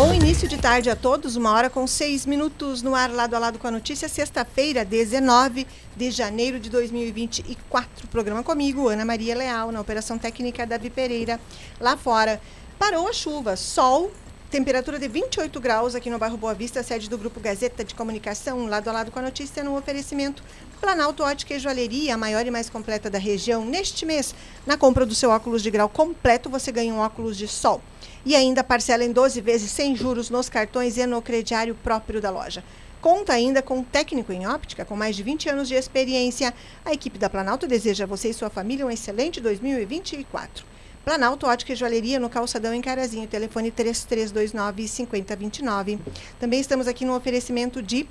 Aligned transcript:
Bom 0.00 0.14
início 0.14 0.48
de 0.48 0.56
tarde 0.56 0.88
a 0.88 0.96
todos, 0.96 1.36
uma 1.36 1.52
hora 1.52 1.68
com 1.68 1.86
seis 1.86 2.24
minutos 2.24 2.80
no 2.80 2.94
ar, 2.94 3.12
lado 3.12 3.36
a 3.36 3.38
lado 3.38 3.58
com 3.58 3.66
a 3.66 3.70
notícia. 3.70 4.08
Sexta-feira, 4.08 4.82
19 4.82 5.66
de 5.94 6.10
janeiro 6.10 6.58
de 6.58 6.70
2024. 6.70 8.08
Programa 8.08 8.42
comigo, 8.42 8.88
Ana 8.88 9.04
Maria 9.04 9.36
Leal, 9.36 9.70
na 9.70 9.78
Operação 9.78 10.16
Técnica 10.16 10.66
Davi 10.66 10.88
Pereira. 10.88 11.38
Lá 11.78 11.98
fora, 11.98 12.40
parou 12.78 13.06
a 13.06 13.12
chuva, 13.12 13.56
sol, 13.56 14.10
temperatura 14.50 14.98
de 14.98 15.06
28 15.06 15.60
graus 15.60 15.94
aqui 15.94 16.08
no 16.08 16.18
bairro 16.18 16.38
Boa 16.38 16.54
Vista, 16.54 16.82
sede 16.82 17.10
do 17.10 17.18
Grupo 17.18 17.38
Gazeta 17.38 17.84
de 17.84 17.94
Comunicação, 17.94 18.64
lado 18.68 18.88
a 18.88 18.92
lado 18.92 19.10
com 19.10 19.18
a 19.18 19.22
notícia, 19.22 19.62
no 19.62 19.76
oferecimento 19.76 20.42
Planalto 20.80 21.22
Ótica 21.22 21.52
e 21.52 21.58
Joalheria, 21.58 22.14
a 22.14 22.16
maior 22.16 22.46
e 22.46 22.50
mais 22.50 22.70
completa 22.70 23.10
da 23.10 23.18
região. 23.18 23.66
Neste 23.66 24.06
mês, 24.06 24.34
na 24.66 24.78
compra 24.78 25.04
do 25.04 25.14
seu 25.14 25.28
óculos 25.28 25.62
de 25.62 25.70
grau 25.70 25.90
completo, 25.90 26.48
você 26.48 26.72
ganha 26.72 26.94
um 26.94 27.00
óculos 27.00 27.36
de 27.36 27.46
sol 27.46 27.82
e 28.24 28.34
ainda 28.34 28.62
parcela 28.62 29.04
em 29.04 29.12
12 29.12 29.40
vezes 29.40 29.70
sem 29.70 29.96
juros 29.96 30.30
nos 30.30 30.48
cartões 30.48 30.96
e 30.96 31.06
no 31.06 31.22
crediário 31.22 31.74
próprio 31.74 32.20
da 32.20 32.30
loja. 32.30 32.62
Conta 33.00 33.32
ainda 33.32 33.62
com 33.62 33.78
um 33.78 33.82
técnico 33.82 34.32
em 34.32 34.46
óptica 34.46 34.84
com 34.84 34.94
mais 34.94 35.16
de 35.16 35.22
20 35.22 35.48
anos 35.48 35.68
de 35.68 35.74
experiência. 35.74 36.52
A 36.84 36.92
equipe 36.92 37.18
da 37.18 37.30
Planalto 37.30 37.66
deseja 37.66 38.04
a 38.04 38.06
você 38.06 38.28
e 38.28 38.34
sua 38.34 38.50
família 38.50 38.84
um 38.84 38.90
excelente 38.90 39.40
2024. 39.40 40.66
Planalto 41.02 41.46
Ótica 41.46 41.72
e 41.72 41.76
Joalheria 41.76 42.20
no 42.20 42.28
Calçadão 42.28 42.74
em 42.74 42.82
Carazinho, 42.82 43.26
telefone 43.26 43.70
3329 43.70 44.86
5029. 44.86 45.98
Também 46.38 46.60
estamos 46.60 46.86
aqui 46.86 47.06
no 47.06 47.16
oferecimento 47.16 47.80
de 47.80 48.06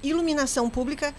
iluminação 0.00 0.70
pública 0.70 1.12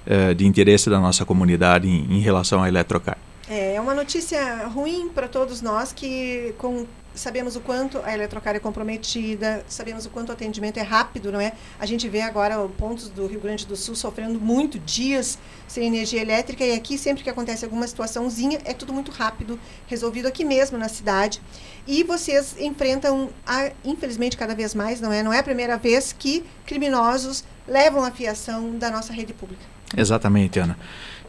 é, 0.06 0.34
de 0.34 0.46
interesse 0.46 0.88
da 0.88 1.00
nossa 1.00 1.24
comunidade 1.24 1.88
em, 1.88 2.12
em 2.12 2.20
relação 2.20 2.62
à 2.62 2.68
Eletrocar. 2.68 3.18
É, 3.48 3.74
é 3.74 3.80
uma 3.80 3.94
notícia 3.94 4.66
ruim 4.66 5.08
para 5.08 5.28
todos 5.28 5.62
nós 5.62 5.92
que 5.92 6.54
com 6.58 6.86
sabemos 7.16 7.56
o 7.56 7.60
quanto 7.60 7.98
a 8.04 8.12
Eletrocar 8.12 8.54
é 8.54 8.58
comprometida, 8.58 9.64
sabemos 9.66 10.04
o 10.06 10.10
quanto 10.10 10.28
o 10.28 10.32
atendimento 10.32 10.76
é 10.76 10.82
rápido, 10.82 11.32
não 11.32 11.40
é? 11.40 11.52
A 11.78 11.86
gente 11.86 12.08
vê 12.08 12.20
agora 12.20 12.56
pontos 12.76 13.08
do 13.08 13.26
Rio 13.26 13.40
Grande 13.40 13.66
do 13.66 13.74
Sul 13.74 13.94
sofrendo 13.94 14.38
muito 14.38 14.78
dias 14.78 15.38
sem 15.66 15.86
energia 15.86 16.20
elétrica 16.20 16.62
e 16.62 16.74
aqui 16.74 16.98
sempre 16.98 17.24
que 17.24 17.30
acontece 17.30 17.64
alguma 17.64 17.86
situaçãozinha 17.86 18.60
é 18.64 18.74
tudo 18.74 18.92
muito 18.92 19.10
rápido, 19.10 19.58
resolvido 19.86 20.26
aqui 20.26 20.44
mesmo 20.44 20.76
na 20.76 20.88
cidade. 20.88 21.40
E 21.86 22.02
vocês 22.02 22.54
enfrentam, 22.60 23.30
a, 23.46 23.70
infelizmente 23.84 24.36
cada 24.36 24.54
vez 24.54 24.74
mais, 24.74 25.00
não 25.00 25.12
é? 25.12 25.22
Não 25.22 25.32
é 25.32 25.38
a 25.38 25.42
primeira 25.42 25.78
vez 25.78 26.12
que 26.12 26.44
criminosos 26.66 27.44
levam 27.66 28.04
a 28.04 28.10
fiação 28.10 28.76
da 28.76 28.90
nossa 28.90 29.12
rede 29.12 29.32
pública. 29.32 29.62
Exatamente, 29.96 30.58
Ana. 30.58 30.76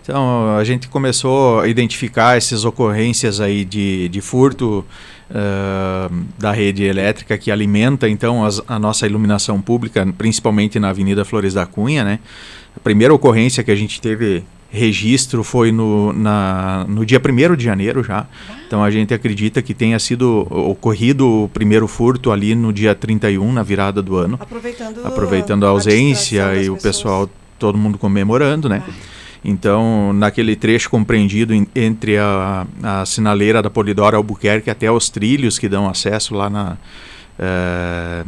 Então, 0.07 0.55
a 0.55 0.63
gente 0.63 0.87
começou 0.87 1.59
a 1.59 1.67
identificar 1.67 2.37
essas 2.37 2.63
ocorrências 2.63 3.41
aí 3.41 3.65
de, 3.65 4.07
de 4.07 4.21
furto 4.21 4.85
uh, 5.29 6.15
da 6.39 6.53
rede 6.53 6.85
elétrica 6.85 7.37
que 7.37 7.51
alimenta, 7.51 8.07
então, 8.07 8.45
as, 8.45 8.61
a 8.69 8.79
nossa 8.79 9.05
iluminação 9.05 9.61
pública, 9.61 10.07
principalmente 10.17 10.79
na 10.79 10.91
Avenida 10.91 11.25
Flores 11.25 11.53
da 11.53 11.65
Cunha, 11.65 12.05
né? 12.05 12.19
A 12.73 12.79
primeira 12.79 13.13
ocorrência 13.13 13.65
que 13.65 13.69
a 13.69 13.75
gente 13.75 13.99
teve 13.99 14.45
registro 14.69 15.43
foi 15.43 15.73
no, 15.73 16.13
na, 16.13 16.85
no 16.87 17.05
dia 17.05 17.19
1 17.19 17.55
de 17.57 17.65
janeiro 17.65 18.01
já. 18.01 18.27
Então 18.65 18.81
a 18.81 18.89
gente 18.89 19.13
acredita 19.13 19.61
que 19.61 19.73
tenha 19.73 19.99
sido 19.99 20.47
ocorrido 20.49 21.43
o 21.43 21.49
primeiro 21.49 21.85
furto 21.85 22.31
ali 22.31 22.55
no 22.55 22.71
dia 22.71 22.95
31, 22.95 23.51
na 23.51 23.61
virada 23.63 24.01
do 24.01 24.15
ano. 24.15 24.37
Aproveitando, 24.39 25.05
Aproveitando 25.05 25.65
a 25.65 25.69
ausência 25.69 26.47
a 26.47 26.55
e 26.55 26.69
o 26.69 26.77
pessoal, 26.77 27.29
todo 27.59 27.77
mundo 27.77 27.97
comemorando, 27.97 28.69
né? 28.69 28.83
Ah. 28.87 29.16
Então, 29.49 30.11
naquele 30.11 30.57
trecho 30.57 30.89
compreendido 30.89 31.53
em, 31.53 31.65
entre 31.73 32.17
a, 32.17 32.67
a 32.83 33.05
sinaleira 33.05 33.61
da 33.61 33.69
Polidora 33.69 34.17
Albuquerque 34.17 34.69
até 34.69 34.91
os 34.91 35.09
trilhos 35.09 35.57
que 35.57 35.69
dão 35.69 35.87
acesso 35.87 36.35
lá 36.35 36.49
na, 36.49 36.77
é, 37.39 38.25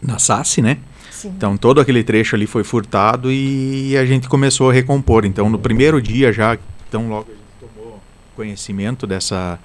na 0.00 0.16
SASSI, 0.20 0.62
né? 0.62 0.78
Sim. 1.10 1.34
Então, 1.36 1.56
todo 1.56 1.80
aquele 1.80 2.04
trecho 2.04 2.36
ali 2.36 2.46
foi 2.46 2.62
furtado 2.62 3.32
e 3.32 3.96
a 3.96 4.06
gente 4.06 4.28
começou 4.28 4.70
a 4.70 4.72
recompor. 4.72 5.24
Então, 5.24 5.50
no 5.50 5.58
primeiro 5.58 6.00
dia 6.00 6.32
já, 6.32 6.56
então 6.88 7.08
logo 7.08 7.26
a 7.30 7.34
gente 7.34 7.74
tomou 7.74 8.00
conhecimento 8.36 9.08
dessa, 9.08 9.58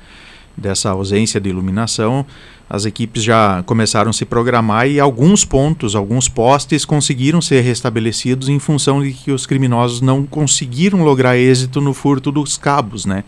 dessa 0.57 0.90
ausência 0.90 1.40
de 1.40 1.48
iluminação, 1.48 2.25
as 2.69 2.86
equipes 2.86 3.24
já 3.24 3.63
começaram 3.66 4.12
a 4.12 4.13
se 4.13 4.25
programar 4.25 4.88
e 4.88 5.00
alguns 5.00 5.44
pontos, 5.44 5.95
alguns 5.95 6.30
postes 6.30 6.86
conseguiram 6.86 7.42
ser 7.42 7.62
restabelecidos 7.62 8.48
em 8.48 8.60
função 8.60 9.01
de 9.01 9.12
que 9.12 9.31
os 9.31 9.48
criminosos 9.48 10.01
não 10.01 10.24
conseguiram 10.24 11.04
lograr 11.04 11.36
êxito 11.36 11.81
no 11.81 11.95
furto 11.95 12.31
dos 12.31 12.57
cabos, 12.57 13.06
né? 13.06 13.24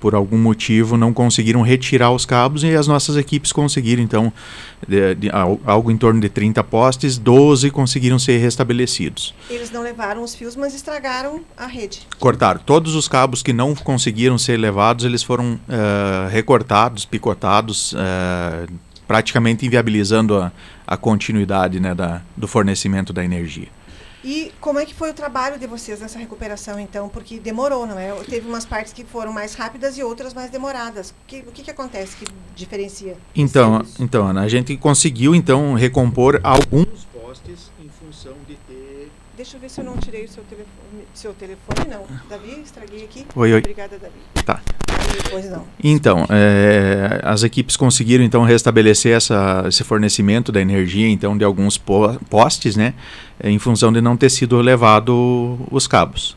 Por 0.00 0.14
algum 0.14 0.38
motivo 0.38 0.96
não 0.96 1.12
conseguiram 1.12 1.62
retirar 1.62 2.10
os 2.10 2.24
cabos 2.24 2.62
e 2.62 2.74
as 2.74 2.86
nossas 2.86 3.16
equipes 3.16 3.52
conseguiram, 3.52 4.02
então, 4.02 4.32
de, 4.86 5.14
de, 5.14 5.30
algo 5.64 5.90
em 5.90 5.96
torno 5.96 6.20
de 6.20 6.28
30 6.28 6.62
postes, 6.64 7.18
12 7.18 7.70
conseguiram 7.70 8.18
ser 8.18 8.38
restabelecidos. 8.38 9.34
Eles 9.50 9.70
não 9.70 9.82
levaram 9.82 10.22
os 10.22 10.34
fios, 10.34 10.54
mas 10.54 10.74
estragaram 10.74 11.40
a 11.56 11.66
rede. 11.66 12.00
Cortaram. 12.18 12.60
Todos 12.64 12.94
os 12.94 13.08
cabos 13.08 13.42
que 13.42 13.52
não 13.52 13.74
conseguiram 13.74 14.38
ser 14.38 14.56
levados, 14.58 15.04
eles 15.04 15.22
foram 15.22 15.54
uh, 15.54 16.28
recortados, 16.30 17.04
picotados, 17.04 17.92
uh, 17.92 18.70
praticamente 19.06 19.64
inviabilizando 19.64 20.36
a, 20.36 20.52
a 20.86 20.96
continuidade 20.96 21.80
né, 21.80 21.94
da, 21.94 22.22
do 22.36 22.48
fornecimento 22.48 23.12
da 23.12 23.24
energia. 23.24 23.68
E 24.24 24.50
como 24.60 24.80
é 24.80 24.84
que 24.84 24.92
foi 24.92 25.12
o 25.12 25.14
trabalho 25.14 25.56
de 25.56 25.68
vocês 25.68 26.00
nessa 26.00 26.18
recuperação, 26.18 26.80
então? 26.80 27.08
Porque 27.08 27.38
demorou, 27.38 27.86
não 27.86 27.96
é? 27.96 28.12
Teve 28.24 28.48
umas 28.48 28.66
partes 28.66 28.92
que 28.92 29.04
foram 29.04 29.32
mais 29.32 29.54
rápidas 29.54 29.96
e 29.96 30.02
outras 30.02 30.34
mais 30.34 30.50
demoradas. 30.50 31.10
O 31.10 31.14
que, 31.28 31.38
o 31.46 31.52
que, 31.52 31.62
que 31.62 31.70
acontece 31.70 32.16
que 32.16 32.24
diferencia? 32.52 33.16
Então, 33.36 33.86
então, 34.00 34.26
Ana, 34.26 34.42
a 34.42 34.48
gente 34.48 34.76
conseguiu, 34.76 35.32
então, 35.32 35.74
recompor 35.74 36.40
alguns 36.42 37.04
postes 37.04 37.70
em 37.80 37.88
função 37.88 38.34
de. 38.48 38.58
Deixa 39.46 39.58
eu 39.58 39.60
ver 39.60 39.70
se 39.70 39.80
eu 39.80 39.84
não 39.84 39.96
tirei 39.96 40.24
o 40.24 40.28
seu 40.28 40.42
telefone. 40.42 41.04
Seu 41.14 41.32
telefone, 41.32 41.88
não. 41.88 42.04
Davi, 42.28 42.60
estraguei 42.64 43.04
aqui. 43.04 43.24
Oi, 43.32 43.52
oi. 43.52 43.58
Obrigada, 43.60 43.96
Davi. 43.96 44.12
Tá. 44.44 44.60
Depois 45.22 45.48
não. 45.48 45.64
Então, 45.84 46.26
é, 46.28 47.20
as 47.22 47.44
equipes 47.44 47.76
conseguiram 47.76 48.24
então 48.24 48.42
restabelecer 48.42 49.16
essa, 49.16 49.64
esse 49.68 49.84
fornecimento 49.84 50.50
da 50.50 50.60
energia 50.60 51.08
então 51.08 51.38
de 51.38 51.44
alguns 51.44 51.78
postes, 51.78 52.74
né, 52.74 52.94
em 53.40 53.56
função 53.60 53.92
de 53.92 54.00
não 54.00 54.16
ter 54.16 54.30
sido 54.30 54.60
levado 54.60 55.56
os 55.70 55.86
cabos. 55.86 56.36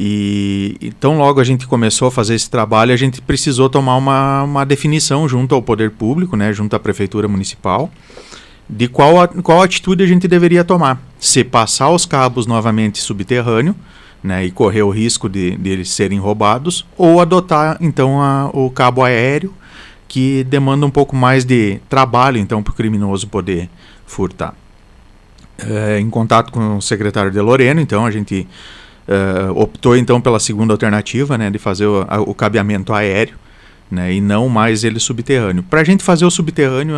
E 0.00 0.74
então 0.80 1.18
logo 1.18 1.40
a 1.40 1.44
gente 1.44 1.66
começou 1.66 2.08
a 2.08 2.10
fazer 2.10 2.34
esse 2.34 2.48
trabalho, 2.48 2.94
a 2.94 2.96
gente 2.96 3.20
precisou 3.20 3.68
tomar 3.68 3.96
uma, 3.96 4.44
uma 4.44 4.64
definição 4.64 5.28
junto 5.28 5.54
ao 5.54 5.60
poder 5.60 5.90
público, 5.90 6.34
né, 6.34 6.50
junto 6.54 6.74
à 6.74 6.78
prefeitura 6.78 7.28
municipal, 7.28 7.90
de 8.68 8.86
qual, 8.86 9.26
qual 9.42 9.62
atitude 9.62 10.02
a 10.02 10.06
gente 10.06 10.28
deveria 10.28 10.62
tomar. 10.62 11.00
Se 11.18 11.42
passar 11.42 11.90
os 11.90 12.04
cabos 12.04 12.46
novamente 12.46 12.98
subterrâneo, 12.98 13.74
né, 14.22 14.44
e 14.44 14.50
correr 14.50 14.82
o 14.82 14.90
risco 14.90 15.28
de, 15.28 15.56
de 15.56 15.70
eles 15.70 15.90
serem 15.90 16.18
roubados, 16.18 16.84
ou 16.96 17.20
adotar 17.20 17.78
então 17.80 18.20
a, 18.20 18.50
o 18.52 18.70
cabo 18.70 19.02
aéreo, 19.02 19.54
que 20.06 20.44
demanda 20.44 20.84
um 20.84 20.90
pouco 20.90 21.14
mais 21.14 21.44
de 21.44 21.80
trabalho 21.88 22.38
então 22.38 22.62
para 22.62 22.72
o 22.72 22.74
criminoso 22.74 23.28
poder 23.28 23.68
furtar. 24.06 24.54
É, 25.58 25.98
em 25.98 26.08
contato 26.08 26.52
com 26.52 26.76
o 26.76 26.82
secretário 26.82 27.30
de 27.30 27.40
Loreno, 27.40 27.80
então 27.80 28.06
a 28.06 28.10
gente 28.10 28.46
é, 29.06 29.50
optou 29.50 29.96
então 29.96 30.20
pela 30.20 30.38
segunda 30.38 30.72
alternativa, 30.74 31.38
né, 31.38 31.50
de 31.50 31.58
fazer 31.58 31.86
o, 31.86 32.06
o 32.26 32.34
cabeamento 32.34 32.92
aéreo 32.92 33.36
né, 33.90 34.12
e 34.12 34.20
não 34.20 34.48
mais 34.48 34.84
ele 34.84 35.00
subterrâneo. 35.00 35.62
Para 35.62 35.80
a 35.80 35.84
gente 35.84 36.04
fazer 36.04 36.24
o 36.24 36.30
subterrâneo, 36.30 36.96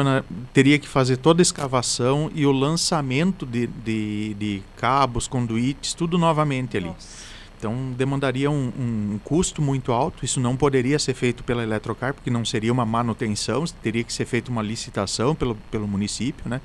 teria 0.53 0.79
que 0.79 0.89
fazer 0.89 1.17
toda 1.17 1.41
a 1.41 1.45
escavação 1.45 2.31
e 2.35 2.45
o 2.45 2.53
lançamento 2.53 3.47
de, 3.47 3.67
de, 3.67 4.35
de 4.35 4.63
cabos, 4.77 5.29
conduítes, 5.29 5.95
tudo 5.95 6.19
novamente 6.19 6.77
ali. 6.77 6.87
Nossa. 6.87 7.31
Então 7.59 7.93
demandaria 7.97 8.51
um, 8.51 8.73
um, 8.79 9.21
custo 9.23 9.61
muito 9.61 9.93
alto. 9.93 10.25
Isso 10.25 10.41
não 10.41 10.57
poderia 10.57 10.99
ser 10.99 11.13
feito 11.13 11.45
pela 11.45 11.63
Eletrocar, 11.63 12.15
porque 12.15 12.31
não 12.31 12.43
seria 12.43 12.73
uma 12.73 12.87
manutenção, 12.87 13.65
teria 13.83 14.03
que 14.03 14.13
ser 14.13 14.25
feita 14.25 14.51
uma 14.51 14.63
licitação 14.63 15.35
pelo, 15.35 15.55
pelo 15.71 15.87
município, 15.87 16.49
né? 16.49 16.61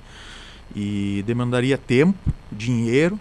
E 0.73 1.21
demandaria 1.27 1.77
tempo, 1.77 2.17
dinheiro 2.49 3.19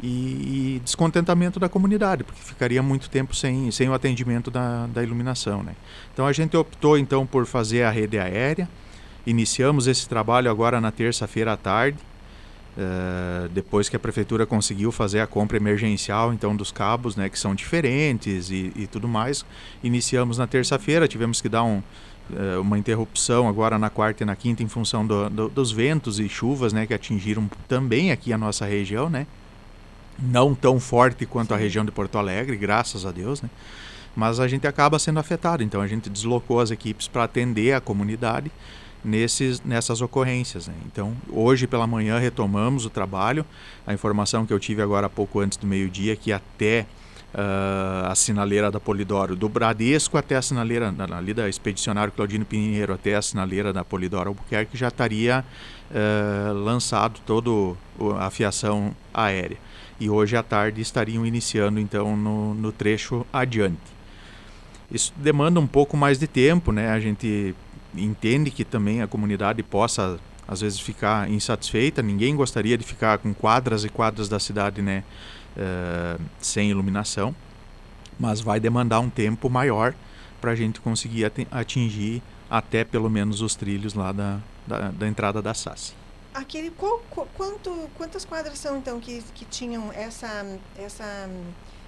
e, 0.00 0.76
e, 0.76 0.80
descontentamento 0.84 1.60
da 1.60 1.68
comunidade, 1.68 2.24
porque 2.24 2.40
ficaria 2.40 2.82
muito 2.82 3.10
tempo 3.10 3.34
sem, 3.34 3.70
sem 3.70 3.88
o 3.88 3.94
atendimento 3.94 4.50
da, 4.50 4.86
da 4.86 5.02
iluminação. 5.02 5.62
Né? 5.62 5.74
Então 6.12 6.26
a 6.26 6.32
gente 6.32 6.56
optou 6.56 6.98
então 6.98 7.26
por 7.26 7.46
fazer 7.46 7.82
a 7.82 7.90
rede 7.90 8.18
aérea, 8.18 8.68
iniciamos 9.26 9.86
esse 9.86 10.08
trabalho 10.08 10.50
agora 10.50 10.80
na 10.80 10.90
terça-feira 10.90 11.52
à 11.52 11.56
tarde, 11.56 11.98
uh, 12.76 13.48
depois 13.50 13.88
que 13.88 13.96
a 13.96 13.98
prefeitura 13.98 14.46
conseguiu 14.46 14.90
fazer 14.90 15.20
a 15.20 15.26
compra 15.26 15.56
emergencial 15.56 16.32
então 16.32 16.56
dos 16.56 16.72
cabos, 16.72 17.14
né, 17.14 17.28
que 17.28 17.38
são 17.38 17.54
diferentes 17.54 18.50
e, 18.50 18.72
e 18.74 18.86
tudo 18.86 19.06
mais, 19.06 19.44
iniciamos 19.82 20.38
na 20.38 20.46
terça-feira, 20.46 21.06
tivemos 21.06 21.40
que 21.40 21.48
dar 21.48 21.62
um, 21.62 21.78
uh, 22.30 22.60
uma 22.60 22.76
interrupção 22.76 23.48
agora 23.48 23.78
na 23.78 23.90
quarta 23.90 24.24
e 24.24 24.26
na 24.26 24.34
quinta 24.34 24.64
em 24.64 24.68
função 24.68 25.06
do, 25.06 25.30
do, 25.30 25.48
dos 25.48 25.70
ventos 25.70 26.18
e 26.18 26.28
chuvas 26.28 26.72
né, 26.72 26.86
que 26.86 26.94
atingiram 26.94 27.48
também 27.68 28.10
aqui 28.10 28.32
a 28.32 28.38
nossa 28.38 28.66
região, 28.66 29.08
né? 29.08 29.26
Não 30.18 30.54
tão 30.54 30.78
forte 30.78 31.26
quanto 31.26 31.54
a 31.54 31.56
região 31.56 31.84
de 31.84 31.90
Porto 31.90 32.18
Alegre, 32.18 32.56
graças 32.56 33.04
a 33.06 33.10
Deus, 33.10 33.42
né? 33.42 33.50
Mas 34.14 34.38
a 34.38 34.46
gente 34.46 34.66
acaba 34.66 34.98
sendo 34.98 35.18
afetado, 35.18 35.62
então 35.62 35.80
a 35.80 35.86
gente 35.86 36.10
deslocou 36.10 36.60
as 36.60 36.70
equipes 36.70 37.08
para 37.08 37.24
atender 37.24 37.72
a 37.72 37.80
comunidade 37.80 38.50
nesses, 39.04 39.60
nessas 39.62 40.00
ocorrências. 40.00 40.68
Né? 40.68 40.74
Então, 40.86 41.16
hoje 41.30 41.66
pela 41.66 41.86
manhã 41.86 42.18
retomamos 42.18 42.84
o 42.84 42.90
trabalho. 42.90 43.44
A 43.86 43.94
informação 43.94 44.44
que 44.46 44.52
eu 44.52 44.58
tive 44.58 44.82
agora 44.82 45.06
há 45.06 45.10
pouco 45.10 45.40
antes 45.40 45.56
do 45.56 45.66
meio-dia 45.66 46.14
que 46.14 46.30
até 46.30 46.86
uh, 47.34 48.10
a 48.10 48.14
sinaleira 48.14 48.70
da 48.70 48.78
Polidoro, 48.78 49.34
do 49.34 49.48
Bradesco 49.48 50.18
até 50.18 50.36
a 50.36 50.42
sinaleira 50.42 50.94
ali 51.16 51.32
da 51.32 51.48
Expedicionário 51.48 52.12
Claudino 52.12 52.44
Pinheiro 52.44 52.92
até 52.92 53.14
a 53.14 53.22
sinaleira 53.22 53.72
da 53.72 53.82
Polidoro 53.82 54.28
Albuquerque 54.28 54.76
já 54.76 54.88
estaria 54.88 55.42
uh, 55.90 56.52
lançado 56.52 57.18
toda 57.24 57.76
a 58.18 58.30
fiação 58.30 58.94
aérea 59.12 59.56
e 60.02 60.10
hoje 60.10 60.36
à 60.36 60.42
tarde 60.42 60.80
estariam 60.80 61.24
iniciando 61.24 61.78
então 61.78 62.16
no, 62.16 62.54
no 62.54 62.72
trecho 62.72 63.24
adiante. 63.32 63.78
Isso 64.90 65.12
demanda 65.16 65.60
um 65.60 65.66
pouco 65.66 65.96
mais 65.96 66.18
de 66.18 66.26
tempo, 66.26 66.72
né? 66.72 66.90
A 66.90 66.98
gente 66.98 67.54
entende 67.94 68.50
que 68.50 68.64
também 68.64 69.00
a 69.00 69.06
comunidade 69.06 69.62
possa 69.62 70.18
às 70.46 70.60
vezes 70.60 70.80
ficar 70.80 71.30
insatisfeita. 71.30 72.02
Ninguém 72.02 72.34
gostaria 72.34 72.76
de 72.76 72.84
ficar 72.84 73.18
com 73.18 73.32
quadras 73.32 73.84
e 73.84 73.88
quadras 73.88 74.28
da 74.28 74.40
cidade, 74.40 74.82
né, 74.82 75.04
uh, 75.56 76.20
sem 76.40 76.68
iluminação. 76.68 77.32
Mas 78.18 78.40
vai 78.40 78.58
demandar 78.58 78.98
um 78.98 79.08
tempo 79.08 79.48
maior 79.48 79.94
para 80.40 80.50
a 80.50 80.56
gente 80.56 80.80
conseguir 80.80 81.30
atingir 81.50 82.20
até 82.50 82.82
pelo 82.82 83.08
menos 83.08 83.40
os 83.40 83.54
trilhos 83.54 83.94
lá 83.94 84.10
da, 84.10 84.40
da, 84.66 84.90
da 84.90 85.06
entrada 85.06 85.40
da 85.40 85.54
SAS. 85.54 85.94
Aquele, 86.34 86.70
qual, 86.70 87.02
quanto, 87.36 87.90
quantas 87.96 88.24
quadras 88.24 88.58
são 88.58 88.78
então 88.78 88.98
que, 88.98 89.22
que 89.34 89.44
tinham 89.44 89.92
essa, 89.92 90.46
essa, 90.78 91.28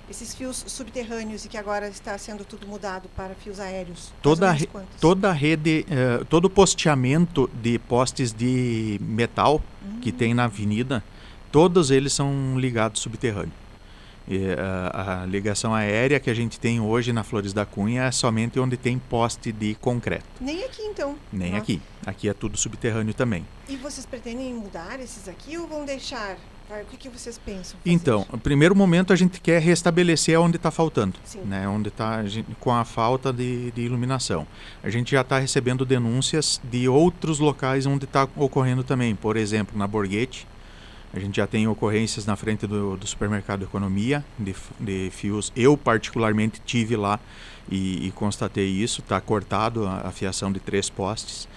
esses 0.09 0.35
fios 0.35 0.65
subterrâneos 0.67 1.45
e 1.45 1.49
que 1.49 1.57
agora 1.57 1.89
está 1.89 2.17
sendo 2.19 2.45
tudo 2.45 2.67
mudado 2.67 3.09
para 3.17 3.35
fios 3.35 3.59
aéreos? 3.59 4.13
Toda, 4.21 4.53
re, 4.53 4.69
toda 5.01 5.31
a 5.31 5.33
rede, 5.33 5.87
uh, 5.89 6.25
todo 6.27 6.45
o 6.45 6.51
posteamento 6.51 7.51
de 7.55 7.79
postes 7.79 8.33
de 8.33 8.99
metal 9.01 9.63
uhum. 9.83 10.01
que 10.01 10.13
tem 10.13 10.35
na 10.35 10.45
avenida, 10.45 11.03
todos 11.51 11.91
eles 11.91 12.13
são 12.13 12.59
ligados 12.59 13.01
subterrâneo. 13.01 13.64
E, 14.27 14.39
a, 14.59 15.23
a, 15.23 15.27
ligação 15.27 15.75
aérea 15.75 16.19
que 16.19 16.31
a 16.31 16.35
gente 16.35 16.59
tem 16.59 16.81
hoje 16.81 17.13
na 17.13 17.23
Flores 17.23 17.53
da 17.53 17.67
Cunha 17.67 18.05
é 18.05 18.11
somente 18.11 18.59
onde 18.59 18.77
tem 18.77 18.99
poste 18.99 19.53
de 19.53 19.75
concreto. 19.75 20.25
Nem 20.41 20.65
aqui 20.65 20.83
então? 20.83 21.17
Nem 21.33 21.57
aqui. 21.57 21.81
Aqui 22.07 22.29
é 22.29 22.35
tudo 22.35 22.57
subterrâneo 22.57 23.13
também. 23.13 23.47
E 23.69 23.77
vocês 23.77 24.07
pretendem 24.07 24.55
mudar 24.55 24.99
esses 25.01 25.29
aqui 25.29 25.59
ou 25.59 25.67
vão 25.67 25.85
deixar? 25.85 26.37
O 26.71 26.87
que, 26.87 26.97
que 26.97 27.09
vocês 27.11 27.37
pensam? 27.37 27.79
Fazer? 27.79 27.81
Então, 27.85 28.27
no 28.33 28.39
primeiro 28.39 28.75
momento 28.75 29.13
a 29.13 29.17
gente 29.17 29.39
quer 29.39 29.61
restabelecer 29.61 30.41
onde 30.41 30.57
está 30.57 30.71
faltando, 30.71 31.19
Sim. 31.23 31.41
né? 31.41 31.69
onde 31.69 31.89
está 31.89 32.25
com 32.59 32.73
a 32.73 32.85
falta 32.87 33.31
de, 33.31 33.71
de 33.73 33.83
iluminação. 33.83 34.47
A 34.83 34.89
gente 34.89 35.13
já 35.13 35.21
está 35.21 35.39
recebendo 35.39 35.85
denúncias 35.85 36.61
de 36.65 36.89
outros 36.89 37.39
locais 37.39 37.85
onde 37.85 38.07
está 38.07 38.27
ocorrendo 38.35 38.83
também. 38.83 39.15
Por 39.15 39.37
exemplo, 39.37 39.79
na 39.79 39.87
Borghetti, 39.87 40.47
a 41.15 41.21
gente 41.21 41.37
já 41.37 41.47
tem 41.47 41.69
ocorrências 41.69 42.27
na 42.27 42.35
frente 42.35 42.67
do, 42.67 42.97
do 42.97 43.07
supermercado 43.07 43.63
Economia 43.63 44.25
de, 44.37 44.55
de, 44.81 45.11
fios. 45.13 45.53
Eu, 45.55 45.77
particularmente, 45.77 46.61
tive 46.65 46.97
lá 46.97 47.21
e, 47.71 48.09
e 48.09 48.11
constatei 48.11 48.69
isso. 48.69 49.01
Está 49.01 49.21
cortado 49.21 49.87
a, 49.87 50.09
a, 50.09 50.11
fiação 50.11 50.51
de 50.51 50.59
três 50.59 50.91
postes. 50.91 51.49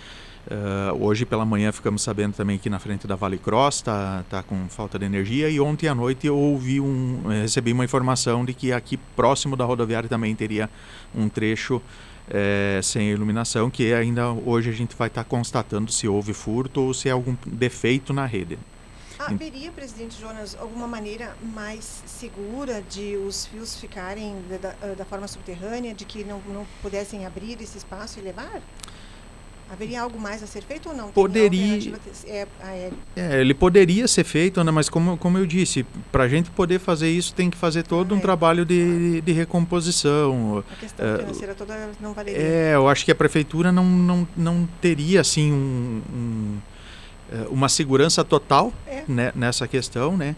Uh, 0.46 1.04
hoje 1.04 1.26
pela 1.26 1.44
manhã 1.44 1.72
ficamos 1.72 2.04
sabendo 2.04 2.34
também 2.34 2.58
que 2.58 2.70
na 2.70 2.80
frente 2.80 3.06
da 3.06 3.16
Vale 3.16 3.38
Cross 3.38 3.78
está 3.78 4.24
tá 4.30 4.44
com 4.44 4.70
falta 4.70 5.00
de 5.00 5.06
energia. 5.06 5.50
E 5.50 5.60
ontem 5.60 5.88
à 5.88 5.96
noite 5.96 6.28
eu 6.28 6.38
ouvi 6.38 6.80
um, 6.80 7.24
recebi 7.28 7.74
uma 7.74 7.84
informação 7.84 8.46
de 8.46 8.54
que 8.54 8.72
aqui 8.72 8.96
próximo 9.16 9.58
da 9.58 9.66
rodoviária 9.66 10.08
também 10.08 10.36
teria 10.36 10.70
um 11.16 11.28
trecho 11.28 11.82
é, 12.30 12.80
sem 12.84 13.10
iluminação, 13.10 13.72
que 13.72 13.92
ainda 13.92 14.30
hoje 14.30 14.70
a 14.70 14.74
gente 14.74 14.96
vai 14.96 15.08
estar 15.08 15.24
tá 15.24 15.30
constatando 15.30 15.92
se 15.92 16.08
houve 16.08 16.32
furto 16.32 16.82
ou 16.82 16.94
se 16.94 17.10
é 17.10 17.12
algum 17.12 17.36
defeito 17.46 18.14
na 18.14 18.26
rede. 18.26 18.60
Haveria, 19.20 19.72
presidente 19.72 20.20
Jonas, 20.20 20.56
alguma 20.60 20.88
maneira 20.88 21.36
mais 21.42 22.04
segura 22.06 22.82
de 22.82 23.18
os 23.18 23.46
fios 23.48 23.76
ficarem 23.76 24.36
da, 24.50 24.58
da, 24.58 24.94
da 24.94 25.06
forma 25.06 25.28
subterrânea, 25.28 25.94
de 25.94 26.06
que 26.06 26.24
não, 26.24 26.40
não 26.48 26.68
pudessem 26.82 27.26
abrir 27.26 27.62
esse 27.62 27.78
espaço 27.78 28.20
e 28.20 28.22
levar? 28.22 28.62
Haveria 29.70 30.02
algo 30.02 30.18
mais 30.18 30.42
a 30.42 30.48
ser 30.48 30.64
feito 30.64 30.90
ou 30.90 30.96
não? 30.96 31.12
Poderia. 31.12 31.94
É, 32.26 32.48
é, 33.18 33.42
ele 33.42 33.54
poderia 33.54 34.08
ser 34.08 34.24
feito, 34.24 34.62
Ana, 34.62 34.72
mas 34.72 34.88
como, 34.88 35.18
como 35.18 35.38
eu 35.38 35.46
disse, 35.46 35.86
para 36.10 36.24
a 36.24 36.28
gente 36.28 36.50
poder 36.52 36.80
fazer 36.80 37.10
isso 37.10 37.34
tem 37.34 37.50
que 37.50 37.58
fazer 37.58 37.84
todo 37.84 38.14
ah, 38.14 38.16
um 38.16 38.20
é. 38.20 38.22
trabalho 38.22 38.66
de, 38.66 39.20
de 39.20 39.32
recomposição. 39.34 40.64
A 40.72 40.76
questão 40.76 41.06
é, 41.06 41.18
financeira 41.18 41.54
toda 41.54 41.90
não 42.00 42.14
valeria. 42.14 42.42
É, 42.42 42.76
eu 42.76 42.88
acho 42.88 43.04
que 43.04 43.12
a 43.12 43.16
prefeitura 43.16 43.70
não, 43.70 43.84
não, 43.84 44.28
não 44.38 44.70
teria 44.80 45.20
assim 45.20 45.52
um, 45.52 46.02
um 46.14 46.58
uma 47.50 47.70
segurança 47.70 48.24
total 48.24 48.74
é. 48.86 49.04
né, 49.08 49.32
nessa 49.36 49.68
questão, 49.68 50.16
né? 50.16 50.36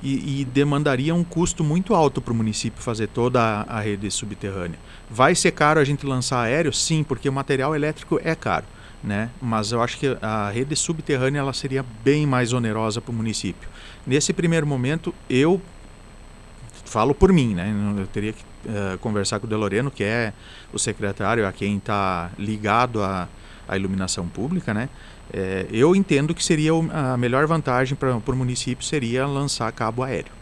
E, 0.00 0.42
e, 0.42 0.44
demandaria 0.44 1.12
um 1.12 1.24
custo 1.24 1.64
muito 1.64 1.92
alto 1.92 2.20
para 2.20 2.32
o 2.32 2.36
município 2.36 2.80
fazer 2.80 3.08
toda 3.08 3.42
a, 3.42 3.78
a, 3.78 3.80
rede 3.80 4.08
subterrânea. 4.12 4.78
Vai 5.10 5.34
ser 5.34 5.50
caro 5.50 5.80
a 5.80 5.84
gente 5.84 6.06
lançar 6.06 6.40
aéreo? 6.40 6.72
Sim, 6.72 7.02
porque 7.02 7.28
o 7.28 7.32
material 7.32 7.74
elétrico 7.74 8.20
é 8.22 8.32
caro. 8.36 8.64
né? 9.02 9.28
Mas 9.42 9.72
eu 9.72 9.82
acho 9.82 9.98
que 9.98 10.16
a 10.22 10.50
rede 10.50 10.76
subterrânea 10.76 11.40
ela 11.40 11.52
seria 11.52 11.84
bem 12.04 12.26
mais 12.26 12.52
onerosa 12.52 13.00
para 13.00 13.10
o 13.10 13.14
município. 13.14 13.68
Nesse 14.06 14.32
primeiro 14.32 14.68
momento, 14.68 15.12
eu 15.28 15.60
falo 16.84 17.14
por 17.14 17.32
mim, 17.32 17.54
né? 17.54 17.74
Eu 17.98 18.06
teria 18.06 18.32
que 18.32 18.42
uh, 18.42 18.98
conversar 18.98 19.38
com 19.40 19.46
o 19.46 19.50
Deloreno, 19.50 19.90
que 19.90 20.04
é 20.04 20.32
o 20.72 20.78
secretário 20.78 21.46
a 21.46 21.52
quem 21.52 21.76
está 21.76 22.30
ligado 22.38 23.02
à, 23.02 23.28
à 23.66 23.76
iluminação 23.76 24.26
pública, 24.26 24.72
né? 24.72 24.88
É, 25.32 25.66
eu 25.70 25.94
entendo 25.94 26.34
que 26.34 26.42
seria 26.42 26.72
a 26.92 27.16
melhor 27.16 27.46
vantagem 27.46 27.96
para 27.96 28.16
o 28.16 28.36
município 28.36 28.84
seria 28.84 29.26
lançar 29.26 29.70
cabo 29.72 30.02
aéreo. 30.02 30.37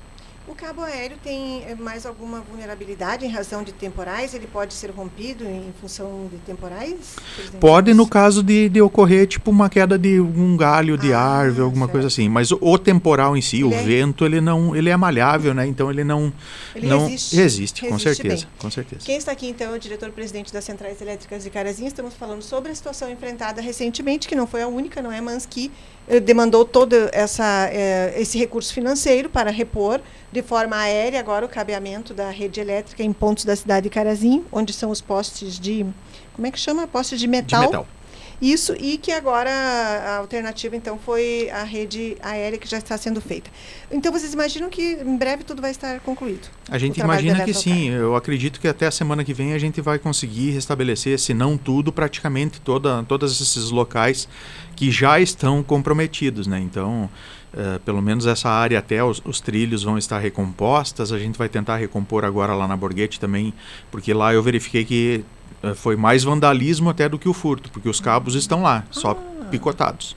O 0.56 0.58
cabo 0.58 0.80
aéreo 0.80 1.18
tem 1.22 1.64
eh, 1.64 1.74
mais 1.74 2.06
alguma 2.06 2.40
vulnerabilidade 2.40 3.26
em 3.26 3.28
razão 3.28 3.62
de 3.62 3.72
temporais? 3.72 4.32
Ele 4.32 4.46
pode 4.46 4.72
ser 4.72 4.90
rompido 4.90 5.44
em 5.44 5.70
função 5.82 6.30
de 6.32 6.38
temporais? 6.38 7.14
Pode 7.60 7.92
no 7.92 8.08
caso 8.08 8.42
de, 8.42 8.70
de 8.70 8.80
ocorrer 8.80 9.26
tipo 9.26 9.50
uma 9.50 9.68
queda 9.68 9.98
de 9.98 10.18
um 10.18 10.56
galho 10.56 10.96
de 10.96 11.12
ah, 11.12 11.20
árvore, 11.20 11.60
alguma 11.60 11.84
certo. 11.84 11.92
coisa 11.92 12.08
assim. 12.08 12.26
Mas 12.30 12.50
o, 12.50 12.58
o 12.58 12.78
temporal 12.78 13.36
em 13.36 13.42
si, 13.42 13.56
ele 13.56 13.64
o 13.64 13.74
é... 13.74 13.82
vento, 13.82 14.24
ele 14.24 14.40
não, 14.40 14.74
ele 14.74 14.88
é 14.88 14.96
malhável, 14.96 15.52
né? 15.52 15.66
Então 15.66 15.90
ele 15.90 16.02
não, 16.02 16.32
ele 16.74 16.86
não 16.86 17.06
resiste, 17.06 17.36
resiste, 17.36 17.82
resiste 17.82 17.88
com 17.90 17.98
certeza, 17.98 18.46
bem. 18.46 18.54
com 18.58 18.70
certeza. 18.70 19.04
Quem 19.04 19.18
está 19.18 19.32
aqui 19.32 19.48
então 19.48 19.74
é 19.74 19.76
o 19.76 19.78
diretor-presidente 19.78 20.50
das 20.50 20.64
Centrais 20.64 21.02
Elétricas 21.02 21.44
de 21.44 21.50
Carazinho. 21.50 21.88
Estamos 21.88 22.14
falando 22.14 22.40
sobre 22.40 22.72
a 22.72 22.74
situação 22.74 23.10
enfrentada 23.10 23.60
recentemente, 23.60 24.26
que 24.26 24.34
não 24.34 24.46
foi 24.46 24.62
a 24.62 24.68
única, 24.68 25.02
não 25.02 25.12
é, 25.12 25.20
mas 25.20 25.44
que 25.44 25.70
demandou 26.22 26.64
todo 26.64 26.94
essa, 27.12 27.68
eh, 27.72 28.14
esse 28.16 28.38
recurso 28.38 28.72
financeiro 28.72 29.28
para 29.28 29.50
repor 29.50 30.00
de 30.30 30.42
forma 30.42 30.76
aérea 30.76 31.18
agora 31.18 31.44
o 31.44 31.48
cabeamento 31.48 32.14
da 32.14 32.30
rede 32.30 32.60
elétrica 32.60 33.02
em 33.02 33.12
pontos 33.12 33.44
da 33.44 33.56
cidade 33.56 33.84
de 33.84 33.90
Carazinho, 33.90 34.44
onde 34.52 34.72
são 34.72 34.90
os 34.90 35.00
postes 35.00 35.58
de. 35.58 35.86
Como 36.34 36.46
é 36.46 36.50
que 36.50 36.58
chama? 36.58 36.86
Postes 36.86 37.18
de 37.18 37.26
metal. 37.26 37.60
De 37.60 37.66
metal. 37.66 37.86
Isso, 38.40 38.74
e 38.78 38.98
que 38.98 39.10
agora 39.10 39.50
a 39.50 40.16
alternativa, 40.18 40.76
então, 40.76 40.98
foi 40.98 41.48
a 41.50 41.62
rede 41.62 42.16
aérea 42.20 42.58
que 42.58 42.68
já 42.68 42.76
está 42.76 42.96
sendo 42.98 43.20
feita. 43.20 43.50
Então, 43.90 44.12
vocês 44.12 44.34
imaginam 44.34 44.68
que 44.68 44.82
em 44.92 45.16
breve 45.16 45.42
tudo 45.42 45.62
vai 45.62 45.70
estar 45.70 46.00
concluído? 46.00 46.48
A 46.70 46.76
gente 46.76 47.00
imagina 47.00 47.44
que 47.44 47.54
sim. 47.54 47.90
Eu 47.90 48.14
acredito 48.14 48.60
que 48.60 48.68
até 48.68 48.86
a 48.86 48.90
semana 48.90 49.24
que 49.24 49.32
vem 49.32 49.54
a 49.54 49.58
gente 49.58 49.80
vai 49.80 49.98
conseguir 49.98 50.50
restabelecer, 50.50 51.18
se 51.18 51.32
não 51.32 51.56
tudo, 51.56 51.90
praticamente 51.90 52.60
toda, 52.60 53.02
todos 53.04 53.40
esses 53.40 53.70
locais 53.70 54.28
que 54.74 54.90
já 54.90 55.18
estão 55.18 55.62
comprometidos, 55.62 56.46
né? 56.46 56.60
Então, 56.60 57.08
uh, 57.54 57.80
pelo 57.80 58.02
menos 58.02 58.26
essa 58.26 58.50
área 58.50 58.78
até 58.78 59.02
os, 59.02 59.22
os, 59.24 59.40
trilhos 59.40 59.82
vão 59.82 59.96
estar 59.96 60.18
recompostas. 60.18 61.10
A 61.10 61.18
gente 61.18 61.38
vai 61.38 61.48
tentar 61.48 61.76
recompor 61.76 62.24
agora 62.24 62.54
lá 62.54 62.68
na 62.68 62.76
Borghetti 62.76 63.18
também, 63.18 63.54
porque 63.90 64.12
lá 64.12 64.34
eu 64.34 64.42
verifiquei 64.42 64.84
que 64.84 65.24
foi 65.74 65.96
mais 65.96 66.24
vandalismo 66.24 66.90
até 66.90 67.08
do 67.08 67.18
que 67.18 67.28
o 67.28 67.32
furto, 67.32 67.70
porque 67.70 67.88
os 67.88 68.00
cabos 68.00 68.34
estão 68.34 68.62
lá, 68.62 68.84
só 68.90 69.10
ah. 69.10 69.44
picotados. 69.50 70.16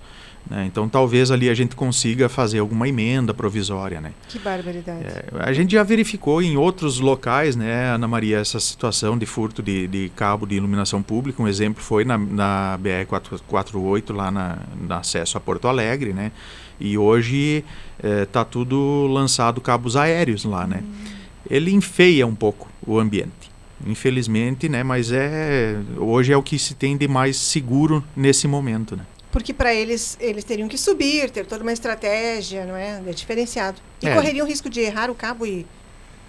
Né? 0.50 0.66
Então 0.66 0.90
talvez 0.90 1.30
ali 1.30 1.50
a 1.50 1.54
gente 1.54 1.76
consiga 1.76 2.28
fazer 2.28 2.60
alguma 2.60 2.88
emenda 2.88 3.34
provisória. 3.34 4.02
Né? 4.02 4.14
Que 4.28 4.40
barbaridade. 4.40 5.04
É, 5.04 5.26
a 5.40 5.54
gente 5.54 5.74
já 5.74 5.84
verificou 5.84 6.42
em 6.42 6.58
outros 6.58 7.00
locais, 7.00 7.56
né, 7.56 7.94
Ana 7.94 8.08
Maria, 8.08 8.40
essa 8.40 8.60
situação 8.60 9.18
de 9.18 9.26
furto 9.26 9.62
de, 9.62 9.88
de 9.88 10.12
cabo 10.16 10.48
de 10.48 10.56
iluminação 10.56 11.04
pública. 11.04 11.42
Um 11.42 11.48
exemplo 11.48 11.84
foi 11.84 12.04
na, 12.04 12.18
na 12.18 12.80
BR-448, 12.82 14.16
lá 14.16 14.32
na, 14.32 14.58
na 14.88 14.98
acesso 14.98 15.38
a 15.38 15.42
Porto 15.42 15.68
Alegre. 15.68 16.14
Né? 16.14 16.32
E 16.80 16.98
hoje 16.98 17.64
está 18.02 18.42
é, 18.42 18.46
tudo 18.46 19.08
lançado 19.08 19.62
cabos 19.62 19.96
aéreos 19.96 20.46
lá. 20.46 20.66
Né? 20.66 20.84
Hum. 20.84 21.20
Ele 21.50 21.72
enfeia 21.72 22.26
um 22.26 22.36
pouco 22.36 22.68
o 22.86 23.00
ambiente 23.00 23.39
infelizmente, 23.86 24.68
né? 24.68 24.84
Mas 24.84 25.12
é 25.12 25.78
hoje 25.98 26.32
é 26.32 26.38
o 26.38 26.44
que 26.44 26.58
se 26.60 26.74
tem 26.74 26.98
de 26.98 27.08
mais 27.08 27.38
seguro 27.38 28.04
nesse 28.16 28.48
momento, 28.48 28.96
né? 28.96 29.06
Porque 29.32 29.54
para 29.54 29.74
eles, 29.74 30.18
eles 30.20 30.44
teriam 30.44 30.68
que 30.68 30.78
subir, 30.78 31.30
ter 31.30 31.46
toda 31.46 31.64
uma 31.64 31.72
estratégia, 31.72 32.66
não 32.66 32.76
é? 32.76 33.02
É 33.06 33.12
diferenciado. 33.12 33.80
E 34.02 34.08
é. 34.08 34.16
correriam 34.16 34.46
o 34.46 34.50
risco 34.50 34.70
de 34.70 34.80
errar 34.80 35.12
o 35.12 35.16
cabo 35.16 35.46
e 35.46 35.68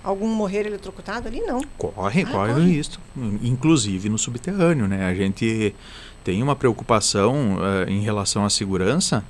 algum 0.04 0.28
morrer 0.28 0.66
eletrocutado 0.66 1.28
ali? 1.28 1.40
Não. 1.40 1.62
Corre, 1.78 2.23
ah, 2.23 2.30
corre, 2.30 2.52
corre 2.52 2.78
isso. 2.78 3.00
Inclusive 3.42 4.09
no 4.09 4.19
subterrâneo, 4.19 4.87
né? 4.87 5.07
A 5.07 5.14
gente 5.14 5.75
tem 6.23 6.42
uma 6.42 6.54
preocupação 6.54 7.57
uh, 7.57 7.88
em 7.88 8.02
relação 8.02 8.45
à 8.45 8.50
segurança, 8.50 9.25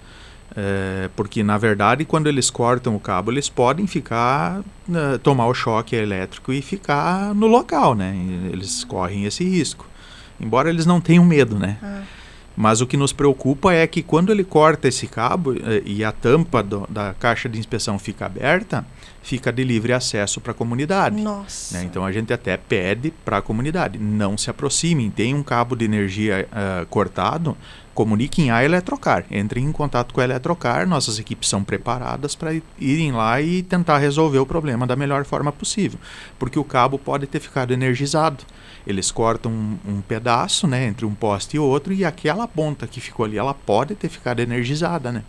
uh, 0.53 1.09
porque 1.17 1.43
na 1.43 1.59
verdade 1.59 2.05
quando 2.05 2.27
eles 2.27 2.51
cortam 2.51 2.95
o 2.95 3.01
cabo, 3.01 3.31
eles 3.31 3.49
podem 3.49 3.87
ficar, 3.87 4.61
uh, 4.61 5.19
tomar 5.23 5.47
o 5.47 5.55
choque 5.55 5.97
elétrico 5.97 6.53
e 6.53 6.63
ficar 6.63 7.35
no 7.35 7.47
local, 7.47 7.95
né? 7.95 8.15
Eles 8.53 8.85
correm 8.85 9.25
esse 9.25 9.45
risco. 9.45 9.87
Embora 10.41 10.71
eles 10.71 10.87
não 10.87 11.01
tenham 11.01 11.25
medo, 11.25 11.59
né? 11.59 11.77
Ah. 11.83 12.03
Mas 12.57 12.81
o 12.81 12.87
que 12.87 12.97
nos 12.97 13.13
preocupa 13.13 13.73
é 13.73 13.87
que 13.87 14.03
quando 14.03 14.31
ele 14.31 14.45
corta 14.45 14.89
esse 14.89 15.07
cabo 15.07 15.55
eh, 15.55 15.83
e 15.85 16.05
a 16.05 16.13
tampa 16.13 16.63
do, 16.63 16.87
da 16.91 17.15
caixa 17.15 17.49
de 17.49 17.59
inspeção 17.59 17.99
fica 17.99 18.27
aberta, 18.27 18.85
fica 19.23 19.53
de 19.53 19.63
livre 19.65 19.93
acesso 19.93 20.41
para 20.41 20.53
a 20.53 20.55
comunidade. 20.55 21.21
Nossa. 21.21 21.79
Né? 21.79 21.85
Então 21.85 22.05
a 22.05 22.13
gente 22.13 22.33
até 22.33 22.57
pede 22.57 23.13
para 23.25 23.39
a 23.39 23.43
comunidade, 23.43 23.99
não 23.99 24.37
se 24.37 24.51
aproximem. 24.51 25.11
Tem 25.11 25.35
um 25.35 25.43
cabo 25.43 25.77
de 25.77 25.85
energia 25.85 26.49
uh, 26.51 26.87
cortado, 26.87 27.57
comuniquem 27.95 28.51
a 28.51 28.65
Eletrocar. 28.65 29.25
Entrem 29.31 29.65
em 29.65 29.73
contato 29.73 30.15
com 30.15 30.21
a 30.21 30.25
Eletrocar, 30.25 30.89
nossas 30.89 31.19
equipes 31.19 31.49
são 31.49 31.63
preparadas 31.63 32.35
para 32.35 32.55
irem 32.79 33.13
lá 33.13 33.41
e 33.41 33.63
tentar 33.63 33.99
resolver 33.99 34.39
o 34.39 34.47
problema 34.47 34.87
da 34.87 34.97
melhor 34.97 35.25
forma 35.25 35.53
possível. 35.53 35.99
Porque 36.39 36.59
o 36.59 36.65
cabo 36.65 36.99
pode 36.99 37.27
ter 37.27 37.41
ficado 37.41 37.73
energizado. 37.73 38.45
Eles 38.87 39.11
cortam 39.11 39.53
um, 39.53 39.79
um 39.87 40.01
pedaço 40.01 40.67
né, 40.67 40.87
entre 40.87 41.05
um 41.05 41.15
poste 41.15 41.57
e 41.57 41.61
outro 41.61 41.93
e 41.93 42.05
aquela 42.05 42.49
ponta 42.49 42.87
que 42.87 43.01
ficou 43.01 43.27
ali, 43.27 43.37
ela 43.37 43.53
pode 43.53 43.95
ter 43.95 44.09
ficado 44.09 44.41
energizada, 44.41 45.13
né? 45.13 45.23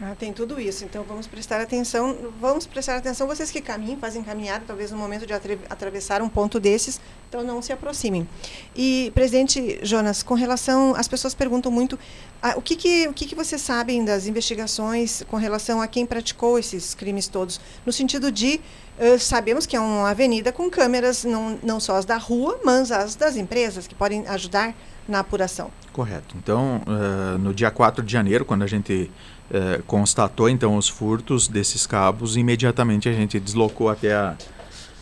Ah, 0.00 0.14
tem 0.16 0.32
tudo 0.32 0.60
isso. 0.60 0.84
Então 0.84 1.02
vamos 1.02 1.26
prestar 1.26 1.60
atenção. 1.60 2.16
Vamos 2.40 2.66
prestar 2.66 2.96
atenção. 2.96 3.26
Vocês 3.26 3.50
que 3.50 3.60
caminham, 3.60 3.98
fazem 3.98 4.22
caminhada, 4.22 4.64
talvez 4.66 4.92
no 4.92 4.96
momento 4.96 5.26
de 5.26 5.32
atravessar 5.68 6.22
um 6.22 6.28
ponto 6.28 6.60
desses, 6.60 7.00
então 7.28 7.42
não 7.42 7.60
se 7.60 7.72
aproximem. 7.72 8.28
E, 8.76 9.10
presidente 9.14 9.80
Jonas, 9.82 10.22
com 10.22 10.34
relação. 10.34 10.94
As 10.94 11.08
pessoas 11.08 11.34
perguntam 11.34 11.72
muito 11.72 11.98
ah, 12.40 12.54
o, 12.56 12.62
que, 12.62 12.76
que, 12.76 13.08
o 13.08 13.12
que, 13.12 13.26
que 13.26 13.34
vocês 13.34 13.60
sabem 13.60 14.04
das 14.04 14.28
investigações 14.28 15.24
com 15.28 15.36
relação 15.36 15.82
a 15.82 15.88
quem 15.88 16.06
praticou 16.06 16.58
esses 16.58 16.94
crimes 16.94 17.26
todos? 17.26 17.60
No 17.84 17.92
sentido 17.92 18.30
de. 18.30 18.60
Uh, 18.98 19.16
sabemos 19.16 19.64
que 19.64 19.76
é 19.76 19.80
uma 19.80 20.10
avenida 20.10 20.50
com 20.50 20.68
câmeras, 20.68 21.24
não, 21.24 21.56
não 21.62 21.78
só 21.78 21.94
as 21.94 22.04
da 22.04 22.16
rua, 22.16 22.58
mas 22.64 22.90
as 22.90 23.14
das 23.14 23.36
empresas, 23.36 23.86
que 23.86 23.94
podem 23.94 24.26
ajudar 24.26 24.74
na 25.06 25.20
apuração. 25.20 25.70
Correto. 25.92 26.36
Então, 26.36 26.82
uh, 26.86 27.38
no 27.38 27.54
dia 27.54 27.70
4 27.70 28.04
de 28.04 28.12
janeiro, 28.12 28.44
quando 28.44 28.62
a 28.62 28.66
gente 28.66 29.08
é, 29.50 29.80
constatou 29.86 30.48
então 30.48 30.76
os 30.76 30.88
furtos 30.88 31.48
desses 31.48 31.86
cabos, 31.86 32.36
imediatamente 32.36 33.08
a 33.08 33.12
gente 33.12 33.40
deslocou 33.40 33.88
até 33.88 34.14
a, 34.14 34.36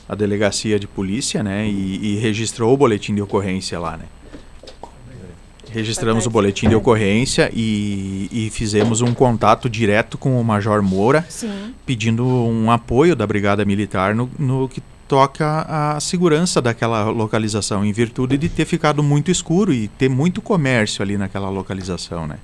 a 0.09 0.15
delegacia 0.15 0.79
de 0.79 0.87
polícia, 0.87 1.43
né, 1.43 1.67
e, 1.67 2.15
e, 2.15 2.19
registrou 2.19 2.73
o 2.73 2.76
boletim 2.76 3.15
de 3.15 3.23
ocorrência 3.23 3.79
lá, 3.79 3.97
né. 3.97 4.05
Registramos 5.69 6.25
o 6.26 6.31
boletim 6.31 6.69
de 6.69 6.75
ocorrência 6.75 7.50
e, 7.53 8.29
e 8.33 8.50
fizemos 8.50 9.03
um 9.03 9.12
contato 9.12 9.69
direto 9.69 10.17
com 10.17 10.41
o 10.41 10.45
Major 10.45 10.81
Moura, 10.81 11.26
Sim. 11.29 11.75
pedindo 11.85 12.25
um 12.25 12.71
apoio 12.71 13.15
da 13.15 13.26
Brigada 13.26 13.62
Militar 13.65 14.15
no, 14.15 14.31
no 14.38 14.69
que 14.69 14.83
toca 15.07 15.67
a 15.69 16.00
segurança 16.00 16.62
daquela 16.62 17.11
localização, 17.11 17.85
em 17.85 17.93
virtude 17.93 18.38
de 18.38 18.49
ter 18.49 18.65
ficado 18.65 19.03
muito 19.03 19.31
escuro 19.31 19.73
e 19.73 19.88
ter 19.88 20.09
muito 20.09 20.41
comércio 20.41 21.03
ali 21.03 21.19
naquela 21.19 21.50
localização, 21.50 22.26
né. 22.26 22.38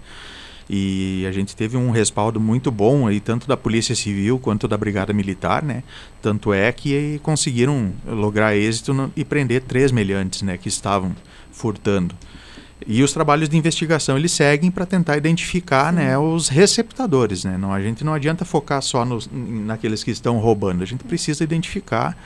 E 0.69 1.25
a 1.28 1.33
gente 1.33 1.54
teve 1.54 1.76
um 1.76 1.90
respaldo 1.90 2.40
muito 2.40 2.71
bom 2.71 3.07
aí, 3.07 3.21
tanto 3.21 3.47
da 3.47 3.57
Polícia 3.57 3.95
Civil 3.95 4.38
quanto 4.38 4.66
da 4.69 4.76
Brigada 4.76 5.12
Militar, 5.12 5.62
né? 5.62 5.83
Tanto 6.21 6.52
é 6.52 6.71
que 6.73 7.21
conseguiram 7.23 7.92
lograr 8.07 8.57
êxito 8.57 8.95
no, 8.95 9.12
e 9.16 9.25
prender 9.25 9.62
três 9.62 9.92
meliantes, 9.92 10.42
né? 10.42 10.57
Que 10.57 10.69
estavam 10.69 11.14
furtando. 11.50 12.14
E 12.87 13.02
os 13.02 13.12
trabalhos 13.12 13.49
de 13.49 13.57
investigação 13.57 14.16
eles 14.16 14.33
seguem 14.33 14.71
para 14.71 14.87
tentar 14.87 15.16
identificar 15.16 15.92
né, 15.92 16.16
os 16.19 16.49
receptadores. 16.49 17.45
Né? 17.45 17.57
Não, 17.57 17.73
a 17.73 17.81
gente 17.81 18.04
não 18.04 18.12
adianta 18.12 18.45
focar 18.45 18.83
só 18.83 19.04
nos, 19.04 19.28
naqueles 19.33 20.02
que 20.02 20.11
estão 20.11 20.38
roubando, 20.38 20.83
a 20.83 20.87
gente 20.87 21.04
precisa 21.04 21.45
identificar, 21.45 22.16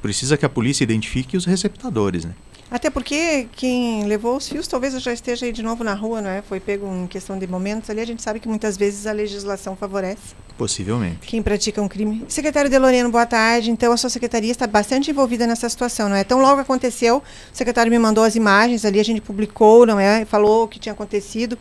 precisa 0.00 0.36
que 0.36 0.44
a 0.44 0.48
polícia 0.48 0.82
identifique 0.82 1.36
os 1.36 1.44
receptadores. 1.44 2.24
Né? 2.24 2.34
Até 2.72 2.88
porque 2.88 3.48
quem 3.52 4.06
levou 4.06 4.34
os 4.34 4.48
fios 4.48 4.66
talvez 4.66 4.98
já 5.02 5.12
esteja 5.12 5.44
aí 5.44 5.52
de 5.52 5.62
novo 5.62 5.84
na 5.84 5.92
rua, 5.92 6.22
não 6.22 6.30
é? 6.30 6.40
Foi 6.40 6.58
pego 6.58 6.86
em 6.86 7.06
questão 7.06 7.38
de 7.38 7.46
momentos 7.46 7.90
ali. 7.90 8.00
A 8.00 8.06
gente 8.06 8.22
sabe 8.22 8.40
que 8.40 8.48
muitas 8.48 8.78
vezes 8.78 9.06
a 9.06 9.12
legislação 9.12 9.76
favorece. 9.76 10.34
Possivelmente. 10.56 11.18
Quem 11.26 11.42
pratica 11.42 11.82
um 11.82 11.88
crime. 11.88 12.24
Secretário 12.28 12.70
Deloriano, 12.70 13.10
boa 13.10 13.26
tarde. 13.26 13.70
Então, 13.70 13.92
a 13.92 13.96
sua 13.98 14.08
secretaria 14.08 14.50
está 14.50 14.66
bastante 14.66 15.10
envolvida 15.10 15.46
nessa 15.46 15.68
situação, 15.68 16.08
não 16.08 16.16
é? 16.16 16.24
Tão 16.24 16.40
logo 16.40 16.62
aconteceu, 16.62 17.18
o 17.18 17.22
secretário 17.52 17.92
me 17.92 17.98
mandou 17.98 18.24
as 18.24 18.36
imagens 18.36 18.86
ali, 18.86 18.98
a 18.98 19.04
gente 19.04 19.20
publicou, 19.20 19.84
não 19.84 20.00
é? 20.00 20.24
Falou 20.24 20.64
o 20.64 20.68
que 20.68 20.78
tinha 20.78 20.94
acontecido. 20.94 21.58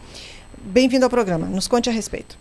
Bem-vindo 0.63 1.03
ao 1.03 1.09
programa. 1.09 1.45
Nos 1.45 1.67
conte 1.67 1.89
a 1.89 1.91
respeito. 1.91 2.37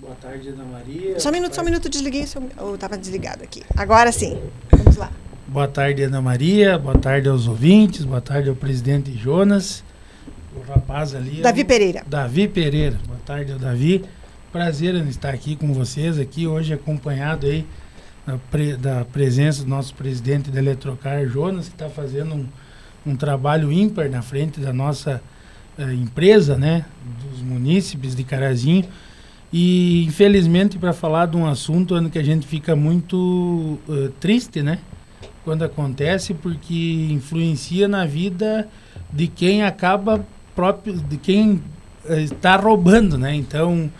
Boa 0.00 0.16
tarde, 0.16 0.48
Ana 0.48 0.64
Maria. 0.64 1.20
Só 1.20 1.28
um 1.28 1.32
minuto, 1.32 1.54
só 1.54 1.60
um 1.60 1.64
minuto, 1.64 1.88
desliguei. 1.88 2.26
Eu 2.56 2.74
estava 2.74 2.98
desligado 2.98 3.44
aqui. 3.44 3.62
Agora 3.76 4.10
sim. 4.10 4.42
Vamos 4.72 4.96
lá. 4.96 5.12
Boa 5.50 5.66
tarde, 5.66 6.02
Ana 6.02 6.20
Maria. 6.20 6.76
Boa 6.76 6.98
tarde 6.98 7.26
aos 7.26 7.48
ouvintes. 7.48 8.04
Boa 8.04 8.20
tarde 8.20 8.50
ao 8.50 8.54
presidente 8.54 9.16
Jonas. 9.16 9.82
o 10.54 10.60
rapaz 10.70 11.14
ali. 11.14 11.40
Davi 11.40 11.62
é 11.62 11.64
o 11.64 11.66
Pereira. 11.66 12.04
Davi 12.06 12.46
Pereira. 12.46 12.98
Boa 13.06 13.18
tarde, 13.24 13.54
Davi. 13.54 14.04
Prazer 14.52 14.94
em 14.94 15.08
estar 15.08 15.30
aqui 15.30 15.56
com 15.56 15.72
vocês, 15.72 16.18
aqui 16.18 16.46
hoje 16.46 16.74
acompanhado 16.74 17.46
aí 17.46 17.64
da, 18.26 18.36
pre, 18.50 18.76
da 18.76 19.06
presença 19.06 19.64
do 19.64 19.70
nosso 19.70 19.94
presidente 19.94 20.50
da 20.50 20.58
Eletrocar, 20.58 21.26
Jonas, 21.26 21.68
que 21.68 21.74
está 21.74 21.88
fazendo 21.88 22.34
um, 22.34 22.46
um 23.06 23.16
trabalho 23.16 23.72
ímpar 23.72 24.10
na 24.10 24.20
frente 24.20 24.60
da 24.60 24.74
nossa 24.74 25.18
uh, 25.78 25.90
empresa, 25.90 26.58
né, 26.58 26.84
dos 27.24 27.40
munícipes 27.40 28.14
de 28.14 28.22
Carazinho. 28.22 28.84
E 29.50 30.04
infelizmente 30.04 30.78
para 30.78 30.92
falar 30.92 31.24
de 31.24 31.38
um 31.38 31.46
assunto 31.46 31.94
que 32.10 32.18
a 32.18 32.22
gente 32.22 32.46
fica 32.46 32.76
muito 32.76 33.78
uh, 33.88 34.10
triste, 34.20 34.62
né, 34.62 34.80
quando 35.48 35.64
acontece, 35.64 36.34
porque 36.34 37.08
influencia 37.10 37.88
na 37.88 38.04
vida 38.04 38.68
de 39.10 39.26
quem 39.26 39.62
acaba 39.62 40.22
próprio, 40.54 40.92
de 40.92 41.16
quem 41.16 41.62
está 42.06 42.54
roubando, 42.56 43.16
né? 43.16 43.34
Então 43.34 43.90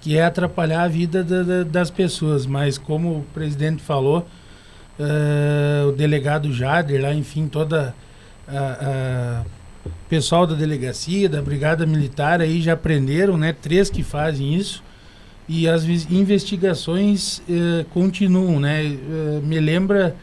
que 0.00 0.16
é 0.16 0.24
atrapalhar 0.24 0.82
a 0.82 0.88
vida 0.88 1.22
da, 1.22 1.44
da, 1.44 1.62
das 1.62 1.92
pessoas. 1.92 2.44
Mas 2.44 2.76
como 2.76 3.18
o 3.18 3.22
presidente 3.32 3.84
falou, 3.84 4.26
uh, 4.98 5.88
o 5.90 5.92
delegado 5.92 6.52
Jader, 6.52 7.00
lá, 7.00 7.14
enfim, 7.14 7.46
toda 7.46 7.94
a, 8.48 8.58
a 8.58 9.88
pessoal 10.08 10.44
da 10.44 10.56
delegacia, 10.56 11.28
da 11.28 11.40
brigada 11.40 11.86
militar 11.86 12.40
aí 12.40 12.60
já 12.60 12.76
prenderam, 12.76 13.36
né? 13.36 13.52
Três 13.52 13.88
que 13.88 14.02
fazem 14.02 14.56
isso 14.56 14.82
e 15.48 15.68
as 15.68 15.84
investigações 15.84 17.38
uh, 17.48 17.84
continuam, 17.94 18.58
né? 18.58 18.82
Uh, 18.84 19.40
me 19.44 19.60
lembra 19.60 20.16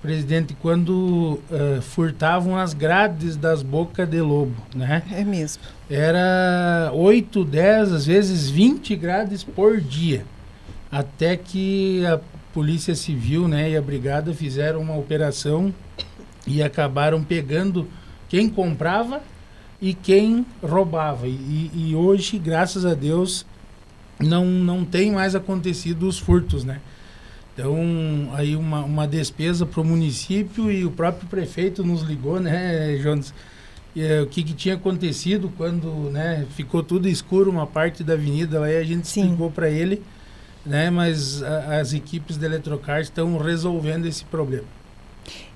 presidente, 0.00 0.56
quando 0.60 1.40
uh, 1.50 1.82
furtavam 1.82 2.56
as 2.56 2.72
grades 2.72 3.36
das 3.36 3.62
bocas 3.62 4.08
de 4.08 4.20
lobo, 4.20 4.56
né? 4.74 5.02
É 5.12 5.22
mesmo. 5.24 5.62
Era 5.88 6.90
8, 6.94 7.44
10, 7.44 7.92
às 7.92 8.06
vezes 8.06 8.48
20 8.48 8.96
grades 8.96 9.44
por 9.44 9.80
dia. 9.80 10.24
Até 10.90 11.36
que 11.36 12.04
a 12.06 12.18
Polícia 12.52 12.94
Civil 12.94 13.46
né, 13.46 13.70
e 13.70 13.76
a 13.76 13.82
Brigada 13.82 14.32
fizeram 14.34 14.80
uma 14.80 14.96
operação 14.96 15.72
e 16.46 16.62
acabaram 16.62 17.22
pegando 17.22 17.86
quem 18.28 18.48
comprava 18.48 19.22
e 19.80 19.94
quem 19.94 20.44
roubava. 20.62 21.28
E, 21.28 21.70
e 21.74 21.94
hoje, 21.94 22.38
graças 22.38 22.84
a 22.84 22.94
Deus, 22.94 23.46
não, 24.18 24.44
não 24.44 24.84
tem 24.84 25.12
mais 25.12 25.34
acontecido 25.34 26.08
os 26.08 26.18
furtos, 26.18 26.64
né? 26.64 26.80
Então, 27.54 28.30
aí 28.32 28.56
uma, 28.56 28.84
uma 28.84 29.06
despesa 29.06 29.66
para 29.66 29.80
o 29.80 29.84
município 29.84 30.70
e 30.70 30.84
o 30.84 30.90
próprio 30.90 31.28
prefeito 31.28 31.84
nos 31.84 32.02
ligou, 32.02 32.40
né, 32.40 32.96
Jonas? 32.98 33.34
E, 33.94 34.02
é, 34.02 34.22
o 34.22 34.26
que, 34.26 34.42
que, 34.42 34.54
tinha 34.54 34.76
acontecido 34.76 35.52
quando 35.56 36.10
né, 36.10 36.46
ficou 36.54 36.82
tudo 36.82 37.08
escuro 37.08 37.50
uma 37.50 37.66
parte 37.66 38.04
da 38.04 38.12
avenida, 38.14 38.62
aí 38.64 38.76
a 38.76 38.84
gente 38.84 39.08
Sim. 39.08 39.22
explicou 39.22 39.50
para 39.50 39.68
ele, 39.68 40.02
né, 40.64 40.90
mas 40.90 41.42
a, 41.42 41.80
as 41.80 41.92
equipes 41.92 42.36
da 42.36 42.46
Eletrocar 42.46 43.00
estão 43.00 43.36
resolvendo 43.36 44.06
esse 44.06 44.24
problema. 44.24 44.66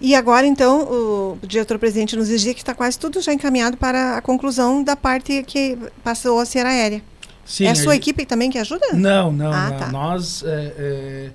E 0.00 0.14
agora, 0.14 0.46
então, 0.46 0.82
o 0.82 1.38
diretor-presidente 1.46 2.16
nos 2.16 2.28
dizia 2.28 2.52
que 2.52 2.60
está 2.60 2.74
quase 2.74 2.98
tudo 2.98 3.20
já 3.20 3.32
encaminhado 3.32 3.76
para 3.76 4.18
a 4.18 4.20
conclusão 4.20 4.82
da 4.82 4.94
parte 4.94 5.42
que 5.44 5.78
passou 6.02 6.38
a 6.38 6.44
ser 6.44 6.66
aérea. 6.66 7.02
Sim, 7.44 7.66
é 7.66 7.70
a 7.70 7.74
sua 7.74 7.92
a 7.92 7.96
equipe 7.96 8.26
também 8.26 8.50
que 8.50 8.58
ajuda? 8.58 8.86
Não, 8.92 9.30
não. 9.30 9.52
Ah, 9.52 9.70
não. 9.70 9.78
Tá. 9.78 9.92
Nós... 9.92 10.42
É, 10.44 10.74
é, 10.78 11.30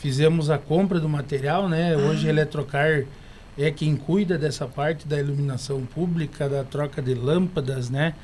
fizemos 0.00 0.48
a 0.48 0.56
compra 0.56 0.98
do 0.98 1.08
material, 1.08 1.68
né? 1.68 1.94
Hoje 1.94 2.26
a 2.26 2.30
Eletrocar 2.30 3.04
é 3.56 3.70
quem 3.70 3.94
cuida 3.94 4.38
dessa 4.38 4.66
parte 4.66 5.06
da 5.06 5.20
iluminação 5.20 5.84
pública, 5.84 6.48
da 6.48 6.64
troca 6.64 7.02
de 7.02 7.12
lâmpadas, 7.12 7.90
né? 7.90 8.14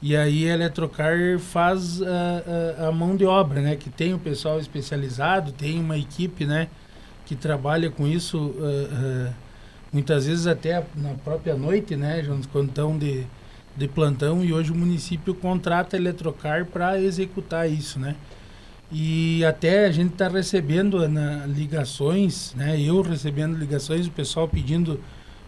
E 0.00 0.16
aí 0.16 0.48
a 0.48 0.54
Eletrocar 0.54 1.16
faz 1.40 2.00
a, 2.00 2.84
a, 2.84 2.88
a, 2.88 2.92
mão 2.92 3.16
de 3.16 3.24
obra, 3.24 3.60
né? 3.60 3.74
Que 3.74 3.90
tem 3.90 4.14
o 4.14 4.20
pessoal 4.20 4.60
especializado, 4.60 5.50
tem 5.50 5.80
uma 5.80 5.98
equipe, 5.98 6.46
né? 6.46 6.68
Que 7.24 7.34
trabalha 7.34 7.90
com 7.90 8.06
isso 8.06 8.38
uh, 8.38 9.28
uh, 9.28 9.34
muitas 9.92 10.26
vezes 10.26 10.46
até 10.46 10.84
na 10.94 11.14
própria 11.24 11.56
noite, 11.56 11.96
né? 11.96 12.24
Quando 12.52 12.68
estão 12.68 12.96
de, 12.96 13.26
de 13.76 13.88
plantão 13.88 14.44
e 14.44 14.52
hoje 14.52 14.70
o 14.70 14.76
município 14.76 15.34
contrata 15.34 15.96
a 15.96 15.98
Eletrocar 15.98 16.66
para 16.66 17.00
executar 17.00 17.68
isso, 17.68 17.98
né? 17.98 18.14
E 18.90 19.44
até 19.44 19.86
a 19.86 19.90
gente 19.90 20.12
está 20.12 20.28
recebendo 20.28 21.08
na, 21.08 21.44
ligações, 21.46 22.54
né? 22.54 22.80
Eu 22.80 23.02
recebendo 23.02 23.56
ligações, 23.56 24.06
o 24.06 24.10
pessoal 24.10 24.46
pedindo 24.46 25.00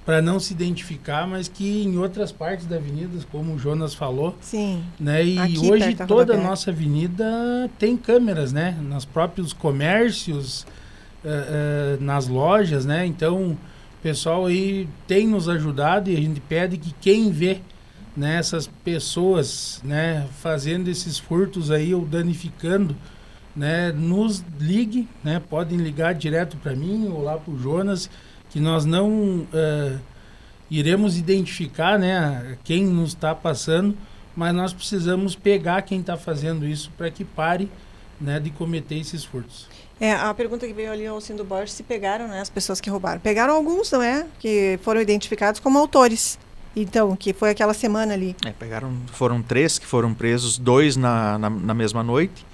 para 0.05 0.23
não 0.23 0.41
se 0.41 0.55
identificar, 0.55 1.27
mas 1.27 1.49
que 1.49 1.85
em 1.85 1.99
outras 1.99 2.33
partes 2.33 2.67
da 2.67 2.77
avenida, 2.77 3.13
como 3.31 3.55
o 3.55 3.59
Jonas 3.59 3.95
falou, 3.95 4.35
Sim. 4.41 4.83
né? 4.99 5.25
E 5.25 5.39
Aqui, 5.39 5.59
hoje 5.59 5.95
toda 6.07 6.35
a 6.35 6.37
nossa 6.37 6.71
avenida 6.71 7.71
tem 7.79 7.97
câmeras, 7.97 8.53
né? 8.53 8.77
Nos 8.83 9.05
próprios 9.05 9.53
comércios, 9.53 10.67
uh, 11.23 11.99
uh, 12.01 12.03
nas 12.03 12.27
lojas, 12.27 12.87
né? 12.87 13.07
Então, 13.07 13.51
o 13.53 14.03
pessoal 14.03 14.47
aí 14.47 14.89
tem 15.07 15.29
nos 15.29 15.49
ajudado 15.49 16.11
e 16.11 16.17
a 16.17 16.21
gente 16.21 16.41
pede 16.41 16.77
que 16.79 16.93
quem 17.01 17.31
vê 17.31 17.61
né, 18.17 18.37
essas 18.37 18.67
pessoas, 18.67 19.81
né, 19.85 20.27
fazendo 20.41 20.89
esses 20.89 21.19
furtos 21.19 21.71
aí 21.71 21.95
ou 21.95 22.05
danificando 22.05 22.97
né, 23.59 23.91
nos 23.91 24.45
ligue, 24.61 25.09
né, 25.23 25.43
podem 25.51 25.77
ligar 25.79 26.15
direto 26.15 26.57
para 26.59 26.77
mim 26.77 27.09
ou 27.09 27.25
lá 27.25 27.37
para 27.37 27.53
o 27.53 27.59
Jonas, 27.59 28.09
que 28.51 28.61
nós 28.61 28.85
não 28.85 29.11
uh, 29.11 29.99
iremos 30.71 31.19
identificar 31.19 31.99
né, 31.99 32.57
quem 32.63 32.87
nos 32.87 33.11
está 33.11 33.35
passando, 33.35 33.97
mas 34.37 34.55
nós 34.55 34.73
precisamos 34.73 35.35
pegar 35.35 35.83
quem 35.83 35.99
está 36.01 36.17
fazendo 36.17 36.65
isso 36.65 36.93
para 36.97 37.11
que 37.11 37.25
pare 37.25 37.69
né, 38.21 38.39
de 38.39 38.51
cometer 38.51 38.95
esses 38.95 39.25
furtos. 39.25 39.67
É, 40.01 40.13
a 40.13 40.33
pergunta 40.33 40.65
que 40.65 40.73
veio 40.73 40.93
ali 40.93 41.05
ao 41.05 41.21
Cindo 41.21 41.43
Borges, 41.43 41.73
se 41.73 41.83
pegaram 41.83 42.29
né, 42.29 42.41
as 42.41 42.49
pessoas 42.49 42.81
que 42.81 42.89
roubaram. 42.89 43.19
Pegaram 43.21 43.55
alguns, 43.55 43.91
não 43.91 44.01
é? 44.01 44.25
Que 44.39 44.79
foram 44.85 45.01
identificados 45.01 45.59
como 45.59 45.77
autores. 45.77 46.39
Então, 46.77 47.17
que 47.17 47.33
foi 47.33 47.51
aquela 47.51 47.75
semana 47.75 48.15
ali. 48.15 48.37
É, 48.47 48.53
pegaram, 48.53 48.97
foram 49.09 49.43
três 49.43 49.81
que 49.81 49.87
foram 49.87 50.15
presos, 50.15 50.57
dois 50.57 50.97
na, 50.97 51.37
na, 51.37 51.51
na 51.51 51.75
mesma 51.75 52.05
noite 52.05 52.47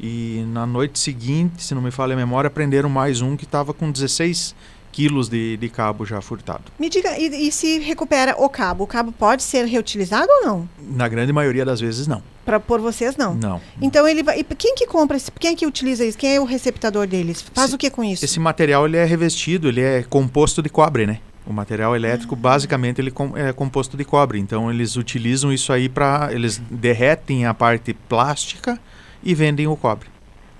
e 0.00 0.44
na 0.48 0.66
noite 0.66 0.98
seguinte, 0.98 1.62
se 1.62 1.74
não 1.74 1.82
me 1.82 1.90
falha 1.90 2.14
a 2.14 2.16
memória, 2.16 2.48
prenderam 2.48 2.88
mais 2.88 3.20
um 3.20 3.36
que 3.36 3.44
estava 3.44 3.74
com 3.74 3.90
16 3.90 4.54
quilos 4.90 5.28
de, 5.28 5.56
de 5.56 5.68
cabo 5.68 6.04
já 6.04 6.20
furtado. 6.20 6.64
Me 6.78 6.88
diga, 6.88 7.18
e, 7.18 7.48
e, 7.48 7.52
se 7.52 7.78
recupera 7.78 8.34
o 8.36 8.48
cabo? 8.48 8.84
O 8.84 8.86
cabo 8.86 9.12
pode 9.12 9.42
ser 9.42 9.64
reutilizado 9.66 10.28
ou 10.28 10.44
não? 10.44 10.68
Na 10.80 11.06
grande 11.06 11.32
maioria 11.32 11.64
das 11.64 11.80
vezes, 11.80 12.06
não. 12.06 12.22
Para 12.44 12.58
por 12.58 12.80
vocês, 12.80 13.16
não? 13.16 13.34
Não. 13.34 13.60
Então, 13.80 14.08
ele 14.08 14.22
vai, 14.22 14.42
quem 14.42 14.74
que 14.74 14.86
compra, 14.86 15.18
quem 15.38 15.52
é 15.52 15.54
que 15.54 15.66
utiliza 15.66 16.04
isso? 16.04 16.18
Quem 16.18 16.36
é 16.36 16.40
o 16.40 16.44
receptador 16.44 17.06
deles? 17.06 17.44
Faz 17.54 17.68
esse, 17.68 17.74
o 17.74 17.78
que 17.78 17.90
com 17.90 18.02
isso? 18.02 18.24
Esse 18.24 18.40
material 18.40 18.86
ele 18.86 18.96
é 18.96 19.04
revestido, 19.04 19.68
ele 19.68 19.80
é 19.80 20.02
composto 20.02 20.62
de 20.62 20.68
cobre, 20.68 21.06
né? 21.06 21.20
O 21.46 21.52
material 21.52 21.94
elétrico, 21.94 22.34
ah. 22.34 22.38
basicamente, 22.38 23.00
ele 23.00 23.12
é 23.36 23.52
composto 23.52 23.96
de 23.96 24.04
cobre. 24.04 24.38
Então, 24.38 24.70
eles 24.70 24.96
utilizam 24.96 25.52
isso 25.52 25.72
aí 25.72 25.88
para... 25.88 26.30
Eles 26.32 26.60
derretem 26.70 27.46
a 27.46 27.54
parte 27.54 27.94
plástica 28.08 28.80
e 29.22 29.34
vendem 29.34 29.66
o 29.66 29.76
cobre. 29.76 30.08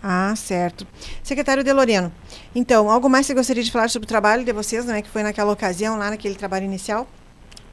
Ah, 0.03 0.35
certo. 0.35 0.87
Secretário 1.23 1.63
De 1.63 1.73
Loreno, 1.73 2.11
então, 2.55 2.91
algo 2.91 3.09
mais 3.09 3.27
você 3.27 3.35
gostaria 3.35 3.63
de 3.63 3.71
falar 3.71 3.91
sobre 3.91 4.07
o 4.07 4.09
trabalho 4.09 4.45
de 4.45 4.53
vocês, 4.53 4.87
não 4.87 4.95
é? 4.95 5.03
Que 5.03 5.11
foi 5.11 5.23
naquela 5.23 5.53
ocasião, 5.53 5.99
lá 5.99 6.11
naquele 6.11 6.35
trabalho 6.35 6.65
inicial? 6.65 7.07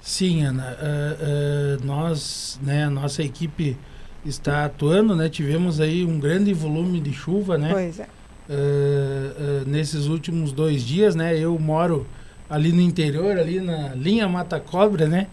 Sim, 0.01 0.43
Ana. 0.43 0.77
Uh, 0.79 1.81
uh, 1.81 1.85
nós, 1.85 2.59
né, 2.61 2.85
a 2.85 2.89
nossa 2.89 3.23
equipe 3.23 3.77
está 4.25 4.65
atuando, 4.65 5.15
né? 5.15 5.29
Tivemos 5.29 5.79
aí 5.79 6.05
um 6.05 6.19
grande 6.19 6.53
volume 6.53 6.99
de 6.99 7.13
chuva, 7.13 7.57
né? 7.57 7.69
Pois 7.71 7.99
é. 7.99 8.07
Uh, 8.49 9.67
nesses 9.67 10.05
últimos 10.05 10.51
dois 10.51 10.81
dias, 10.81 11.15
né? 11.15 11.37
Eu 11.37 11.57
moro 11.57 12.05
ali 12.49 12.71
no 12.71 12.81
interior, 12.81 13.37
ali 13.37 13.59
na 13.59 13.89
linha 13.95 14.27
Mata 14.27 14.59
Cobra, 14.59 15.07
né? 15.07 15.27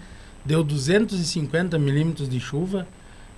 Deu 0.44 0.62
250 0.62 1.78
milímetros 1.78 2.28
de 2.28 2.38
chuva. 2.40 2.86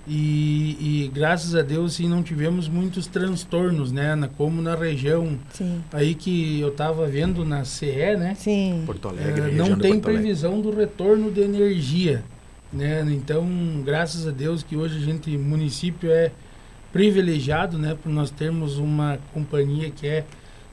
E, 0.09 0.77
e, 0.79 1.11
graças 1.13 1.53
a 1.53 1.61
Deus 1.61 1.95
assim, 1.95 2.07
não 2.07 2.23
tivemos 2.23 2.69
muitos 2.69 3.07
transtornos, 3.07 3.91
né? 3.91 4.15
Na, 4.15 4.29
como 4.29 4.61
na 4.61 4.73
região 4.73 5.37
Sim. 5.51 5.83
aí 5.91 6.15
que 6.15 6.61
eu 6.61 6.69
estava 6.69 7.05
vendo 7.07 7.43
na 7.43 7.65
CE, 7.65 8.15
né? 8.17 8.33
Sim. 8.35 8.83
Porto 8.85 9.09
Alegre, 9.09 9.49
uh, 9.49 9.53
não 9.53 9.77
tem 9.77 9.99
previsão 9.99 10.61
do 10.61 10.73
retorno 10.73 11.29
de 11.29 11.41
energia, 11.41 12.23
né? 12.71 13.05
Então, 13.09 13.45
graças 13.83 14.25
a 14.25 14.31
Deus 14.31 14.63
que 14.63 14.77
hoje 14.77 14.95
a 14.95 15.01
gente, 15.01 15.37
município 15.37 16.09
é 16.09 16.31
privilegiado, 16.93 17.77
né? 17.77 17.97
Por 18.01 18.09
nós 18.09 18.31
termos 18.31 18.77
uma 18.77 19.19
companhia 19.33 19.91
que 19.91 20.07
é 20.07 20.23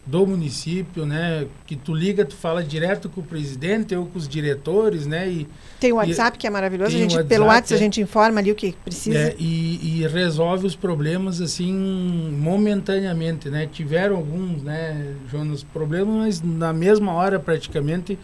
do 0.06 0.26
município, 0.26 1.06
né? 1.06 1.46
Que 1.66 1.74
tu 1.76 1.94
liga, 1.94 2.24
tu 2.24 2.34
fala 2.34 2.62
direto 2.62 3.08
com 3.08 3.22
o 3.22 3.24
presidente 3.24 3.94
ou 3.96 4.06
com 4.06 4.18
os 4.18 4.28
diretores, 4.28 5.06
né? 5.06 5.28
E, 5.28 5.48
tem 5.80 5.92
o 5.92 5.96
WhatsApp 5.96 6.36
e, 6.36 6.40
que 6.40 6.46
é 6.46 6.50
maravilhoso, 6.50 6.94
a 6.94 6.98
gente, 6.98 7.12
WhatsApp, 7.12 7.28
pelo 7.28 7.46
WhatsApp 7.46 7.72
é, 7.72 7.76
a 7.76 7.78
gente 7.78 8.00
informa 8.00 8.40
ali 8.40 8.52
o 8.52 8.54
que 8.54 8.74
precisa. 8.84 9.16
É, 9.16 9.36
e, 9.38 10.00
e, 10.02 10.06
resolve 10.06 10.66
os 10.66 10.76
problemas 10.76 11.40
assim 11.40 11.72
momentaneamente, 11.72 13.48
né? 13.48 13.66
Tiveram 13.66 14.16
alguns, 14.16 14.62
né, 14.62 15.14
Jonas, 15.30 15.62
problemas, 15.62 16.14
mas 16.14 16.42
na 16.42 16.72
mesma 16.72 17.12
hora 17.12 17.40
praticamente 17.40 18.18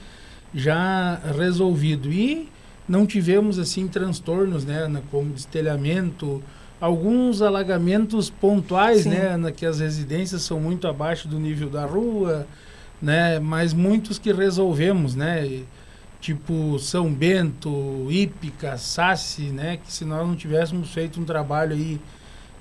já 0.54 1.18
resolvido. 1.36 2.12
E 2.12 2.48
não 2.86 3.06
tivemos 3.06 3.58
assim 3.58 3.88
transtornos, 3.88 4.66
né, 4.66 4.90
como 5.10 5.32
destelhamento, 5.32 6.42
alguns 6.80 7.42
alagamentos 7.42 8.30
pontuais, 8.30 9.02
Sim. 9.02 9.10
né, 9.10 9.52
que 9.54 9.66
as 9.66 9.80
residências 9.80 10.42
são 10.42 10.58
muito 10.58 10.88
abaixo 10.88 11.28
do 11.28 11.38
nível 11.38 11.68
da 11.68 11.84
rua, 11.84 12.46
né, 13.02 13.38
mas 13.38 13.74
muitos 13.74 14.18
que 14.18 14.32
resolvemos, 14.32 15.14
né, 15.14 15.62
tipo 16.20 16.78
São 16.78 17.12
Bento, 17.12 18.06
Ípica, 18.10 18.78
Sassi, 18.78 19.50
né, 19.50 19.78
que 19.78 19.92
se 19.92 20.04
nós 20.04 20.26
não 20.26 20.34
tivéssemos 20.34 20.92
feito 20.92 21.20
um 21.20 21.24
trabalho 21.24 21.74
aí 21.74 22.00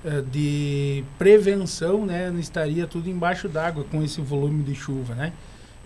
uh, 0.04 0.22
de 0.22 1.02
prevenção, 1.18 2.04
né, 2.04 2.30
não 2.30 2.40
estaria 2.40 2.86
tudo 2.86 3.08
embaixo 3.08 3.48
d'água 3.48 3.84
com 3.90 4.02
esse 4.02 4.20
volume 4.20 4.62
de 4.62 4.74
chuva, 4.74 5.14
né. 5.14 5.32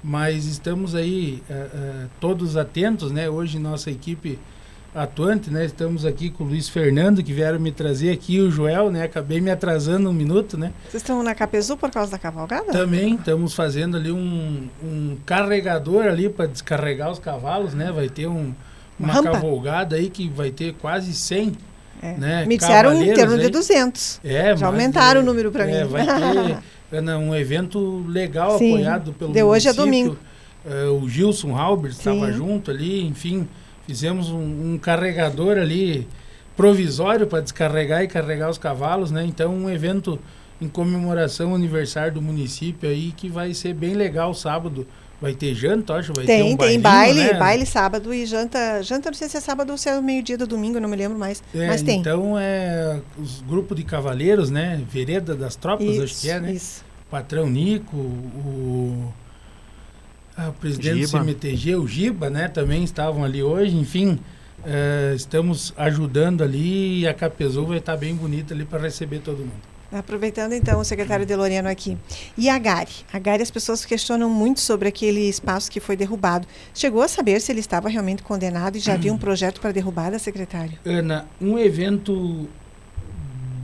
Mas 0.03 0.44
estamos 0.44 0.94
aí 0.94 1.42
uh, 1.49 1.53
uh, 1.55 2.11
todos 2.20 2.57
atentos, 2.57 3.11
né. 3.11 3.29
Hoje 3.31 3.59
nossa 3.59 3.90
equipe 3.90 4.38
atuante, 4.94 5.50
né? 5.50 5.64
Estamos 5.64 6.04
aqui 6.04 6.30
com 6.30 6.44
o 6.44 6.46
Luiz 6.46 6.68
Fernando, 6.68 7.22
que 7.22 7.33
vieram 7.33 7.59
me 7.59 7.72
trazer 7.72 8.12
aqui, 8.12 8.40
o 8.40 8.50
Joel, 8.50 8.90
né? 8.90 9.02
Acabei 9.02 9.40
me 9.40 9.50
atrasando 9.50 10.09
um 10.09 10.12
minuto, 10.12 10.57
né? 10.57 10.72
Vocês 10.88 11.02
estão 11.02 11.22
na 11.22 11.35
Capezu 11.35 11.76
por 11.76 11.90
causa 11.90 12.12
da 12.12 12.18
cavalgada? 12.18 12.72
Também, 12.72 13.16
estamos 13.16 13.54
fazendo 13.54 13.96
ali 13.96 14.12
um, 14.12 14.68
um 14.83 15.16
carregador 15.26 16.04
ali 16.07 16.28
para 16.28 16.46
descarregar 16.46 17.11
os 17.11 17.18
cavalos, 17.18 17.74
né? 17.74 17.90
Vai 17.90 18.09
ter 18.09 18.28
um, 18.28 18.54
uma 18.98 19.12
Rampa. 19.12 19.33
cavalgada 19.33 19.96
aí 19.96 20.09
que 20.09 20.28
vai 20.28 20.50
ter 20.50 20.74
quase 20.74 21.12
100 21.12 21.52
é. 22.02 22.12
Né, 22.18 22.44
Me 22.44 22.59
disseram 22.59 22.92
em 22.92 23.14
torno 23.14 23.38
de 23.38 23.48
200. 23.48 24.20
É, 24.22 24.54
Já 24.57 24.66
aumentaram 24.66 25.22
o 25.22 25.24
número 25.24 25.50
para 25.50 25.68
é, 25.68 25.85
mim. 25.85 25.90
Vai 25.90 26.07
ter 26.90 27.00
um 27.16 27.35
evento 27.35 28.04
legal 28.07 28.59
Sim. 28.59 28.74
apoiado 28.74 29.12
pelo 29.14 29.33
De 29.33 29.42
hoje 29.42 29.68
é 29.68 29.72
domingo. 29.72 30.18
Uh, 30.64 31.02
o 31.02 31.09
Gilson 31.09 31.57
Halbert 31.57 31.92
estava 31.92 32.30
junto 32.33 32.70
ali, 32.70 33.07
enfim. 33.07 33.48
Fizemos 33.87 34.31
um, 34.31 34.73
um 34.75 34.79
carregador 34.79 35.59
ali 35.59 36.09
provisório 36.57 37.27
para 37.27 37.40
descarregar 37.40 38.03
e 38.03 38.09
carregar 38.09 38.49
os 38.49 38.59
cavalos, 38.59 39.11
né? 39.11 39.25
Então, 39.25 39.55
um 39.55 39.68
evento 39.68 40.18
em 40.61 40.68
comemoração 40.68 41.51
ao 41.51 41.57
aniversário 41.57 42.14
do 42.14 42.23
município 42.23 42.88
aí 42.88 43.12
que 43.12 43.29
vai 43.29 43.53
ser 43.53 43.75
bem 43.75 43.94
legal 43.94 44.33
sábado. 44.35 44.87
Vai 45.20 45.33
ter 45.33 45.55
janta, 45.55 45.94
acho, 45.94 46.12
vai 46.12 46.27
tem, 46.27 46.42
ter 46.42 46.53
um 46.53 46.57
Tem, 46.57 46.79
baile, 46.79 47.25
né? 47.25 47.35
baile 47.35 47.64
sábado 47.64 48.12
e 48.12 48.27
janta, 48.27 48.83
janta 48.83 49.11
não 49.11 49.16
sei 49.16 49.29
se 49.29 49.37
é 49.37 49.40
sábado 49.40 49.70
ou 49.70 49.79
se 49.79 49.88
é 49.88 49.99
meio-dia 50.01 50.37
do 50.37 50.47
domingo, 50.47 50.79
não 50.79 50.88
me 50.88 50.97
lembro 50.97 51.18
mais, 51.18 51.42
é, 51.55 51.66
mas 51.66 51.83
tem. 51.83 52.01
Então, 52.01 52.37
é 52.38 53.01
os 53.16 53.40
grupos 53.40 53.77
de 53.77 53.85
cavaleiros, 53.85 54.51
né? 54.51 54.83
Vereda 54.90 55.35
das 55.35 55.57
Tropas, 55.57 55.87
isso, 55.87 56.03
acho 56.03 56.20
que 56.20 56.31
é, 56.31 56.40
né? 56.40 56.53
Isso. 56.53 56.85
Patrão 57.11 57.49
Nico, 57.49 57.97
o 57.97 59.12
o 60.37 60.53
presidente 60.53 61.07
Giba. 61.07 61.18
do 61.18 61.25
CMTG, 61.25 61.77
o 61.77 61.87
Giba, 61.87 62.31
né, 62.31 62.49
também 62.49 62.83
estavam 62.83 63.25
ali 63.25 63.42
hoje. 63.42 63.77
Enfim, 63.77 64.18
uh, 64.61 65.14
estamos 65.14 65.73
ajudando 65.77 66.42
ali 66.42 67.01
e 67.01 67.09
a 67.09 67.14
Capezu 67.14 67.64
vai 67.66 67.79
estar 67.79 67.97
bem 67.97 68.14
bonita 68.14 68.53
ali 68.55 68.64
para 68.64 68.81
receber 68.81 69.20
todo 69.20 69.38
mundo. 69.38 69.75
Aproveitando 69.92 70.55
então 70.55 70.81
o 70.81 70.85
secretário 70.85 71.25
Deloriano 71.25 71.68
aqui. 71.68 71.97
E 72.37 72.49
a 72.49 72.59
Gari? 72.59 72.90
A 73.12 73.18
Gari, 73.18 73.42
as 73.44 73.51
pessoas 73.51 73.85
questionam 73.85 74.29
muito 74.29 74.59
sobre 74.59 74.88
aquele 74.88 75.29
espaço 75.29 75.70
que 75.70 75.79
foi 75.79 75.97
derrubado. 75.97 76.49
Chegou 76.75 77.01
a 77.01 77.07
saber 77.07 77.40
se 77.40 77.53
ele 77.53 77.61
estava 77.61 77.88
realmente 77.88 78.20
condenado 78.20 78.77
e 78.77 78.81
já 78.81 78.94
havia 78.94 79.12
um 79.12 79.18
projeto 79.18 79.61
para 79.61 79.70
derrubada, 79.70 80.18
secretário? 80.18 80.79
Ana, 80.85 81.27
um 81.40 81.57
evento 81.57 82.49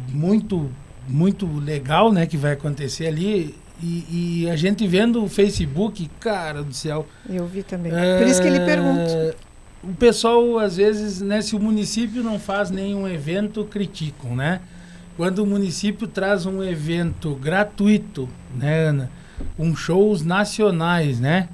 muito 0.08 0.70
muito 1.08 1.46
legal, 1.58 2.12
né, 2.12 2.24
que 2.24 2.36
vai 2.36 2.52
acontecer 2.52 3.08
ali 3.08 3.56
e, 3.82 4.42
e, 4.44 4.50
a 4.50 4.56
gente 4.56 4.86
vendo 4.86 5.22
o 5.24 5.28
Facebook, 5.28 6.08
cara 6.20 6.62
do 6.62 6.72
céu. 6.74 7.06
Eu 7.28 7.46
vi 7.46 7.62
também. 7.62 7.92
É, 7.94 8.18
Por 8.18 8.26
isso 8.26 8.40
que 8.40 8.48
ele 8.48 8.60
pergunta. 8.60 9.36
O 9.82 9.94
pessoal, 9.94 10.58
às 10.58 10.76
vezes, 10.76 11.22
né, 11.22 11.40
se 11.40 11.56
o 11.56 11.60
município 11.60 12.22
não 12.22 12.38
faz 12.38 12.70
nenhum 12.70 13.08
evento, 13.08 13.64
criticam, 13.64 14.36
né? 14.36 14.60
Quando 15.16 15.40
o 15.40 15.46
município 15.46 16.06
traz 16.06 16.44
um 16.46 16.62
evento 16.62 17.34
gratuito, 17.34 18.28
né, 18.54 18.88
Ana? 18.88 19.10
Um 19.58 19.74
shows 19.74 20.22
nacionais, 20.22 21.18
né? 21.18 21.48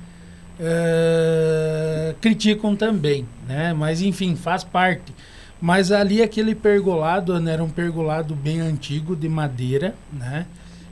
É, 0.58 2.14
criticam 2.20 2.74
também, 2.74 3.26
né? 3.46 3.72
Mas 3.72 4.02
enfim, 4.02 4.34
faz 4.34 4.64
parte. 4.64 5.14
Mas 5.60 5.92
ali 5.92 6.22
aquele 6.22 6.54
pergolado, 6.54 7.32
Ana, 7.32 7.50
era 7.52 7.64
um 7.64 7.70
pergolado 7.70 8.34
bem 8.34 8.60
antigo 8.60 9.14
de 9.14 9.28
madeira, 9.28 9.94
né? 10.12 10.46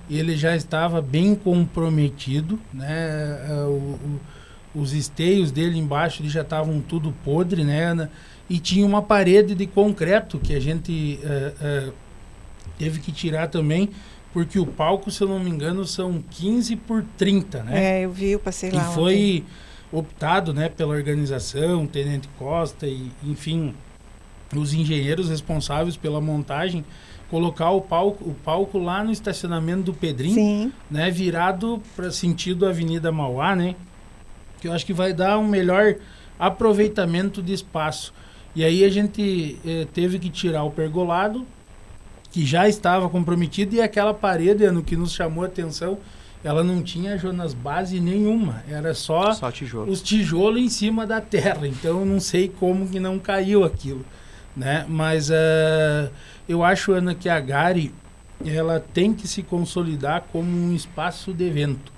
Ele 0.08 0.36
já 0.36 0.54
estava 0.54 1.00
bem 1.00 1.34
comprometido, 1.34 2.58
né? 2.72 3.40
É, 3.48 3.52
o, 3.64 3.70
o, 3.72 4.20
os 4.74 4.92
esteios 4.92 5.50
dele 5.50 5.78
embaixo 5.78 6.28
já 6.28 6.42
estavam 6.42 6.80
tudo 6.80 7.14
podre, 7.24 7.64
né? 7.64 8.08
E 8.48 8.58
tinha 8.58 8.84
uma 8.84 9.00
parede 9.00 9.54
de 9.54 9.66
concreto 9.66 10.38
que 10.38 10.54
a 10.54 10.60
gente 10.60 11.18
uh, 11.22 11.88
uh, 11.88 11.94
teve 12.78 13.00
que 13.00 13.10
tirar 13.10 13.48
também, 13.48 13.90
porque 14.32 14.58
o 14.58 14.66
palco, 14.66 15.10
se 15.10 15.22
eu 15.22 15.28
não 15.28 15.38
me 15.38 15.48
engano, 15.48 15.86
são 15.86 16.22
15 16.30 16.76
por 16.76 17.04
30, 17.16 17.62
né? 17.62 18.00
É, 18.00 18.04
eu 18.04 18.10
vi, 18.10 18.30
eu 18.30 18.40
passei 18.40 18.70
lá. 18.70 18.90
E 18.90 18.94
foi 18.94 19.44
optado, 19.90 20.52
né, 20.52 20.68
pela 20.68 20.92
organização, 20.92 21.86
Tenente 21.86 22.28
Costa 22.36 22.86
e, 22.86 23.10
enfim, 23.22 23.74
os 24.54 24.74
engenheiros 24.74 25.28
responsáveis 25.28 25.96
pela 25.96 26.20
montagem 26.20 26.84
colocar 27.34 27.70
o 27.70 27.80
palco, 27.80 28.30
o 28.30 28.32
palco 28.32 28.78
lá 28.78 29.02
no 29.02 29.10
estacionamento 29.10 29.82
do 29.82 29.92
Pedrinho, 29.92 30.36
Sim. 30.36 30.72
né, 30.88 31.10
virado 31.10 31.82
para 31.96 32.08
sentido 32.12 32.64
Avenida 32.64 33.10
Mauá, 33.10 33.56
né? 33.56 33.74
Que 34.60 34.68
eu 34.68 34.72
acho 34.72 34.86
que 34.86 34.92
vai 34.92 35.12
dar 35.12 35.36
um 35.36 35.48
melhor 35.48 35.96
aproveitamento 36.38 37.42
de 37.42 37.52
espaço. 37.52 38.14
E 38.54 38.62
aí 38.62 38.84
a 38.84 38.88
gente 38.88 39.58
eh, 39.66 39.84
teve 39.92 40.20
que 40.20 40.30
tirar 40.30 40.62
o 40.62 40.70
pergolado, 40.70 41.44
que 42.30 42.46
já 42.46 42.68
estava 42.68 43.08
comprometido, 43.08 43.74
e 43.74 43.80
aquela 43.80 44.14
parede, 44.14 44.70
no 44.70 44.84
que 44.84 44.96
nos 44.96 45.12
chamou 45.12 45.42
a 45.42 45.48
atenção, 45.48 45.98
ela 46.44 46.62
não 46.62 46.84
tinha 46.84 47.18
Jonas 47.18 47.52
base 47.52 47.98
nenhuma, 47.98 48.62
era 48.68 48.94
só, 48.94 49.32
só 49.32 49.50
tijolo. 49.50 49.90
os 49.90 50.00
tijolos 50.00 50.62
em 50.62 50.68
cima 50.68 51.04
da 51.04 51.20
terra. 51.20 51.66
Então 51.66 51.98
eu 51.98 52.06
não 52.06 52.20
sei 52.20 52.48
como 52.48 52.88
que 52.88 53.00
não 53.00 53.18
caiu 53.18 53.64
aquilo, 53.64 54.04
né? 54.56 54.86
Mas 54.88 55.30
uh, 55.30 56.08
eu 56.48 56.62
acho, 56.62 56.92
Ana, 56.92 57.14
que 57.14 57.28
a 57.28 57.40
Gari 57.40 57.94
ela 58.44 58.80
tem 58.80 59.14
que 59.14 59.26
se 59.26 59.42
consolidar 59.42 60.24
como 60.32 60.50
um 60.50 60.74
espaço 60.74 61.32
de 61.32 61.44
evento, 61.44 61.92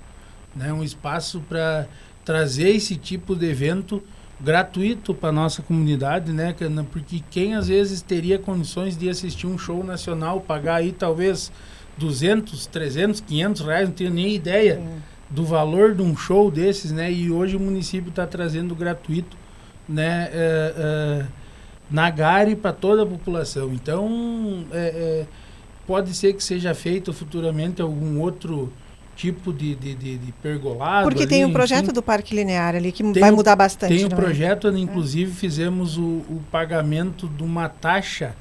né? 0.55 0.71
um 0.71 0.83
espaço 0.83 1.41
para 1.41 1.87
trazer 2.23 2.69
esse 2.69 2.95
tipo 2.95 3.35
de 3.35 3.49
evento 3.49 4.01
gratuito 4.39 5.13
para 5.13 5.31
nossa 5.31 5.61
comunidade, 5.61 6.31
né, 6.31 6.53
Porque 6.91 7.23
quem 7.31 7.55
às 7.55 7.67
vezes 7.67 8.01
teria 8.01 8.37
condições 8.37 8.95
de 8.95 9.09
assistir 9.09 9.47
um 9.47 9.57
show 9.57 9.83
nacional, 9.83 10.39
pagar 10.39 10.75
aí 10.75 10.91
talvez 10.91 11.51
200, 11.97 12.67
300, 12.67 13.21
500 13.21 13.61
reais, 13.61 13.89
não 13.89 13.95
tenho 13.95 14.11
nem 14.11 14.35
ideia 14.35 14.75
Sim. 14.75 15.01
do 15.29 15.43
valor 15.43 15.95
de 15.95 16.03
um 16.03 16.15
show 16.15 16.51
desses, 16.51 16.91
né? 16.91 17.11
E 17.11 17.31
hoje 17.31 17.55
o 17.55 17.59
município 17.59 18.09
está 18.09 18.27
trazendo 18.27 18.75
gratuito, 18.75 19.35
né? 19.89 20.29
É, 20.31 20.73
é, 20.77 21.25
na 21.89 22.09
Gare 22.09 22.55
para 22.55 22.73
toda 22.73 23.03
a 23.03 23.05
população. 23.05 23.73
Então, 23.73 24.65
é, 24.71 24.77
é, 24.77 25.25
pode 25.85 26.13
ser 26.13 26.33
que 26.33 26.43
seja 26.43 26.73
feito 26.73 27.13
futuramente 27.13 27.81
algum 27.81 28.19
outro 28.19 28.71
tipo 29.17 29.51
de, 29.51 29.73
de, 29.75 29.95
de, 29.95 30.17
de 30.17 30.31
pergolado. 30.31 31.07
Porque 31.07 31.23
ali, 31.23 31.29
tem 31.29 31.43
o 31.43 31.51
projeto 31.51 31.85
enfim. 31.85 31.93
do 31.93 32.03
Parque 32.03 32.35
Linear 32.35 32.75
ali 32.75 32.91
que 32.91 33.03
vai 33.19 33.31
mudar 33.31 33.55
bastante. 33.55 33.95
Tem 33.95 34.05
o 34.05 34.07
é? 34.07 34.15
projeto, 34.15 34.67
é? 34.67 34.77
inclusive 34.77 35.33
fizemos 35.33 35.97
o, 35.97 36.01
o, 36.29 36.41
pagamento 36.51 37.27
de 37.27 37.43
uma 37.43 37.67
taxa 37.67 38.35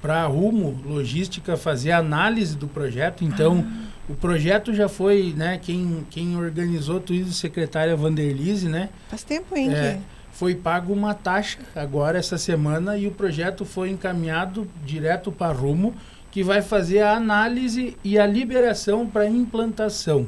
para 0.00 0.22
a 0.22 0.26
Rumo 0.26 0.80
Logística 0.84 1.56
fazer 1.56 1.92
análise 1.92 2.56
do 2.56 2.66
projeto. 2.66 3.22
Então, 3.22 3.66
ah. 3.68 3.86
o 4.08 4.14
projeto 4.14 4.72
já 4.72 4.88
foi, 4.88 5.34
né, 5.36 5.58
quem, 5.60 6.06
quem 6.10 6.36
organizou 6.36 7.00
tudo 7.00 7.30
secretária 7.30 7.94
Vanderlise, 7.94 8.68
né? 8.68 8.88
Faz 9.08 9.22
tempo, 9.22 9.54
hein? 9.54 9.74
É, 9.74 9.98
foi 10.34 10.54
pago 10.54 10.92
uma 10.92 11.14
taxa 11.14 11.58
agora 11.76 12.18
essa 12.18 12.36
semana 12.36 12.98
e 12.98 13.06
o 13.06 13.12
projeto 13.12 13.64
foi 13.64 13.90
encaminhado 13.90 14.68
direto 14.84 15.30
para 15.30 15.52
Rumo, 15.52 15.94
que 16.30 16.42
vai 16.42 16.60
fazer 16.60 17.02
a 17.02 17.14
análise 17.14 17.96
e 18.02 18.18
a 18.18 18.26
liberação 18.26 19.06
para 19.06 19.28
implantação. 19.28 20.26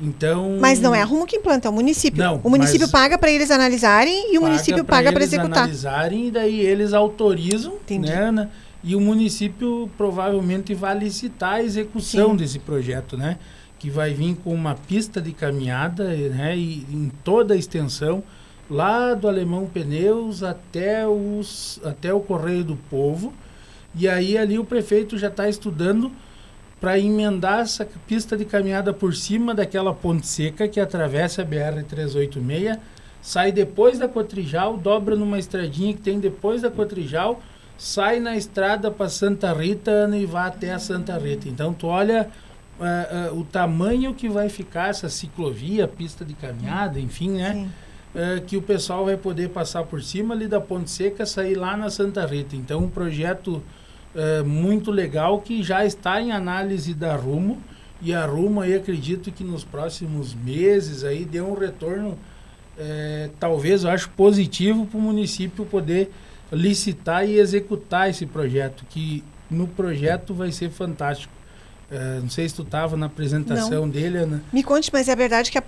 Então, 0.00 0.58
mas 0.60 0.80
não 0.80 0.94
é 0.94 1.02
a 1.02 1.04
Rumo 1.04 1.26
que 1.26 1.36
implanta, 1.36 1.66
é 1.66 1.70
o 1.70 1.74
município. 1.74 2.22
Não, 2.22 2.40
o 2.44 2.50
município 2.50 2.88
paga 2.88 3.18
para 3.18 3.30
eles 3.30 3.50
analisarem 3.50 4.32
e 4.32 4.38
o 4.38 4.42
município 4.42 4.84
paga 4.84 5.12
para 5.12 5.24
executar. 5.24 5.58
analisarem 5.64 6.28
e 6.28 6.30
daí 6.30 6.60
eles 6.60 6.92
autorizam, 6.92 7.74
Entendi. 7.74 8.08
né? 8.08 8.48
E 8.84 8.94
o 8.94 9.00
município 9.00 9.90
provavelmente 9.96 10.74
vai 10.74 10.96
licitar 10.96 11.54
a 11.54 11.62
execução 11.62 12.30
Sim. 12.30 12.36
desse 12.36 12.58
projeto, 12.60 13.16
né? 13.16 13.38
Que 13.80 13.90
vai 13.90 14.14
vir 14.14 14.36
com 14.44 14.54
uma 14.54 14.74
pista 14.74 15.20
de 15.20 15.32
caminhada, 15.32 16.04
né? 16.04 16.56
E 16.56 16.86
em 16.90 17.10
toda 17.24 17.54
a 17.54 17.56
extensão 17.56 18.22
lá 18.68 19.14
do 19.14 19.28
Alemão 19.28 19.66
Pneus 19.66 20.42
até, 20.42 21.06
os, 21.06 21.80
até 21.84 22.12
o 22.12 22.20
Correio 22.20 22.64
do 22.64 22.76
Povo. 22.76 23.32
E 23.94 24.08
aí 24.08 24.36
ali 24.36 24.58
o 24.58 24.64
prefeito 24.64 25.16
já 25.16 25.28
está 25.28 25.48
estudando 25.48 26.10
para 26.80 26.98
emendar 26.98 27.60
essa 27.60 27.88
pista 28.06 28.36
de 28.36 28.44
caminhada 28.44 28.92
por 28.92 29.14
cima 29.14 29.54
daquela 29.54 29.94
ponte 29.94 30.26
seca 30.26 30.68
que 30.68 30.78
atravessa 30.78 31.42
a 31.42 31.44
BR-386, 31.44 32.78
sai 33.22 33.52
depois 33.52 33.98
da 33.98 34.06
Cotrijal, 34.06 34.76
dobra 34.76 35.16
numa 35.16 35.38
estradinha 35.38 35.94
que 35.94 36.02
tem 36.02 36.18
depois 36.18 36.60
da 36.60 36.70
Cotrijal, 36.70 37.40
sai 37.78 38.20
na 38.20 38.36
estrada 38.36 38.90
para 38.90 39.08
Santa 39.08 39.52
Rita 39.52 40.10
e 40.14 40.26
vai 40.26 40.48
até 40.48 40.72
a 40.72 40.78
Santa 40.78 41.16
Rita. 41.16 41.48
Então 41.48 41.72
tu 41.72 41.86
olha 41.86 42.28
uh, 42.78 43.34
uh, 43.34 43.40
o 43.40 43.44
tamanho 43.44 44.12
que 44.12 44.28
vai 44.28 44.48
ficar 44.50 44.90
essa 44.90 45.08
ciclovia, 45.08 45.88
pista 45.88 46.24
de 46.24 46.34
caminhada, 46.34 47.00
enfim, 47.00 47.30
né? 47.30 47.70
Uh, 48.14 48.40
que 48.46 48.56
o 48.56 48.62
pessoal 48.62 49.06
vai 49.06 49.16
poder 49.16 49.48
passar 49.48 49.82
por 49.82 50.00
cima 50.00 50.34
ali 50.34 50.46
da 50.46 50.60
Ponte 50.60 50.88
Seca, 50.88 51.26
sair 51.26 51.56
lá 51.56 51.76
na 51.76 51.90
Santa 51.90 52.24
Rita. 52.24 52.54
Então 52.54 52.84
um 52.84 52.88
projeto 52.88 53.62
muito 54.46 54.92
legal 54.92 55.40
que 55.40 55.60
já 55.60 55.84
está 55.84 56.22
em 56.22 56.30
análise 56.30 56.94
da 56.94 57.16
Rumo 57.16 57.60
e 58.00 58.14
a 58.14 58.24
Rumo 58.24 58.60
aí 58.60 58.72
acredito 58.72 59.32
que 59.32 59.42
nos 59.42 59.64
próximos 59.64 60.32
meses 60.32 61.02
aí 61.02 61.24
dê 61.24 61.40
um 61.40 61.54
retorno 61.54 62.16
é, 62.76 63.30
talvez 63.38 63.84
eu 63.84 63.90
acho 63.90 64.10
positivo 64.10 64.86
para 64.86 64.98
o 64.98 65.00
município 65.00 65.64
poder 65.64 66.10
licitar 66.52 67.28
e 67.28 67.38
executar 67.38 68.10
esse 68.10 68.26
projeto, 68.26 68.84
que 68.88 69.24
no 69.50 69.66
projeto 69.66 70.34
vai 70.34 70.50
ser 70.52 70.70
fantástico. 70.70 71.32
É, 71.90 72.20
não 72.20 72.30
sei 72.30 72.48
se 72.48 72.54
tu 72.54 72.62
estava 72.62 72.96
na 72.96 73.06
apresentação 73.06 73.82
não. 73.82 73.88
dele, 73.88 74.18
Ana. 74.18 74.42
Me 74.52 74.62
conte, 74.62 74.90
mas 74.92 75.08
é 75.08 75.14
verdade 75.14 75.50
que 75.50 75.58
a, 75.58 75.62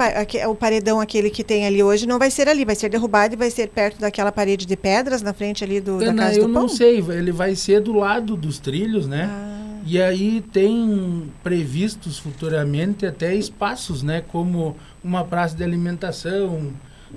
a, 0.44 0.48
o 0.48 0.54
paredão 0.54 1.00
aquele 1.00 1.30
que 1.30 1.44
tem 1.44 1.66
ali 1.66 1.82
hoje 1.82 2.06
não 2.06 2.18
vai 2.18 2.30
ser 2.30 2.48
ali, 2.48 2.64
vai 2.64 2.74
ser 2.74 2.88
derrubado 2.88 3.34
e 3.34 3.36
vai 3.36 3.50
ser 3.50 3.68
perto 3.68 4.00
daquela 4.00 4.32
parede 4.32 4.66
de 4.66 4.76
pedras 4.76 5.22
na 5.22 5.32
frente 5.32 5.62
ali 5.62 5.80
do, 5.80 5.96
Ana, 5.96 6.06
da 6.06 6.14
casa 6.14 6.38
eu 6.38 6.46
do 6.46 6.52
pão? 6.52 6.62
não 6.62 6.68
sei, 6.68 6.98
ele 6.98 7.32
vai 7.32 7.54
ser 7.54 7.80
do 7.80 7.92
lado 7.92 8.36
dos 8.36 8.58
trilhos, 8.58 9.06
né? 9.06 9.28
Ah. 9.30 9.56
E 9.86 10.02
aí 10.02 10.40
tem 10.52 11.30
previstos 11.44 12.18
futuramente 12.18 13.06
até 13.06 13.34
espaços, 13.34 14.02
né? 14.02 14.22
Como 14.32 14.76
uma 15.04 15.24
praça 15.24 15.54
de 15.54 15.62
alimentação, 15.62 16.72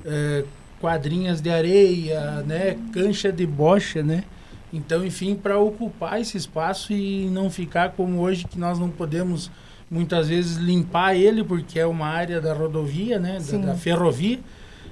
é, 0.05 0.43
quadrinhas 0.79 1.41
de 1.41 1.49
areia, 1.49 2.43
né, 2.45 2.77
cancha 2.93 3.31
de 3.31 3.45
bocha, 3.45 4.01
né? 4.01 4.23
Então, 4.71 5.05
enfim, 5.05 5.35
para 5.35 5.57
ocupar 5.57 6.21
esse 6.21 6.37
espaço 6.37 6.93
e 6.93 7.27
não 7.31 7.49
ficar 7.49 7.91
como 7.93 8.19
hoje 8.19 8.45
que 8.45 8.59
nós 8.59 8.77
não 8.77 8.89
podemos 8.89 9.49
muitas 9.89 10.27
vezes 10.29 10.57
limpar 10.57 11.15
ele 11.15 11.43
porque 11.43 11.79
é 11.79 11.85
uma 11.85 12.07
área 12.07 12.39
da 12.39 12.53
rodovia, 12.53 13.19
né, 13.19 13.39
da, 13.39 13.57
da, 13.57 13.75
ferrovia. 13.75 14.39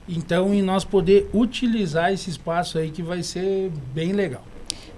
Então, 0.09 0.53
e 0.53 0.61
nós 0.61 0.83
poder 0.83 1.29
utilizar 1.33 2.11
esse 2.11 2.29
espaço 2.29 2.77
aí 2.77 2.89
que 2.89 3.03
vai 3.03 3.21
ser 3.21 3.71
bem 3.93 4.13
legal. 4.13 4.43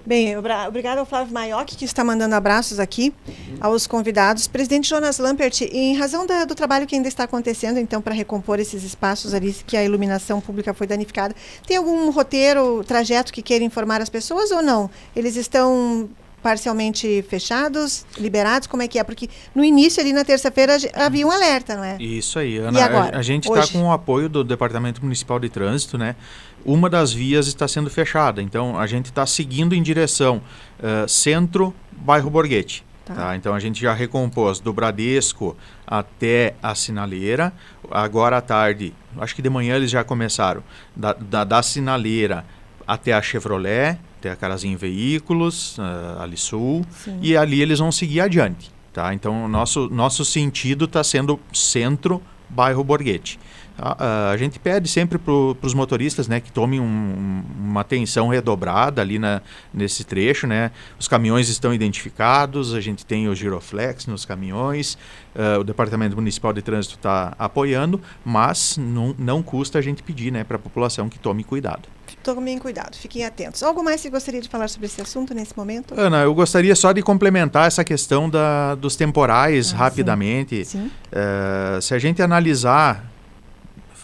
Bem, 0.04 0.34
obrigado 0.36 0.98
ao 0.98 1.06
Flávio 1.06 1.32
Maioc, 1.32 1.68
que 1.76 1.84
está 1.84 2.02
mandando 2.02 2.34
abraços 2.34 2.80
aqui 2.80 3.12
aos 3.60 3.86
convidados. 3.86 4.46
Presidente 4.46 4.88
Jonas 4.88 5.18
Lampert, 5.18 5.60
em 5.62 5.96
razão 5.96 6.26
da, 6.26 6.44
do 6.44 6.54
trabalho 6.54 6.86
que 6.86 6.94
ainda 6.94 7.08
está 7.08 7.24
acontecendo, 7.24 7.78
então, 7.78 8.00
para 8.00 8.14
recompor 8.14 8.58
esses 8.58 8.82
espaços 8.82 9.34
ali 9.34 9.54
que 9.66 9.76
a 9.76 9.84
iluminação 9.84 10.40
pública 10.40 10.72
foi 10.72 10.86
danificada, 10.86 11.34
tem 11.66 11.76
algum 11.76 12.10
roteiro, 12.10 12.82
trajeto 12.84 13.32
que 13.32 13.42
queira 13.42 13.64
informar 13.64 14.00
as 14.00 14.08
pessoas 14.08 14.50
ou 14.50 14.62
não? 14.62 14.90
Eles 15.14 15.36
estão 15.36 16.08
parcialmente 16.42 17.22
fechados, 17.28 18.04
liberados? 18.18 18.66
Como 18.66 18.82
é 18.82 18.88
que 18.88 18.98
é? 18.98 19.04
Porque 19.04 19.28
no 19.54 19.64
início, 19.64 20.00
ali 20.00 20.12
na 20.12 20.24
terça-feira, 20.24 20.76
havia 20.94 21.26
um 21.26 21.30
alerta, 21.30 21.76
não 21.76 21.84
é? 21.84 21.96
Isso 22.00 22.38
aí, 22.38 22.58
Ana. 22.58 22.78
E 22.78 22.82
agora? 22.82 23.16
A, 23.16 23.20
a 23.20 23.22
gente 23.22 23.48
está 23.48 23.66
com 23.66 23.84
o 23.84 23.92
apoio 23.92 24.28
do 24.28 24.42
Departamento 24.42 25.02
Municipal 25.02 25.38
de 25.38 25.48
Trânsito, 25.48 25.98
né? 25.98 26.16
Uma 26.64 26.90
das 26.90 27.12
vias 27.12 27.46
está 27.46 27.66
sendo 27.66 27.90
fechada, 27.90 28.42
então 28.42 28.78
a 28.78 28.86
gente 28.86 29.06
está 29.06 29.26
seguindo 29.26 29.74
em 29.74 29.82
direção 29.82 30.42
uh, 30.78 31.08
centro, 31.08 31.74
bairro 31.92 32.30
Borghetti. 32.30 32.84
Tá. 33.04 33.14
Tá? 33.14 33.36
Então 33.36 33.54
a 33.54 33.60
gente 33.60 33.80
já 33.80 33.92
recompôs 33.92 34.60
do 34.60 34.72
Bradesco 34.72 35.56
até 35.86 36.54
a 36.62 36.74
sinaleira. 36.74 37.52
Agora 37.90 38.38
à 38.38 38.40
tarde, 38.40 38.94
acho 39.18 39.34
que 39.34 39.42
de 39.42 39.50
manhã 39.50 39.76
eles 39.76 39.90
já 39.90 40.04
começaram, 40.04 40.62
da, 40.94 41.12
da, 41.12 41.44
da 41.44 41.62
sinaleira 41.62 42.44
até 42.86 43.12
a 43.12 43.22
Chevrolet, 43.22 43.98
até 44.18 44.30
a 44.30 44.36
Carazinho 44.36 44.76
Veículos, 44.76 45.78
uh, 45.78 46.20
ali 46.20 46.36
sul, 46.36 46.84
Sim. 46.90 47.18
e 47.22 47.36
ali 47.36 47.60
eles 47.62 47.78
vão 47.78 47.90
seguir 47.90 48.20
adiante. 48.20 48.70
Tá? 48.92 49.14
Então, 49.14 49.48
nosso, 49.48 49.88
nosso 49.88 50.24
sentido 50.24 50.84
está 50.84 51.02
sendo 51.02 51.38
centro, 51.52 52.20
bairro 52.48 52.82
Borghetti. 52.82 53.38
A, 53.82 54.30
a, 54.30 54.36
gente 54.36 54.58
pede 54.58 54.88
sempre 54.88 55.18
para 55.18 55.32
os 55.32 55.72
motoristas 55.72 56.28
né, 56.28 56.38
que 56.38 56.52
tomem 56.52 56.78
um, 56.78 57.42
uma 57.58 57.80
atenção 57.80 58.28
redobrada 58.28 59.00
ali 59.00 59.18
na, 59.18 59.40
nesse 59.72 60.04
trecho. 60.04 60.46
Né? 60.46 60.70
Os 60.98 61.08
caminhões 61.08 61.48
estão 61.48 61.72
identificados, 61.72 62.74
a 62.74 62.80
gente 62.80 63.06
tem 63.06 63.28
o 63.28 63.34
giroflex 63.34 64.06
nos 64.06 64.26
caminhões, 64.26 64.98
uh, 65.34 65.60
o 65.60 65.64
Departamento 65.64 66.14
Municipal 66.14 66.52
de 66.52 66.60
Trânsito 66.60 66.96
está 66.96 67.34
apoiando, 67.38 68.00
mas 68.24 68.76
não, 68.76 69.14
não 69.18 69.42
custa 69.42 69.78
a 69.78 69.82
gente 69.82 70.02
pedir 70.02 70.30
né, 70.30 70.44
para 70.44 70.56
a 70.56 70.60
população 70.60 71.08
que 71.08 71.18
tome 71.18 71.42
cuidado. 71.42 71.88
Tomem 72.22 72.58
cuidado, 72.58 72.96
fiquem 72.96 73.24
atentos. 73.24 73.62
Algo 73.62 73.82
mais 73.82 74.02
que 74.02 74.10
gostaria 74.10 74.42
de 74.42 74.48
falar 74.48 74.68
sobre 74.68 74.86
esse 74.86 75.00
assunto 75.00 75.32
nesse 75.32 75.56
momento? 75.56 75.94
Ana, 75.96 76.22
eu 76.22 76.34
gostaria 76.34 76.74
só 76.76 76.92
de 76.92 77.00
complementar 77.02 77.66
essa 77.66 77.82
questão 77.82 78.28
da, 78.28 78.74
dos 78.74 78.94
temporais 78.94 79.72
ah, 79.72 79.76
rapidamente. 79.76 80.64
Sim. 80.64 80.80
Sim. 80.80 80.90
Uh, 81.10 81.80
se 81.80 81.94
a 81.94 81.98
gente 81.98 82.20
analisar 82.20 83.09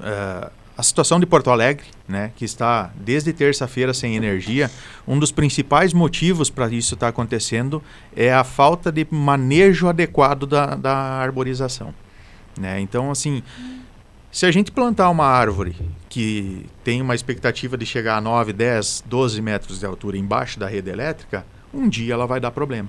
uh, 0.00 0.50
a 0.76 0.82
situação 0.82 1.18
de 1.18 1.24
Porto 1.24 1.50
Alegre, 1.50 1.86
né, 2.06 2.32
que 2.36 2.44
está 2.44 2.90
desde 2.96 3.32
terça-feira 3.32 3.94
sem 3.94 4.14
energia, 4.14 4.70
um 5.08 5.18
dos 5.18 5.32
principais 5.32 5.94
motivos 5.94 6.50
para 6.50 6.68
isso 6.68 6.94
estar 6.94 7.06
tá 7.06 7.10
acontecendo 7.10 7.82
é 8.14 8.32
a 8.32 8.44
falta 8.44 8.92
de 8.92 9.06
manejo 9.10 9.88
adequado 9.88 10.46
da, 10.46 10.74
da 10.74 10.94
arborização. 10.94 11.94
Né? 12.58 12.78
Então, 12.80 13.10
assim, 13.10 13.42
se 14.30 14.44
a 14.44 14.50
gente 14.50 14.70
plantar 14.70 15.08
uma 15.08 15.24
árvore 15.24 15.74
que 16.10 16.66
tem 16.84 17.00
uma 17.00 17.14
expectativa 17.14 17.76
de 17.76 17.86
chegar 17.86 18.18
a 18.18 18.20
9, 18.20 18.52
10, 18.52 19.04
12 19.06 19.40
metros 19.40 19.80
de 19.80 19.86
altura 19.86 20.18
embaixo 20.18 20.60
da 20.60 20.68
rede 20.68 20.90
elétrica, 20.90 21.46
um 21.72 21.88
dia 21.88 22.12
ela 22.12 22.26
vai 22.26 22.38
dar 22.38 22.50
problema. 22.50 22.88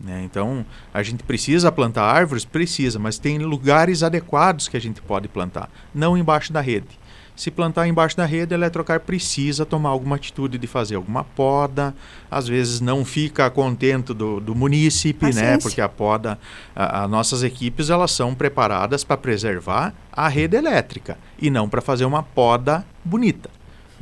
Né? 0.00 0.22
Então, 0.24 0.64
a 0.94 1.02
gente 1.02 1.22
precisa 1.24 1.72
plantar 1.72 2.04
árvores? 2.04 2.44
Precisa, 2.44 2.98
mas 2.98 3.18
tem 3.18 3.38
lugares 3.38 4.02
adequados 4.02 4.68
que 4.68 4.76
a 4.76 4.80
gente 4.80 5.02
pode 5.02 5.28
plantar, 5.28 5.68
não 5.94 6.16
embaixo 6.16 6.52
da 6.52 6.60
rede. 6.60 6.98
Se 7.38 7.52
plantar 7.52 7.86
embaixo 7.86 8.16
da 8.16 8.24
rede, 8.24 8.52
a 8.52 8.58
Eletrocar 8.58 8.98
precisa 8.98 9.64
tomar 9.64 9.90
alguma 9.90 10.16
atitude 10.16 10.58
de 10.58 10.66
fazer 10.66 10.96
alguma 10.96 11.22
poda. 11.22 11.94
Às 12.28 12.48
vezes 12.48 12.80
não 12.80 13.04
fica 13.04 13.48
contento 13.48 14.12
do, 14.12 14.40
do 14.40 14.56
munícipe, 14.56 15.32
né? 15.32 15.56
Porque 15.56 15.80
a 15.80 15.88
poda, 15.88 16.36
as 16.74 17.08
nossas 17.08 17.44
equipes 17.44 17.90
elas 17.90 18.10
são 18.10 18.34
preparadas 18.34 19.04
para 19.04 19.16
preservar 19.16 19.94
a 20.12 20.26
rede 20.26 20.56
elétrica 20.56 21.16
e 21.38 21.48
não 21.48 21.68
para 21.68 21.80
fazer 21.80 22.06
uma 22.06 22.24
poda 22.24 22.84
bonita, 23.04 23.48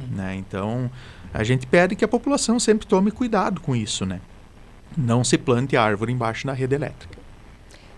hum. 0.00 0.16
né? 0.16 0.34
Então 0.36 0.90
a 1.34 1.44
gente 1.44 1.66
pede 1.66 1.94
que 1.94 2.06
a 2.06 2.08
população 2.08 2.58
sempre 2.58 2.86
tome 2.86 3.10
cuidado 3.10 3.60
com 3.60 3.76
isso, 3.76 4.06
né? 4.06 4.18
Não 4.96 5.22
se 5.22 5.36
plante 5.36 5.76
árvore 5.76 6.12
embaixo 6.12 6.46
da 6.46 6.52
rede 6.52 6.74
elétrica. 6.74 7.16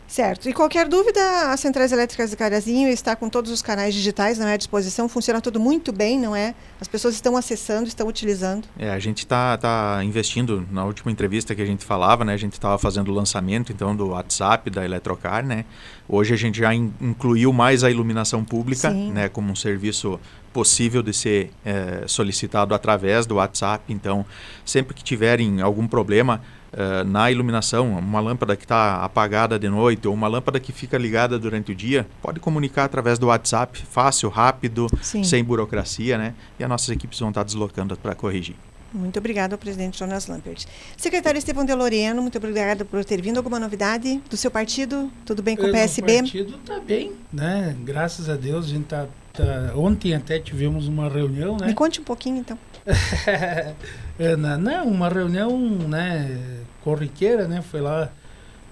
Certo. 0.09 0.49
E 0.49 0.55
qualquer 0.55 0.89
dúvida, 0.89 1.21
as 1.53 1.61
Centrais 1.61 1.93
Elétricas 1.93 2.31
de 2.31 2.37
Carazinho 2.37 2.89
está 2.89 3.15
com 3.15 3.29
todos 3.29 3.53
os 3.53 3.61
canais 3.61 3.95
digitais 3.95 4.39
não 4.39 4.49
é, 4.49 4.55
à 4.55 4.57
disposição. 4.57 5.07
Funciona 5.07 5.39
tudo 5.39 5.61
muito 5.61 5.93
bem, 5.93 6.19
não 6.19 6.35
é? 6.35 6.55
As 6.81 6.89
pessoas 6.89 7.13
estão 7.13 7.37
acessando, 7.37 7.87
estão 7.87 8.09
utilizando. 8.09 8.67
É, 8.79 8.89
a 8.89 8.99
gente 8.99 9.19
está 9.19 9.59
tá 9.59 10.01
investindo, 10.03 10.67
na 10.73 10.87
última 10.87 11.13
entrevista 11.13 11.55
que 11.55 11.61
a 11.61 11.67
gente 11.67 11.85
falava, 11.85 12.25
né? 12.25 12.33
A 12.33 12.39
gente 12.39 12.55
estava 12.55 12.79
fazendo 12.79 13.13
o 13.13 13.15
lançamento, 13.15 13.71
então, 13.71 13.95
do 13.95 14.09
WhatsApp, 14.09 14.71
da 14.71 14.83
Eletrocar, 14.83 15.45
né? 15.45 15.67
Hoje 16.09 16.33
a 16.33 16.39
gente 16.39 16.59
já 16.59 16.75
in, 16.75 16.91
incluiu 16.99 17.53
mais 17.53 17.85
a 17.85 17.91
iluminação 17.91 18.43
pública, 18.43 18.91
Sim. 18.91 19.13
né? 19.13 19.29
Como 19.29 19.53
um 19.53 19.57
serviço 19.57 20.19
possível 20.55 21.03
de 21.03 21.13
ser 21.13 21.51
é, 21.63 22.05
solicitado 22.07 22.75
através 22.75 23.27
do 23.27 23.35
WhatsApp. 23.35 23.85
Então, 23.93 24.25
sempre 24.65 24.95
que 24.95 25.05
tiverem 25.05 25.61
algum 25.61 25.87
problema 25.87 26.41
uh, 26.73 27.05
na 27.05 27.31
iluminação, 27.31 27.99
uma 27.99 28.21
lâmpada 28.21 28.57
que 28.57 28.65
está 28.65 29.05
apagada 29.05 29.59
de 29.59 29.69
noite 29.69 30.07
ou 30.07 30.15
uma 30.15 30.29
lâmpada 30.29 30.59
que 30.61 30.73
fica 30.73 30.99
ligada 30.99 31.39
durante 31.39 31.73
o 31.73 31.75
dia, 31.75 32.07
pode 32.23 32.41
comunicar 32.41 32.85
através 32.85 33.19
do 33.19 33.27
WhatsApp, 33.27 33.83
fácil, 33.91 34.29
rápido, 34.29 34.87
Sim. 35.03 35.25
sem 35.25 35.43
burocracia, 35.43 36.19
né? 36.19 36.35
E 36.59 36.65
as 36.65 36.69
nossas 36.69 36.89
equipes 36.91 37.19
vão 37.19 37.29
estar 37.31 37.43
deslocando 37.43 37.97
para 37.97 38.15
corrigir. 38.15 38.57
Muito 38.93 39.19
obrigada 39.19 39.55
ao 39.55 39.59
presidente 39.59 39.99
Jonas 39.99 40.27
Lampert. 40.27 40.65
Secretário 40.97 41.39
Estevão 41.39 41.63
de 41.63 41.75
Loreno, 41.75 42.23
muito 42.23 42.39
obrigada 42.39 42.87
por 42.87 43.05
ter 43.05 43.21
vindo. 43.21 43.37
Alguma 43.37 43.61
novidade 43.61 44.19
do 44.31 44.37
seu 44.37 44.51
partido? 44.51 45.11
Tudo 45.27 45.43
bem 45.43 45.57
com 45.57 45.67
o 45.67 45.71
PSB? 45.71 46.13
O 46.13 46.19
partido 46.21 46.57
está 46.57 46.81
bem, 46.81 47.13
né? 47.31 47.77
Graças 47.85 48.31
a 48.31 48.35
Deus, 48.35 48.65
a 48.65 48.69
gente 48.69 48.85
está 48.85 49.07
Tá, 49.39 49.73
ontem 49.77 50.15
até 50.15 50.41
tivemos 50.41 50.89
uma 50.89 51.09
reunião, 51.09 51.57
né? 51.57 51.69
Me 51.69 51.75
conte 51.75 52.01
um 52.01 52.05
pouquinho, 52.05 52.39
então. 52.39 52.59
é, 54.19 54.35
na, 54.37 54.59
não, 54.59 54.89
uma 54.89 55.09
reunião, 55.09 55.57
né, 55.61 56.63
corriqueira, 56.83 57.47
né? 57.47 57.63
Foi 57.63 57.81
lá 57.81 58.11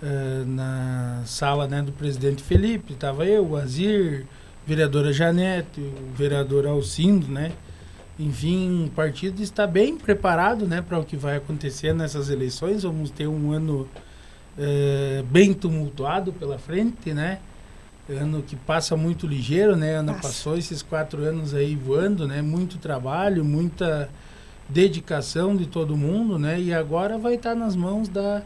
é, 0.02 0.44
na 0.44 1.22
sala 1.24 1.66
né, 1.66 1.82
do 1.82 1.92
presidente 1.92 2.42
Felipe, 2.42 2.94
estava 2.94 3.24
eu, 3.24 3.46
o 3.46 3.56
Azir, 3.56 4.26
vereadora 4.66 5.12
Janete, 5.12 5.80
o 5.80 6.14
vereador 6.14 6.66
Alcindo, 6.66 7.28
né? 7.28 7.52
Enfim, 8.18 8.86
o 8.86 8.90
partido 8.90 9.42
está 9.42 9.66
bem 9.66 9.96
preparado, 9.96 10.66
né, 10.66 10.80
para 10.80 10.98
o 10.98 11.04
que 11.04 11.16
vai 11.16 11.36
acontecer 11.36 11.94
nessas 11.94 12.30
eleições. 12.30 12.82
Vamos 12.82 13.10
ter 13.10 13.26
um 13.28 13.52
ano 13.52 13.86
é, 14.58 15.22
bem 15.30 15.52
tumultuado 15.52 16.32
pela 16.32 16.58
frente, 16.58 17.12
né? 17.12 17.38
ano 18.08 18.40
que 18.40 18.54
passa 18.54 18.96
muito 18.96 19.26
ligeiro, 19.26 19.74
né? 19.74 19.96
Ana 19.96 20.14
Passa. 20.14 20.28
passou 20.28 20.56
esses 20.56 20.80
quatro 20.80 21.24
anos 21.24 21.52
aí 21.52 21.74
voando, 21.74 22.26
né? 22.26 22.40
Muito 22.40 22.78
trabalho, 22.78 23.44
muita 23.44 24.08
dedicação 24.68 25.56
de 25.56 25.66
todo 25.66 25.96
mundo, 25.96 26.38
né? 26.38 26.60
E 26.60 26.72
agora 26.72 27.18
vai 27.18 27.34
estar 27.34 27.54
nas 27.54 27.76
mãos 27.76 28.08
da, 28.08 28.42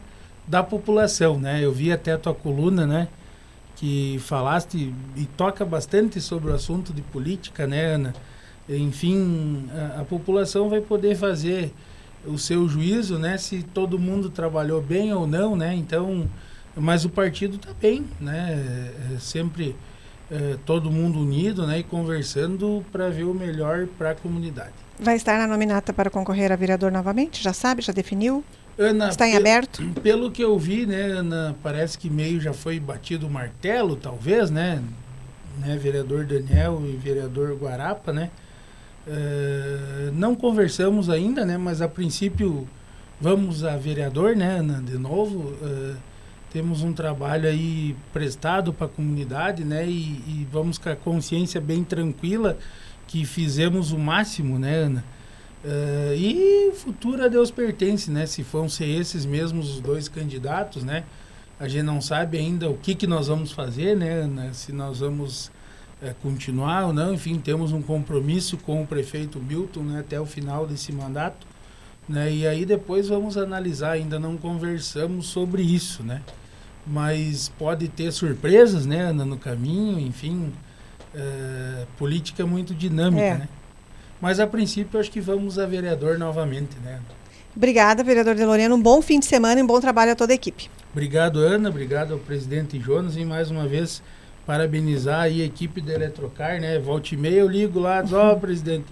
da 0.47 0.63
população, 0.63 1.39
né? 1.39 1.63
Eu 1.63 1.71
vi 1.71 1.91
até 1.91 2.13
a 2.13 2.17
tua 2.17 2.33
coluna, 2.33 2.85
né? 2.85 3.07
Que 3.75 4.19
falaste 4.19 4.93
e 5.15 5.25
toca 5.25 5.65
bastante 5.65 6.21
sobre 6.21 6.51
o 6.51 6.53
assunto 6.53 6.93
de 6.93 7.01
política, 7.01 7.65
né, 7.65 7.95
Ana? 7.95 8.13
Enfim, 8.69 9.67
a, 9.73 10.01
a 10.01 10.05
população 10.05 10.69
vai 10.69 10.81
poder 10.81 11.15
fazer 11.15 11.73
o 12.25 12.37
seu 12.37 12.67
juízo, 12.67 13.17
né? 13.17 13.37
Se 13.37 13.63
todo 13.63 13.97
mundo 13.97 14.29
trabalhou 14.29 14.81
bem 14.81 15.13
ou 15.13 15.25
não, 15.25 15.55
né? 15.55 15.73
Então, 15.73 16.29
mas 16.75 17.03
o 17.03 17.09
partido 17.09 17.55
está 17.55 17.73
bem, 17.73 18.05
né? 18.19 18.93
É 19.15 19.19
sempre 19.19 19.75
é, 20.31 20.57
todo 20.65 20.89
mundo 20.89 21.19
unido, 21.19 21.67
né? 21.67 21.79
E 21.79 21.83
conversando 21.83 22.83
para 22.91 23.09
ver 23.09 23.25
o 23.25 23.33
melhor 23.33 23.85
para 23.97 24.11
a 24.11 24.15
comunidade. 24.15 24.71
Vai 24.97 25.17
estar 25.17 25.37
na 25.37 25.45
nominata 25.45 25.91
para 25.91 26.09
concorrer 26.09 26.51
a 26.51 26.55
vereador 26.55 26.91
novamente? 26.91 27.43
Já 27.43 27.51
sabe? 27.51 27.81
Já 27.81 27.91
definiu? 27.91 28.43
Ana, 28.79 29.09
Está 29.09 29.27
em 29.27 29.35
aberto? 29.35 29.83
Pelo 30.01 30.31
que 30.31 30.41
eu 30.41 30.57
vi, 30.57 30.85
né, 30.85 31.01
Ana, 31.01 31.55
parece 31.61 31.97
que 31.97 32.09
meio 32.09 32.39
já 32.39 32.53
foi 32.53 32.79
batido 32.79 33.27
o 33.27 33.29
martelo, 33.29 33.97
talvez, 33.97 34.49
né? 34.49 34.81
né 35.59 35.77
vereador 35.77 36.25
Daniel 36.25 36.81
e 36.85 36.95
vereador 36.95 37.53
Guarapa, 37.55 38.13
né? 38.13 38.31
Eh, 39.05 40.11
não 40.13 40.35
conversamos 40.35 41.09
ainda, 41.09 41.43
né? 41.45 41.57
Mas 41.57 41.81
a 41.81 41.89
princípio 41.89 42.67
vamos 43.19 43.63
a 43.63 43.75
vereador, 43.75 44.35
né, 44.35 44.59
Ana, 44.59 44.81
de 44.81 44.97
novo. 44.97 45.53
Eh, 45.61 45.95
temos 46.51 46.81
um 46.81 46.91
trabalho 46.93 47.47
aí 47.47 47.95
prestado 48.11 48.73
para 48.73 48.85
a 48.85 48.89
comunidade, 48.89 49.63
né? 49.63 49.87
E, 49.87 50.21
e 50.27 50.47
vamos 50.51 50.77
com 50.77 50.89
a 50.89 50.95
consciência 50.95 51.61
bem 51.61 51.83
tranquila 51.83 52.57
que 53.07 53.25
fizemos 53.25 53.91
o 53.91 53.97
máximo, 53.97 54.59
né, 54.59 54.75
Ana? 54.75 55.05
Eh, 55.63 56.15
e 56.17 56.69
o 56.69 56.73
futuro 56.73 57.23
a 57.23 57.27
Deus 57.27 57.51
pertence, 57.51 58.09
né? 58.11 58.25
Se 58.25 58.41
vão 58.41 58.67
ser 58.67 58.87
esses 58.87 59.25
mesmos 59.25 59.75
os 59.75 59.81
dois 59.81 60.07
candidatos, 60.07 60.83
né? 60.83 61.03
A 61.59 61.67
gente 61.67 61.83
não 61.83 62.01
sabe 62.01 62.37
ainda 62.37 62.69
o 62.69 62.77
que, 62.77 62.95
que 62.95 63.07
nós 63.07 63.27
vamos 63.27 63.51
fazer, 63.51 63.95
né? 63.95 64.21
Ana? 64.21 64.53
Se 64.53 64.71
nós 64.71 64.99
vamos 64.99 65.51
eh, 66.01 66.15
continuar 66.21 66.87
ou 66.87 66.93
não. 66.93 67.13
Enfim, 67.13 67.39
temos 67.39 67.71
um 67.71 67.81
compromisso 67.81 68.57
com 68.57 68.81
o 68.81 68.87
prefeito 68.87 69.39
Milton 69.39 69.83
né? 69.83 69.99
até 69.99 70.19
o 70.19 70.25
final 70.25 70.65
desse 70.65 70.91
mandato. 70.91 71.45
Né? 72.09 72.33
E 72.33 72.47
aí 72.47 72.65
depois 72.65 73.07
vamos 73.07 73.37
analisar. 73.37 73.91
Ainda 73.91 74.19
não 74.19 74.35
conversamos 74.37 75.27
sobre 75.27 75.61
isso, 75.61 76.03
né? 76.03 76.21
Mas 76.85 77.49
pode 77.59 77.87
ter 77.87 78.11
surpresas, 78.11 78.85
né, 78.85 79.11
no 79.11 79.37
caminho. 79.37 79.99
Enfim, 79.99 80.51
eh, 81.13 81.85
política 81.97 82.43
é 82.43 82.45
muito 82.45 82.73
dinâmica, 82.73 83.23
É. 83.23 83.37
né? 83.37 83.49
Mas 84.19 84.39
a 84.39 84.45
princípio 84.47 84.99
acho 84.99 85.09
que 85.11 85.19
vamos 85.19 85.57
a 85.57 85.65
vereador 85.65 86.17
novamente, 86.17 86.77
né? 86.83 86.99
Obrigada, 87.55 88.03
vereador 88.03 88.35
De 88.35 88.45
Lorena. 88.45 88.73
Um 88.73 88.81
bom 88.81 89.01
fim 89.01 89.19
de 89.19 89.25
semana 89.25 89.59
e 89.59 89.63
um 89.63 89.67
bom 89.67 89.79
trabalho 89.79 90.11
a 90.11 90.15
toda 90.15 90.31
a 90.31 90.35
equipe. 90.35 90.69
Obrigado, 90.91 91.39
Ana. 91.39 91.69
Obrigado 91.69 92.13
ao 92.13 92.19
presidente 92.19 92.79
Jonas. 92.79 93.15
E 93.17 93.25
mais 93.25 93.49
uma 93.51 93.67
vez, 93.67 94.01
parabenizar 94.45 95.21
a 95.21 95.29
equipe 95.29 95.81
da 95.81 95.93
Eletrocar, 95.93 96.59
né? 96.61 96.79
Volte 96.79 97.15
e 97.15 97.17
meia 97.17 97.39
eu 97.39 97.47
ligo 97.47 97.79
lá, 97.79 98.03
ó, 98.11 98.35
presidente, 98.35 98.85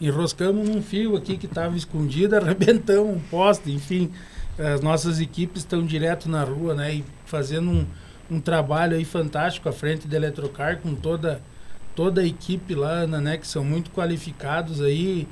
enroscamos 0.00 0.68
num 0.68 0.82
fio 0.82 1.16
aqui 1.16 1.36
que 1.36 1.46
estava 1.46 1.76
escondido, 1.76 2.36
arrebentamos 2.36 3.16
um 3.16 3.20
poste, 3.30 3.70
enfim. 3.72 4.10
As 4.58 4.80
nossas 4.80 5.20
equipes 5.20 5.62
estão 5.62 5.84
direto 5.84 6.28
na 6.28 6.44
rua, 6.44 6.74
né? 6.74 6.94
E 6.94 7.04
fazendo 7.24 7.70
um, 7.70 7.86
um 8.30 8.40
trabalho 8.40 8.96
aí 8.96 9.04
fantástico 9.04 9.68
à 9.68 9.72
frente 9.72 10.06
da 10.06 10.16
Eletrocar, 10.16 10.78
com 10.78 10.94
toda, 10.94 11.40
toda 11.94 12.20
a 12.20 12.26
equipe 12.26 12.74
lá, 12.74 13.06
né? 13.06 13.36
Que 13.36 13.46
são 13.46 13.64
muito 13.64 13.90
qualificados 13.90 14.80
aí. 14.80 15.26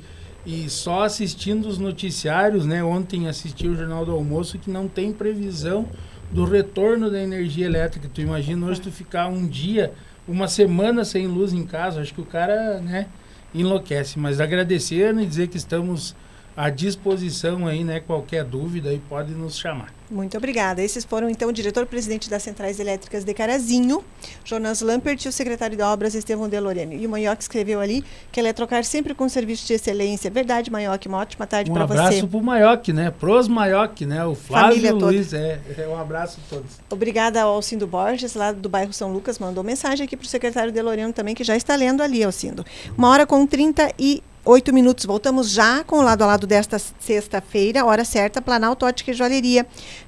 E 0.45 0.69
só 0.69 1.03
assistindo 1.03 1.67
os 1.67 1.77
noticiários, 1.77 2.65
né? 2.65 2.83
Ontem 2.83 3.29
assisti 3.29 3.67
o 3.67 3.75
Jornal 3.75 4.05
do 4.05 4.11
Almoço 4.11 4.59
que 4.59 4.69
não 4.69 4.89
tem 4.89 5.13
previsão 5.13 5.87
do 6.29 6.43
retorno 6.43 7.09
da 7.09 7.21
energia 7.21 7.65
elétrica. 7.65 8.09
Tu 8.13 8.21
imagina 8.21 8.65
hoje 8.65 8.81
tu 8.81 8.91
ficar 8.91 9.27
um 9.27 9.47
dia, 9.47 9.93
uma 10.27 10.49
semana 10.49 11.05
sem 11.05 11.27
luz 11.27 11.53
em 11.53 11.65
casa, 11.65 12.01
acho 12.01 12.13
que 12.13 12.19
o 12.19 12.25
cara, 12.25 12.81
né, 12.81 13.07
enlouquece. 13.53 14.19
Mas 14.19 14.41
agradecer 14.41 15.15
e 15.15 15.25
dizer 15.25 15.47
que 15.47 15.57
estamos 15.57 16.13
à 16.55 16.69
disposição 16.69 17.67
aí, 17.67 17.83
né, 17.83 17.99
qualquer 17.99 18.43
dúvida 18.43 18.89
aí 18.89 19.01
pode 19.09 19.33
nos 19.33 19.57
chamar. 19.57 19.93
Muito 20.11 20.37
obrigada. 20.37 20.81
Esses 20.81 21.03
foram, 21.03 21.27
então, 21.27 21.49
o 21.49 21.53
diretor-presidente 21.53 22.29
das 22.29 22.43
Centrais 22.43 22.79
Elétricas 22.79 23.23
de 23.23 23.33
Carazinho, 23.33 24.03
Jonas 24.45 24.81
Lampert, 24.81 25.25
e 25.25 25.27
o 25.27 25.31
secretário 25.31 25.75
de 25.75 25.81
Obras, 25.81 26.13
Estevão 26.13 26.47
De 26.47 26.59
Lorene. 26.59 26.97
E 26.97 27.07
o 27.07 27.09
Manioc 27.09 27.41
escreveu 27.41 27.79
ali 27.79 28.03
que 28.31 28.39
a 28.39 28.43
Eletrocar 28.43 28.83
sempre 28.83 29.15
com 29.15 29.27
serviço 29.27 29.65
de 29.65 29.73
excelência. 29.73 30.29
Verdade, 30.29 30.69
Manioc. 30.69 31.07
Uma 31.07 31.19
ótima 31.19 31.47
tarde 31.47 31.71
Um 31.71 31.73
para 31.73 31.85
abraço 31.85 32.19
você. 32.19 32.27
pro 32.27 32.43
Maioc, 32.43 32.89
né? 32.89 33.11
Pros 33.11 33.47
Maioc, 33.47 34.01
né? 34.01 34.23
O 34.23 34.35
Flávio 34.35 34.69
Família 34.69 34.89
e 34.89 34.93
o 34.93 34.99
toda. 34.99 35.11
Luiz, 35.13 35.33
é, 35.33 35.59
é. 35.77 35.87
Um 35.87 35.97
abraço 35.97 36.39
a 36.45 36.49
todos. 36.55 36.71
Obrigada 36.91 37.41
ao 37.41 37.55
Alcindo 37.55 37.87
Borges, 37.87 38.35
lá 38.35 38.51
do 38.51 38.69
bairro 38.69 38.93
São 38.93 39.11
Lucas, 39.11 39.39
mandou 39.39 39.63
mensagem 39.63 40.05
aqui 40.05 40.15
para 40.15 40.25
o 40.25 40.29
secretário 40.29 40.71
De 40.71 40.81
Loreno 40.81 41.11
também, 41.13 41.33
que 41.33 41.43
já 41.43 41.55
está 41.55 41.75
lendo 41.75 42.03
ali, 42.03 42.23
Alcindo. 42.23 42.63
Uma 42.95 43.09
hora 43.09 43.25
com 43.25 43.47
38 44.43 44.73
minutos. 44.73 45.05
Voltamos 45.05 45.49
já 45.49 45.83
com 45.85 45.99
o 45.99 46.01
lado 46.01 46.21
a 46.21 46.27
lado 46.27 46.45
desta 46.45 46.77
sexta-feira, 46.77 47.85
hora 47.85 48.03
certa, 48.03 48.41
Planalto 48.41 48.85
Ótica 48.85 49.11
e 49.11 49.13
Joalheria. 49.13 49.65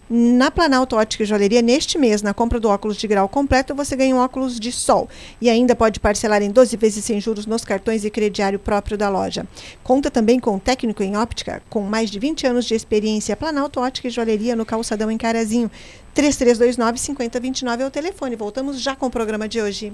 Na 0.09 0.51
Planalto 0.51 0.97
Ótica 0.97 1.23
e 1.23 1.25
Joalheria, 1.25 1.61
neste 1.61 1.97
mês, 1.97 2.21
na 2.21 2.33
compra 2.33 2.59
do 2.59 2.69
óculos 2.69 2.97
de 2.97 3.07
grau 3.07 3.29
completo, 3.29 3.73
você 3.73 3.95
ganha 3.95 4.13
um 4.13 4.19
óculos 4.19 4.59
de 4.59 4.71
sol. 4.71 5.09
E 5.39 5.49
ainda 5.49 5.73
pode 5.75 5.99
parcelar 5.99 6.41
em 6.41 6.51
12 6.51 6.75
vezes 6.77 7.05
sem 7.05 7.19
juros 7.19 7.45
nos 7.45 7.63
cartões 7.63 8.03
e 8.03 8.09
crediário 8.09 8.59
próprio 8.59 8.97
da 8.97 9.09
loja. 9.09 9.47
Conta 9.83 10.11
também 10.11 10.39
com 10.39 10.55
um 10.55 10.59
técnico 10.59 11.01
em 11.01 11.15
óptica, 11.15 11.63
com 11.69 11.81
mais 11.81 12.11
de 12.11 12.19
20 12.19 12.45
anos 12.45 12.65
de 12.65 12.75
experiência. 12.75 13.37
Planalto 13.37 13.79
Ótica 13.79 14.09
e 14.09 14.11
Joalheria, 14.11 14.55
no 14.55 14.65
Calçadão 14.65 15.09
em 15.09 15.17
Carazinho. 15.17 15.71
3329-5029 16.13 17.79
é 17.79 17.85
o 17.85 17.91
telefone. 17.91 18.35
Voltamos 18.35 18.81
já 18.81 18.95
com 18.95 19.07
o 19.07 19.11
programa 19.11 19.47
de 19.47 19.61
hoje. 19.61 19.93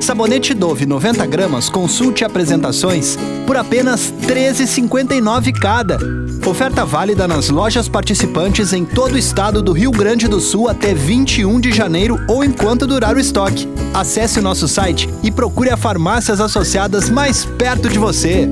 Sabonete 0.00 0.54
Dove 0.54 0.86
90 0.86 1.26
gramas, 1.26 1.68
consulte 1.68 2.24
apresentações 2.24 3.18
por 3.46 3.56
apenas 3.56 4.12
R$ 4.22 4.52
13,59 4.52 5.52
cada. 5.52 5.98
Oferta 6.46 6.84
válida 6.84 7.26
nas 7.26 7.48
lojas 7.48 7.88
participantes 7.88 8.72
em 8.72 8.84
todo 8.84 9.14
o 9.14 9.18
estado 9.18 9.60
do 9.60 9.72
Rio 9.72 9.90
Grande 9.90 10.28
do 10.28 10.40
Sul 10.40 10.68
até 10.68 10.94
21 10.94 11.60
de 11.60 11.72
janeiro 11.72 12.20
ou 12.28 12.44
enquanto 12.44 12.86
durar 12.86 13.16
o 13.16 13.20
estoque. 13.20 13.68
Acesse 13.92 14.38
o 14.38 14.42
nosso 14.42 14.68
site 14.68 15.08
e 15.22 15.30
procure 15.30 15.70
a 15.70 15.76
farmácias 15.76 16.40
associadas 16.40 17.10
mais 17.10 17.44
perto 17.44 17.88
de 17.88 17.98
você. 17.98 18.48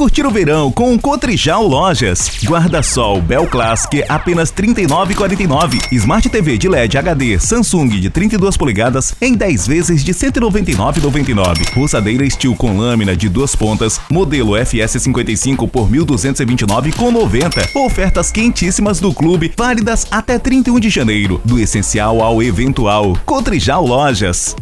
Curtir 0.00 0.24
o 0.24 0.30
verão 0.30 0.72
com 0.72 0.98
Cotrijal 0.98 1.66
Lojas. 1.66 2.30
Guarda-sol 2.42 3.20
Bel 3.20 3.46
Classic 3.46 4.02
apenas 4.08 4.48
R$ 4.48 4.68
39,49. 4.68 5.92
Smart 5.92 6.26
TV 6.26 6.56
de 6.56 6.70
LED 6.70 6.96
HD 6.96 7.38
Samsung 7.38 8.00
de 8.00 8.08
32 8.08 8.56
polegadas 8.56 9.14
em 9.20 9.34
10 9.34 9.66
vezes 9.66 10.02
de 10.02 10.12
R$ 10.12 10.18
199,99. 10.18 11.74
Roçadeira 11.74 12.30
Steel 12.30 12.56
com 12.56 12.78
lâmina 12.78 13.14
de 13.14 13.28
duas 13.28 13.54
pontas, 13.54 14.00
modelo 14.10 14.52
FS55 14.52 15.68
por 15.68 15.84
R$ 15.84 15.98
1.229,90. 15.98 17.76
Ofertas 17.76 18.32
quentíssimas 18.32 19.00
do 19.00 19.12
clube, 19.12 19.52
válidas 19.54 20.06
até 20.10 20.38
31 20.38 20.80
de 20.80 20.88
janeiro. 20.88 21.42
Do 21.44 21.58
essencial 21.58 22.22
ao 22.22 22.42
eventual. 22.42 23.18
Cotrijal 23.26 23.84
Lojas. 23.84 24.56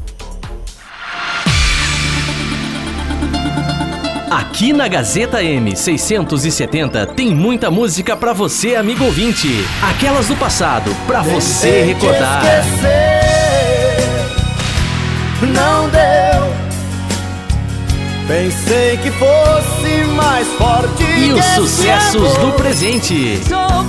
Aqui 4.39 4.73
na 4.73 4.87
Gazeta 4.87 5.43
M670 5.43 7.07
tem 7.17 7.35
muita 7.35 7.73
música 7.73 8.17
pra 8.17 8.33
você, 8.33 8.77
amigo 8.77 9.05
ouvinte. 9.05 9.49
Aquelas 9.83 10.29
do 10.29 10.37
passado, 10.37 10.95
pra 11.09 11.23
você 11.23 11.83
recordar. 11.83 12.41
não 15.43 15.89
deu. 15.89 16.55
Pensei 18.29 18.97
que 18.99 19.11
fosse 19.11 20.05
mais 20.15 20.47
forte. 20.53 21.03
E 21.03 21.33
os 21.33 21.45
sucessos 21.45 22.37
do 22.39 22.53
presente. 22.53 23.41
Sou 23.45 23.85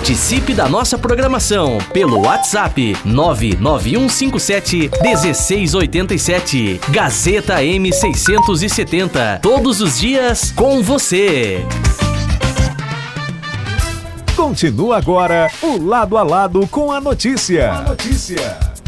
Participe 0.00 0.54
da 0.54 0.66
nossa 0.66 0.96
programação 0.96 1.76
pelo 1.92 2.22
WhatsApp 2.22 2.96
99157 3.04 4.90
1687. 5.02 6.80
Gazeta 6.88 7.56
M670. 7.56 9.40
Todos 9.42 9.82
os 9.82 10.00
dias 10.00 10.52
com 10.52 10.82
você. 10.82 11.62
Continua 14.34 14.96
agora 14.96 15.50
o 15.60 15.76
Lado 15.76 16.16
a 16.16 16.22
Lado 16.22 16.66
com 16.68 16.90
a 16.90 16.98
notícia. 16.98 17.70
A 17.70 17.82
notícia. 17.82 18.79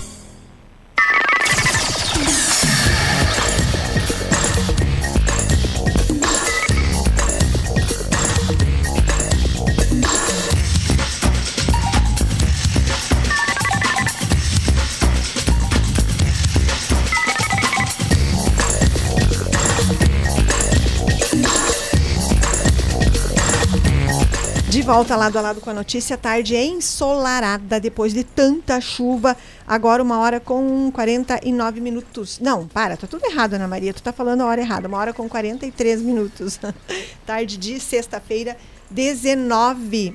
Volta 24.94 25.16
lado 25.16 25.38
a 25.38 25.40
lado 25.40 25.60
com 25.62 25.70
a 25.70 25.72
notícia, 25.72 26.18
tarde 26.18 26.54
ensolarada 26.54 27.80
depois 27.80 28.12
de 28.12 28.22
tanta 28.22 28.78
chuva. 28.78 29.34
Agora 29.66 30.02
uma 30.02 30.18
hora 30.18 30.38
com 30.38 30.92
49 30.92 31.80
minutos. 31.80 32.38
Não, 32.38 32.68
para, 32.68 32.94
tá 32.94 33.06
tudo 33.06 33.24
errado, 33.24 33.54
Ana 33.54 33.66
Maria. 33.66 33.94
Tu 33.94 34.02
tá 34.02 34.12
falando 34.12 34.42
a 34.42 34.46
hora 34.46 34.60
errada. 34.60 34.86
Uma 34.86 34.98
hora 34.98 35.14
com 35.14 35.26
43 35.26 36.02
minutos. 36.02 36.60
tarde 37.24 37.56
de 37.56 37.80
sexta-feira, 37.80 38.54
19 38.90 40.14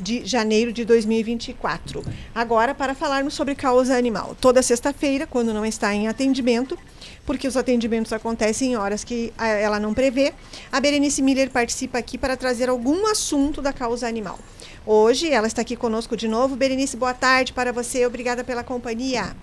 de 0.00 0.24
janeiro 0.24 0.72
de 0.72 0.86
2024. 0.86 2.02
Agora, 2.34 2.74
para 2.74 2.94
falarmos 2.94 3.34
sobre 3.34 3.54
causa 3.54 3.94
animal. 3.94 4.34
Toda 4.40 4.62
sexta-feira, 4.62 5.26
quando 5.26 5.52
não 5.52 5.66
está 5.66 5.94
em 5.94 6.08
atendimento, 6.08 6.78
porque 7.26 7.48
os 7.48 7.56
atendimentos 7.56 8.12
acontecem 8.12 8.72
em 8.72 8.76
horas 8.76 9.04
que 9.04 9.32
ah, 9.36 9.48
ela 9.48 9.80
não 9.80 9.94
prevê, 9.94 10.32
a 10.70 10.80
Berenice 10.80 11.22
Miller 11.22 11.50
participa 11.50 11.98
aqui 11.98 12.18
para 12.18 12.36
trazer 12.36 12.68
algum 12.68 13.06
assunto 13.06 13.62
da 13.62 13.72
causa 13.72 14.06
animal. 14.06 14.38
Hoje, 14.86 15.30
ela 15.30 15.46
está 15.46 15.62
aqui 15.62 15.76
conosco 15.76 16.16
de 16.16 16.28
novo. 16.28 16.56
Berenice, 16.56 16.96
boa 16.96 17.14
tarde 17.14 17.52
para 17.52 17.72
você. 17.72 18.04
Obrigada 18.04 18.44
pela 18.44 18.62
companhia. 18.62 19.34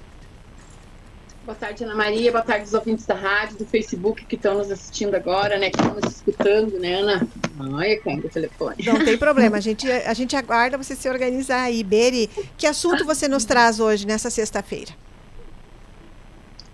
Boa 1.44 1.56
tarde, 1.56 1.84
Ana 1.84 1.96
Maria. 1.96 2.32
Boa 2.32 2.44
tarde, 2.44 2.66
os 2.66 2.74
ouvintes 2.76 3.04
da 3.08 3.16
rádio, 3.16 3.58
do 3.58 3.66
Facebook 3.66 4.24
que 4.26 4.36
estão 4.36 4.56
nos 4.60 4.70
assistindo 4.70 5.16
agora, 5.16 5.58
né? 5.58 5.72
Que 5.72 5.82
estão 5.82 5.96
nos 5.96 6.14
escutando, 6.14 6.80
né, 6.80 6.94
Ana? 6.94 7.28
Olha, 7.60 8.00
caindo 8.00 8.28
o 8.28 8.30
telefone. 8.30 8.76
Não 8.86 9.04
tem 9.04 9.18
problema, 9.18 9.58
a 9.58 9.60
gente, 9.60 9.90
a 9.92 10.14
gente 10.14 10.36
aguarda 10.36 10.78
você 10.78 10.96
se 10.96 11.10
organizar 11.10 11.64
aí. 11.64 11.84
Beri, 11.84 12.30
que 12.56 12.68
assunto 12.68 13.04
você 13.04 13.28
nos 13.28 13.44
traz 13.44 13.80
hoje, 13.80 14.06
nessa 14.06 14.30
sexta-feira? 14.30 14.92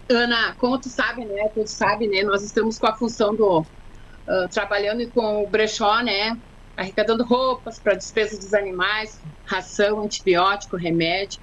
Ana, 0.10 0.56
como 0.58 0.80
tu 0.80 0.90
sabe, 0.90 1.26
né? 1.26 1.50
Tu 1.54 1.66
sabe, 1.68 2.08
né? 2.08 2.24
Nós 2.24 2.44
estamos 2.44 2.78
com 2.78 2.88
a 2.88 2.96
função 2.96 3.36
do 3.36 3.66
ah, 4.28 4.48
trabalhando 4.52 5.10
com 5.12 5.44
o 5.44 5.50
brechó, 5.50 6.02
né? 6.04 6.34
Arrecadando 6.78 7.26
roupas 7.26 7.80
para 7.82 7.96
despesas 7.96 8.40
dos 8.40 8.54
animais, 8.54 9.22
ração, 9.46 10.02
antibiótico, 10.02 10.78
remédio, 10.78 11.40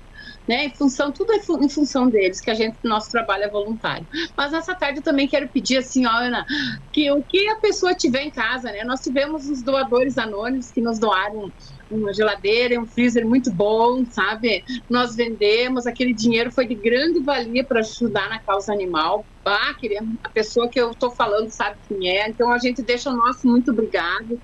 né? 0.48 0.66
Em 0.66 0.76
função, 0.76 1.12
tudo 1.12 1.32
é 1.34 1.40
fu- 1.42 1.62
em 1.64 1.68
função 1.68 2.10
deles, 2.10 2.40
que 2.40 2.50
a 2.50 2.54
gente, 2.54 2.78
nosso 2.84 3.10
trabalho 3.10 3.44
é 3.44 3.50
voluntário. 3.50 4.06
Mas 4.36 4.52
nessa 4.52 4.74
tarde 4.76 5.00
eu 5.00 5.04
também 5.04 5.28
quero 5.28 5.48
pedir 5.50 5.78
assim, 5.78 6.06
ó, 6.06 6.10
Ana, 6.12 6.44
que 6.92 7.10
o 7.12 7.24
que 7.24 7.48
a 7.50 7.56
pessoa 7.60 7.94
tiver 7.94 8.22
em 8.22 8.30
casa, 8.32 8.70
né? 8.72 8.84
Nós 8.84 9.00
tivemos 9.00 9.48
os 9.48 9.62
doadores 9.64 10.18
anônimos 10.18 10.70
que 10.70 10.80
nos 10.82 10.98
doaram 11.00 11.52
uma 11.90 12.12
geladeira 12.12 12.74
e 12.74 12.78
um 12.78 12.86
freezer 12.86 13.26
muito 13.26 13.52
bom, 13.54 14.04
sabe? 14.06 14.62
Nós 14.88 15.14
vendemos, 15.14 15.86
aquele 15.86 16.14
dinheiro 16.14 16.50
foi 16.52 16.66
de 16.66 16.74
grande 16.74 17.22
valia 17.22 17.64
para 17.66 17.80
ajudar 17.80 18.28
na 18.28 18.40
causa 18.40 18.72
animal. 18.72 19.26
Ah, 19.46 19.74
queria, 19.78 20.00
a 20.22 20.30
pessoa 20.30 20.68
que 20.70 20.80
eu 20.80 20.90
estou 20.90 21.14
falando 21.14 21.50
sabe 21.50 21.76
quem 21.86 22.08
é, 22.08 22.28
então 22.30 22.50
a 22.50 22.58
gente 22.58 22.82
deixa 22.82 23.10
o 23.10 23.16
nosso 23.16 23.46
muito 23.46 23.72
obrigado. 23.72 24.40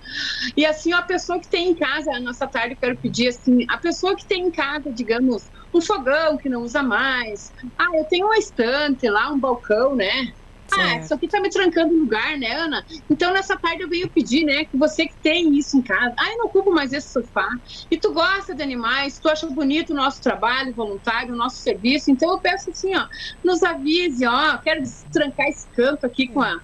E 0.56 0.66
assim, 0.66 0.92
a 0.92 1.02
pessoa 1.02 1.40
que 1.40 1.48
tem 1.48 1.70
em 1.70 1.74
casa, 1.76 2.10
a 2.14 2.20
nossa 2.20 2.46
tarde, 2.46 2.74
eu 2.74 2.78
quero 2.78 2.98
pedir 3.00 3.28
assim, 3.28 3.56
a 3.70 3.78
pessoa 3.78 4.14
que 4.16 4.26
tem 4.26 4.42
em 4.46 4.50
casa, 4.50 4.92
digamos, 4.92 5.50
um 5.74 5.80
fogão 5.80 6.36
que 6.36 6.48
não 6.48 6.62
usa 6.62 6.82
mais. 6.82 7.52
Ah, 7.78 7.86
eu 7.98 8.04
tenho 8.08 8.26
uma 8.26 8.36
estante 8.38 9.08
lá, 9.08 9.32
um 9.32 9.40
balcão, 9.40 9.96
né? 9.96 10.10
Ah, 10.78 10.98
isso 10.98 11.14
aqui 11.14 11.28
tá 11.28 11.40
me 11.40 11.50
trancando 11.50 11.92
no 11.92 12.00
lugar, 12.00 12.36
né, 12.38 12.52
Ana? 12.52 12.84
Então, 13.08 13.32
nessa 13.32 13.56
tarde 13.56 13.82
eu 13.82 13.88
venho 13.88 14.08
pedir, 14.10 14.44
né, 14.44 14.64
que 14.64 14.76
você 14.76 15.06
que 15.06 15.16
tem 15.22 15.56
isso 15.56 15.76
em 15.76 15.82
casa, 15.82 16.14
ah, 16.18 16.32
eu 16.32 16.38
não 16.38 16.46
ocupo 16.46 16.70
mais 16.70 16.92
esse 16.92 17.12
sofá, 17.12 17.48
e 17.90 17.98
tu 17.98 18.12
gosta 18.12 18.54
de 18.54 18.62
animais, 18.62 19.18
tu 19.18 19.28
acha 19.28 19.46
bonito 19.48 19.92
o 19.92 19.96
nosso 19.96 20.22
trabalho 20.22 20.72
voluntário, 20.74 21.34
o 21.34 21.36
nosso 21.36 21.56
serviço, 21.56 22.10
então 22.10 22.30
eu 22.32 22.38
peço 22.38 22.70
assim, 22.70 22.96
ó, 22.96 23.06
nos 23.44 23.62
avise, 23.62 24.26
ó, 24.26 24.58
quero 24.58 24.82
trancar 25.12 25.48
esse 25.48 25.66
canto 25.68 26.06
aqui 26.06 26.28
com 26.28 26.40
a 26.42 26.60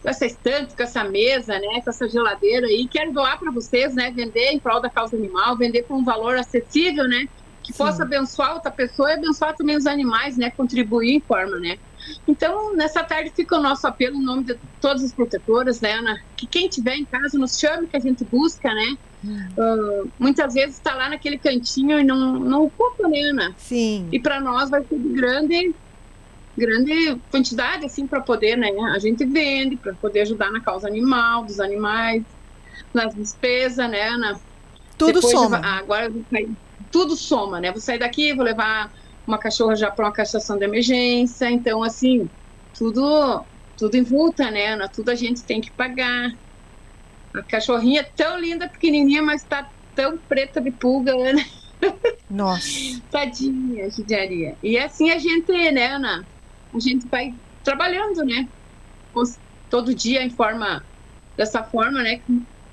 com 0.00 0.08
essa 0.08 0.26
estante, 0.26 0.76
com 0.76 0.82
essa 0.84 1.02
mesa, 1.02 1.58
né, 1.58 1.80
com 1.82 1.90
essa 1.90 2.08
geladeira 2.08 2.68
aí, 2.68 2.86
quero 2.88 3.12
doar 3.12 3.36
para 3.36 3.50
vocês, 3.50 3.94
né, 3.96 4.12
vender 4.12 4.52
em 4.52 4.60
prol 4.60 4.80
da 4.80 4.88
causa 4.88 5.16
animal, 5.16 5.56
vender 5.56 5.82
por 5.82 5.96
um 5.96 6.04
valor 6.04 6.36
acessível, 6.36 7.08
né, 7.08 7.26
que 7.64 7.72
possa 7.72 8.04
abençoar 8.04 8.54
outra 8.54 8.70
pessoa 8.70 9.10
e 9.10 9.14
abençoar 9.14 9.56
também 9.56 9.76
os 9.76 9.86
animais, 9.86 10.36
né, 10.36 10.52
contribuir 10.56 11.16
em 11.16 11.20
forma, 11.20 11.58
né. 11.58 11.78
Então, 12.26 12.74
nessa 12.74 13.02
tarde 13.02 13.32
fica 13.34 13.56
o 13.56 13.62
nosso 13.62 13.86
apelo 13.86 14.16
em 14.16 14.22
nome 14.24 14.44
de 14.44 14.56
todas 14.80 15.02
as 15.02 15.12
protetoras, 15.12 15.80
né, 15.80 15.92
Ana? 15.94 16.18
Que 16.36 16.46
quem 16.46 16.68
tiver 16.68 16.96
em 16.96 17.04
casa 17.04 17.38
nos 17.38 17.58
chame, 17.58 17.86
que 17.86 17.96
a 17.96 18.00
gente 18.00 18.24
busca, 18.24 18.72
né? 18.72 18.96
Ah, 19.58 20.04
muitas 20.18 20.54
vezes 20.54 20.76
está 20.76 20.94
lá 20.94 21.08
naquele 21.08 21.38
cantinho 21.38 21.98
e 21.98 22.04
não, 22.04 22.38
não 22.38 22.64
ocupa, 22.64 23.08
né, 23.08 23.20
Ana? 23.30 23.54
Sim. 23.56 24.08
E 24.12 24.20
para 24.20 24.40
nós 24.40 24.70
vai 24.70 24.82
ser 24.84 24.98
de 24.98 25.08
grande, 25.08 25.74
grande 26.56 27.20
quantidade, 27.30 27.84
assim, 27.84 28.06
para 28.06 28.20
poder, 28.20 28.56
né? 28.56 28.68
A 28.94 28.98
gente 28.98 29.24
vende, 29.24 29.76
para 29.76 29.94
poder 29.94 30.20
ajudar 30.22 30.50
na 30.50 30.60
causa 30.60 30.86
animal, 30.86 31.44
dos 31.44 31.60
animais, 31.60 32.22
nas 32.94 33.14
despesas, 33.14 33.90
né, 33.90 34.08
Ana? 34.08 34.40
Tudo 34.96 35.14
Depois 35.14 35.32
soma. 35.32 35.58
vou- 35.60 35.66
agora 35.68 36.12
tudo 36.90 37.16
soma, 37.16 37.60
né? 37.60 37.70
Vou 37.70 37.80
sair 37.80 37.98
daqui, 37.98 38.32
vou 38.34 38.44
levar 38.44 38.92
uma 39.28 39.38
cachorra 39.38 39.76
já 39.76 39.90
para 39.90 40.06
uma 40.06 40.12
castração 40.12 40.58
de 40.58 40.64
emergência. 40.64 41.50
Então, 41.50 41.82
assim, 41.82 42.30
tudo, 42.76 43.46
tudo 43.76 43.94
em 43.94 44.02
volta, 44.02 44.50
né, 44.50 44.68
Ana? 44.68 44.88
Tudo 44.92 45.10
a 45.10 45.14
gente 45.14 45.44
tem 45.44 45.60
que 45.60 45.70
pagar. 45.72 46.30
A 47.34 47.42
cachorrinha 47.42 48.00
é 48.00 48.04
tão 48.16 48.40
linda, 48.40 48.68
pequenininha, 48.68 49.22
mas 49.22 49.44
tá 49.44 49.68
tão 49.94 50.18
preta 50.26 50.60
de 50.60 50.72
pulga, 50.72 51.14
né? 51.14 51.44
Nossa. 52.28 52.68
Tadinha, 53.10 53.88
judiaria. 53.90 54.56
E 54.62 54.78
assim 54.78 55.10
a 55.10 55.18
gente, 55.18 55.52
né, 55.72 55.86
Ana? 55.86 56.26
A 56.74 56.80
gente 56.80 57.06
vai 57.08 57.30
trabalhando, 57.62 58.24
né? 58.24 58.48
Todo 59.68 59.94
dia 59.94 60.22
em 60.22 60.30
forma, 60.30 60.82
dessa 61.36 61.62
forma, 61.62 62.02
né? 62.02 62.22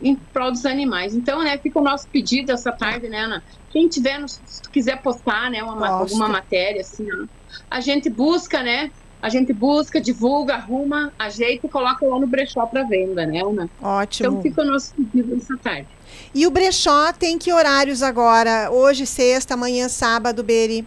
Em 0.02 0.16
prol 0.16 0.52
dos 0.52 0.66
animais. 0.66 1.16
Então, 1.16 1.42
né, 1.42 1.58
fica 1.58 1.80
o 1.80 1.84
nosso 1.84 2.08
pedido 2.10 2.52
essa 2.52 2.72
tarde, 2.72 3.08
né, 3.08 3.20
Ana? 3.20 3.44
Quem 3.70 3.88
tiver, 3.88 4.22
se 4.28 4.62
quiser 4.70 5.02
postar, 5.02 5.50
né, 5.50 5.64
uma, 5.64 5.88
alguma 5.88 6.28
matéria, 6.28 6.82
assim, 6.82 7.08
ó, 7.12 7.26
a 7.70 7.80
gente 7.80 8.10
busca, 8.10 8.62
né? 8.62 8.92
A 9.22 9.30
gente 9.30 9.52
busca, 9.54 10.00
divulga, 10.00 10.54
arruma, 10.56 11.12
ajeita 11.18 11.66
e 11.66 11.70
coloca 11.70 12.06
lá 12.06 12.20
no 12.20 12.28
brechó 12.28 12.66
para 12.68 12.84
venda, 12.84 13.26
né, 13.26 13.42
Ana? 13.42 13.70
Ótimo. 13.82 14.30
Então 14.30 14.42
fica 14.42 14.62
o 14.62 14.66
nosso 14.66 14.94
pedido 14.94 15.36
essa 15.36 15.58
tarde. 15.58 15.88
E 16.34 16.46
o 16.46 16.52
brechó 16.52 17.12
tem 17.12 17.40
que 17.40 17.52
horários 17.52 18.04
agora? 18.04 18.70
Hoje, 18.70 19.06
sexta, 19.06 19.56
amanhã, 19.56 19.90
sábado, 19.90 20.44
Beri? 20.44 20.86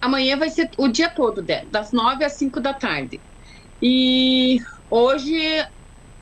Amanhã 0.00 0.36
vai 0.36 0.50
ser 0.50 0.70
o 0.76 0.88
dia 0.88 1.08
todo, 1.08 1.44
das 1.70 1.92
nove 1.92 2.24
às 2.24 2.32
cinco 2.32 2.58
da 2.58 2.72
tarde. 2.74 3.20
E 3.80 4.60
hoje 4.90 5.64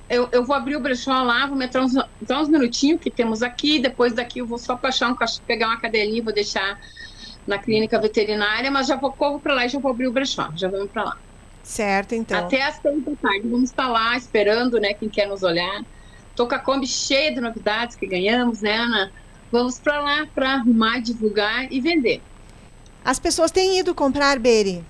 eu, 0.09 0.29
eu 0.33 0.45
vou 0.45 0.57
abrir 0.57 0.77
o 0.77 0.81
brechó 0.81 1.23
lá, 1.23 1.47
vou 1.47 1.57
meter 1.57 1.81
uns, 1.81 1.95
uns 1.95 2.49
minutinhos 2.49 3.01
que 3.01 3.11
temos 3.11 3.43
aqui. 3.43 3.79
Depois 3.79 4.13
daqui 4.13 4.39
eu 4.39 4.47
vou 4.47 4.59
só 4.59 4.77
baixar 4.77 5.11
um 5.11 5.17
pegar 5.47 5.69
uma 5.69 5.81
cadelinha, 5.81 6.23
vou 6.23 6.33
deixar 6.33 6.81
na 7.47 7.59
clínica 7.59 7.99
veterinária, 7.99 8.71
mas 8.71 8.87
já 8.87 8.97
vou 8.97 9.13
corro 9.13 9.41
para 9.41 9.55
lá 9.55 9.67
e 9.67 9.69
já 9.69 9.79
vou 9.79 9.91
abrir 9.91 10.07
o 10.07 10.13
brechó. 10.13 10.51
Já 10.55 10.69
vamos 10.69 10.91
para 10.91 11.05
lá. 11.05 11.19
Certo, 11.63 12.15
então. 12.15 12.39
Até 12.39 12.63
às 12.63 12.77
seis 12.77 13.05
da 13.05 13.13
tarde. 13.17 13.49
Vamos 13.49 13.71
estar 13.71 13.89
lá 13.89 14.17
esperando, 14.17 14.81
né? 14.81 14.95
Quem 14.95 15.09
quer 15.09 15.27
nos 15.27 15.43
olhar. 15.43 15.83
Tô 16.35 16.47
com 16.47 16.55
a 16.55 16.59
Kombi 16.59 16.87
cheia 16.87 17.35
de 17.35 17.41
novidades 17.41 17.97
que 17.97 18.07
ganhamos, 18.07 18.63
né, 18.63 18.77
Ana? 18.77 19.13
Vamos 19.51 19.79
para 19.79 20.01
lá 20.01 20.27
para 20.35 20.55
arrumar, 20.55 21.01
divulgar 21.01 21.71
e 21.71 21.81
vender. 21.81 22.23
As 23.05 23.19
pessoas 23.19 23.51
têm 23.51 23.79
ido 23.79 23.95
comprar, 23.95 24.39
Beri? 24.39 24.85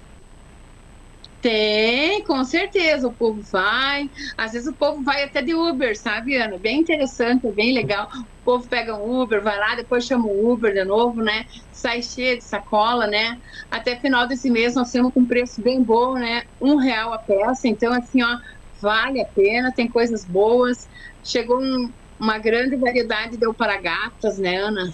Tem, 1.40 2.22
com 2.24 2.42
certeza. 2.44 3.06
O 3.06 3.14
povo 3.14 3.40
vai. 3.52 4.10
Às 4.36 4.52
vezes 4.52 4.68
o 4.68 4.76
povo 4.76 5.02
vai 5.04 5.22
até 5.22 5.40
de 5.40 5.54
Uber, 5.54 5.96
sabe, 5.96 6.36
Ana? 6.36 6.58
Bem 6.58 6.80
interessante, 6.80 7.50
bem 7.52 7.72
legal. 7.74 8.08
O 8.40 8.44
povo 8.44 8.68
pega 8.68 8.96
um 8.96 9.20
Uber, 9.20 9.42
vai 9.42 9.56
lá, 9.58 9.74
depois 9.76 10.04
chama 10.04 10.26
o 10.26 10.52
Uber 10.52 10.72
de 10.72 10.84
novo, 10.84 11.22
né? 11.22 11.44
Sai 11.70 12.02
cheio 12.02 12.38
de 12.38 12.44
sacola, 12.44 13.06
né? 13.06 13.36
Até 13.70 13.96
final 14.00 14.26
desse 14.26 14.50
mês 14.50 14.74
nós 14.74 14.90
temos 14.90 15.12
com 15.12 15.20
um 15.20 15.26
preço 15.26 15.62
bem 15.62 15.82
bom, 15.82 16.14
né? 16.14 16.42
Um 16.60 16.76
real 16.76 17.12
a 17.12 17.18
peça. 17.18 17.68
Então, 17.68 17.92
assim, 17.92 18.22
ó, 18.22 18.36
vale 18.80 19.20
a 19.20 19.26
pena, 19.34 19.72
tem 19.74 19.88
coisas 19.88 20.24
boas. 20.24 20.88
Chegou 21.22 21.60
um, 21.60 21.92
uma 22.18 22.38
grande 22.38 22.76
variedade 22.76 23.36
de 23.36 23.46
alparagatas, 23.46 24.38
né, 24.38 24.56
Ana? 24.56 24.84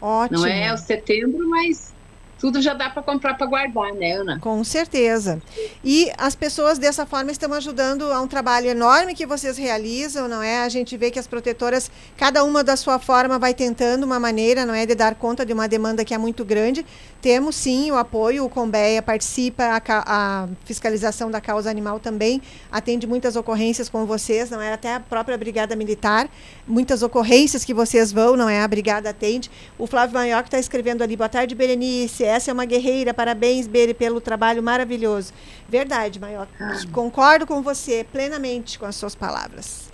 Ótimo. 0.00 0.40
Não 0.40 0.46
é 0.46 0.72
o 0.72 0.76
setembro, 0.76 1.48
mas 1.48 1.97
tudo 2.38 2.62
já 2.62 2.72
dá 2.72 2.88
para 2.88 3.02
comprar 3.02 3.34
para 3.34 3.46
guardar, 3.46 3.92
né, 3.94 4.12
Ana? 4.12 4.38
Com 4.40 4.62
certeza. 4.62 5.42
E 5.82 6.10
as 6.16 6.34
pessoas 6.34 6.78
dessa 6.78 7.04
forma 7.04 7.32
estão 7.32 7.52
ajudando 7.52 8.12
a 8.12 8.20
um 8.20 8.28
trabalho 8.28 8.68
enorme 8.68 9.14
que 9.14 9.26
vocês 9.26 9.58
realizam, 9.58 10.28
não 10.28 10.42
é? 10.42 10.62
A 10.62 10.68
gente 10.68 10.96
vê 10.96 11.10
que 11.10 11.18
as 11.18 11.26
protetoras, 11.26 11.90
cada 12.16 12.44
uma 12.44 12.62
da 12.62 12.76
sua 12.76 12.98
forma, 12.98 13.38
vai 13.38 13.54
tentando 13.54 14.04
uma 14.04 14.20
maneira, 14.20 14.64
não 14.64 14.74
é, 14.74 14.86
de 14.86 14.94
dar 14.94 15.16
conta 15.16 15.44
de 15.44 15.52
uma 15.52 15.66
demanda 15.66 16.04
que 16.04 16.14
é 16.14 16.18
muito 16.18 16.44
grande. 16.44 16.86
Temos 17.20 17.56
sim 17.56 17.90
o 17.90 17.96
apoio, 17.96 18.44
o 18.44 18.48
Combeia 18.48 19.02
participa, 19.02 19.64
a, 19.64 19.82
a 19.88 20.48
fiscalização 20.64 21.30
da 21.30 21.40
causa 21.40 21.68
animal 21.68 21.98
também 21.98 22.40
atende 22.70 23.06
muitas 23.06 23.34
ocorrências 23.34 23.88
com 23.88 24.06
vocês, 24.06 24.50
não 24.50 24.60
é? 24.62 24.72
Até 24.72 24.94
a 24.94 25.00
própria 25.00 25.36
Brigada 25.36 25.74
Militar, 25.74 26.28
muitas 26.66 27.02
ocorrências 27.02 27.64
que 27.64 27.74
vocês 27.74 28.12
vão, 28.12 28.36
não 28.36 28.48
é? 28.48 28.62
A 28.62 28.68
Brigada 28.68 29.10
atende. 29.10 29.50
O 29.76 29.86
Flávio 29.88 30.14
Maior 30.14 30.44
está 30.44 30.58
escrevendo 30.58 31.02
ali, 31.02 31.16
boa 31.16 31.28
tarde, 31.28 31.56
Berenice 31.56 32.27
essa 32.28 32.50
é 32.50 32.54
uma 32.54 32.64
guerreira. 32.64 33.12
Parabéns, 33.12 33.66
Bere, 33.66 33.94
pelo 33.94 34.20
trabalho 34.20 34.62
maravilhoso. 34.62 35.32
Verdade, 35.68 36.20
Maior. 36.20 36.48
Ah. 36.60 36.76
Concordo 36.92 37.46
com 37.46 37.62
você 37.62 38.04
plenamente 38.10 38.78
com 38.78 38.86
as 38.86 38.96
suas 38.96 39.14
palavras. 39.14 39.90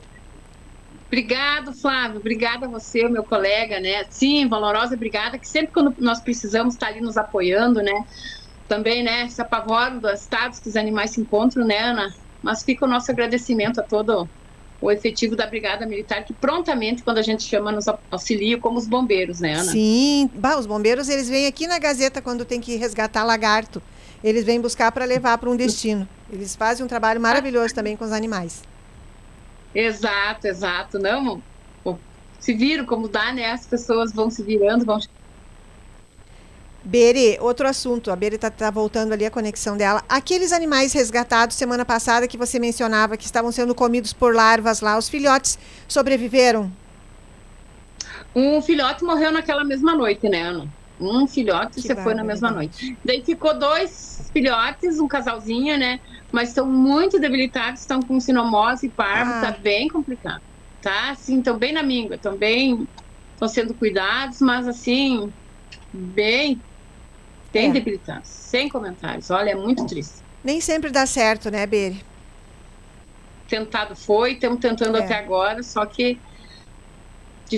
Obrigado, 1.06 1.72
Flávio. 1.72 2.18
Obrigada 2.18 2.66
a 2.66 2.68
você, 2.68 3.08
meu 3.08 3.22
colega, 3.22 3.78
né? 3.78 4.04
Sim, 4.10 4.48
valorosa, 4.48 4.96
obrigada, 4.96 5.38
que 5.38 5.48
sempre 5.48 5.72
quando 5.72 5.94
nós 5.98 6.20
precisamos 6.20 6.74
estar 6.74 6.86
tá 6.86 6.92
ali 6.92 7.00
nos 7.00 7.16
apoiando, 7.16 7.80
né? 7.80 8.04
Também, 8.66 9.02
né, 9.04 9.28
se 9.28 9.40
apavoram 9.40 9.98
dos 9.98 10.22
estados 10.22 10.58
que 10.58 10.68
os 10.68 10.74
animais 10.74 11.10
se 11.12 11.20
encontram, 11.20 11.64
né, 11.64 11.78
Ana? 11.78 12.12
Mas 12.42 12.64
fica 12.64 12.84
o 12.84 12.88
nosso 12.88 13.10
agradecimento 13.12 13.78
a 13.78 13.82
todo 13.84 14.28
o 14.84 14.90
efetivo 14.90 15.34
da 15.34 15.46
Brigada 15.46 15.86
Militar, 15.86 16.24
que 16.24 16.34
prontamente, 16.34 17.02
quando 17.02 17.16
a 17.16 17.22
gente 17.22 17.42
chama, 17.42 17.72
nos 17.72 17.86
auxilia, 18.10 18.58
como 18.58 18.76
os 18.76 18.86
bombeiros, 18.86 19.40
né, 19.40 19.54
Ana? 19.54 19.72
Sim, 19.72 20.30
bah, 20.34 20.58
os 20.58 20.66
bombeiros, 20.66 21.08
eles 21.08 21.26
vêm 21.26 21.46
aqui 21.46 21.66
na 21.66 21.78
Gazeta 21.78 22.20
quando 22.20 22.44
tem 22.44 22.60
que 22.60 22.76
resgatar 22.76 23.24
lagarto. 23.24 23.82
Eles 24.22 24.44
vêm 24.44 24.60
buscar 24.60 24.92
para 24.92 25.06
levar 25.06 25.38
para 25.38 25.48
um 25.48 25.56
destino. 25.56 26.06
Eles 26.30 26.54
fazem 26.54 26.84
um 26.84 26.88
trabalho 26.88 27.18
maravilhoso 27.18 27.74
também 27.74 27.96
com 27.96 28.04
os 28.04 28.12
animais. 28.12 28.62
Exato, 29.74 30.46
exato. 30.46 30.98
Não, 30.98 31.42
se 32.38 32.52
viram 32.52 32.84
como 32.84 33.08
dá, 33.08 33.32
né? 33.32 33.52
As 33.52 33.66
pessoas 33.66 34.12
vão 34.12 34.28
se 34.28 34.42
virando, 34.42 34.84
vão 34.84 34.98
Bere, 36.84 37.38
outro 37.40 37.66
assunto. 37.66 38.10
A 38.10 38.16
Bere 38.16 38.36
está 38.36 38.50
tá 38.50 38.70
voltando 38.70 39.12
ali 39.12 39.24
a 39.24 39.30
conexão 39.30 39.76
dela. 39.76 40.02
Aqueles 40.06 40.52
animais 40.52 40.92
resgatados 40.92 41.56
semana 41.56 41.84
passada 41.84 42.28
que 42.28 42.36
você 42.36 42.58
mencionava 42.58 43.16
que 43.16 43.24
estavam 43.24 43.50
sendo 43.50 43.74
comidos 43.74 44.12
por 44.12 44.34
larvas 44.34 44.80
lá, 44.82 44.98
os 44.98 45.08
filhotes 45.08 45.58
sobreviveram? 45.88 46.70
Um 48.36 48.60
filhote 48.60 49.02
morreu 49.02 49.32
naquela 49.32 49.64
mesma 49.64 49.94
noite, 49.94 50.28
né, 50.28 50.42
Ana? 50.42 50.68
Um 51.00 51.26
filhote 51.26 51.80
que 51.80 51.88
você 51.88 51.96
foi 51.96 52.14
na 52.14 52.22
mesma 52.22 52.50
noite. 52.50 52.96
Daí 53.04 53.24
ficou 53.24 53.58
dois 53.58 54.30
filhotes, 54.32 55.00
um 55.00 55.08
casalzinho, 55.08 55.78
né? 55.78 56.00
Mas 56.30 56.50
estão 56.50 56.66
muito 56.66 57.18
debilitados, 57.18 57.80
estão 57.80 58.02
com 58.02 58.20
sinomose 58.20 58.86
e 58.86 58.90
parvo, 58.90 59.32
ah. 59.32 59.40
tá 59.40 59.50
bem 59.52 59.88
complicado. 59.88 60.42
Tá, 60.82 61.10
assim, 61.10 61.38
estão 61.38 61.56
bem 61.56 61.72
na 61.72 61.82
míngua, 61.82 62.16
estão 62.16 62.36
bem. 62.36 62.86
estão 63.32 63.48
sendo 63.48 63.72
cuidados, 63.72 64.40
mas 64.40 64.68
assim, 64.68 65.32
bem 65.92 66.60
tem 67.54 67.70
é. 67.70 68.20
sem 68.24 68.68
comentários. 68.68 69.30
Olha, 69.30 69.50
é 69.50 69.54
muito 69.54 69.86
triste. 69.86 70.24
Nem 70.42 70.60
sempre 70.60 70.90
dá 70.90 71.06
certo, 71.06 71.50
né, 71.52 71.64
Beri? 71.64 72.04
Tentado 73.48 73.94
foi, 73.94 74.32
estamos 74.32 74.58
tentando 74.58 74.98
é. 74.98 75.04
até 75.04 75.14
agora, 75.14 75.62
só 75.62 75.86
que 75.86 76.18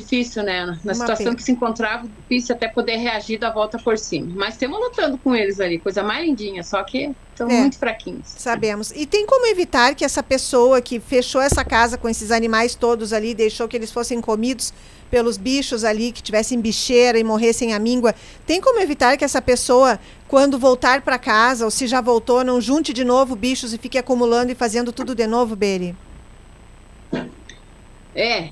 difícil, 0.01 0.42
né? 0.42 0.78
Na 0.84 0.94
situação 0.94 1.26
pena. 1.26 1.36
que 1.36 1.42
se 1.42 1.53
encontrava, 1.53 2.07
difícil 2.20 2.55
até 2.55 2.68
poder 2.68 2.97
reagir 2.97 3.38
da 3.38 3.51
volta 3.51 3.78
por 3.78 3.99
cima. 3.99 4.32
Mas 4.34 4.55
estamos 4.55 4.78
lutando 4.78 5.18
com 5.18 5.34
eles 5.34 5.61
ali, 5.61 5.78
coisa 5.78 6.03
mais 6.03 6.24
lindinha, 6.24 6.62
só 6.62 6.82
que 6.82 7.14
estão 7.30 7.49
é, 7.49 7.61
muito 7.61 7.78
fraquinhos. 7.78 8.26
Sabemos. 8.26 8.92
E 8.94 9.07
tem 9.07 9.26
como 9.26 9.47
evitar 9.47 9.94
que 9.94 10.05
essa 10.05 10.22
pessoa 10.22 10.80
que 10.80 10.99
fechou 11.01 11.40
essa 11.40 11.64
casa 11.64 11.99
com 11.99 12.09
esses 12.09 12.30
animais 12.30 12.74
todos 12.74 13.12
ali, 13.12 13.34
deixou 13.34 13.68
que 13.68 13.76
eles 13.76 13.92
fossem 13.92 14.20
comidos, 14.20 14.72
pelos 15.11 15.36
bichos 15.36 15.84
ali 15.84 16.12
que 16.12 16.22
tivessem 16.22 16.61
bicheira 16.61 17.18
e 17.18 17.24
morressem 17.24 17.72
à 17.72 17.78
míngua. 17.78 18.14
Tem 18.47 18.61
como 18.61 18.80
evitar 18.80 19.16
que 19.16 19.24
essa 19.24 19.40
pessoa, 19.40 19.99
quando 20.28 20.59
voltar 20.59 21.03
para 21.03 21.18
casa, 21.18 21.64
ou 21.64 21.70
se 21.70 21.86
já 21.86 22.01
voltou, 22.01 22.44
não 22.44 22.61
junte 22.61 22.92
de 22.92 23.05
novo 23.05 23.36
bichos 23.36 23.72
e 23.72 23.78
fique 23.78 23.99
acumulando 23.99 24.53
e 24.53 24.55
fazendo 24.55 24.92
tudo 24.92 25.14
de 25.14 25.26
novo, 25.26 25.55
Beri? 25.57 25.97
É, 28.14 28.51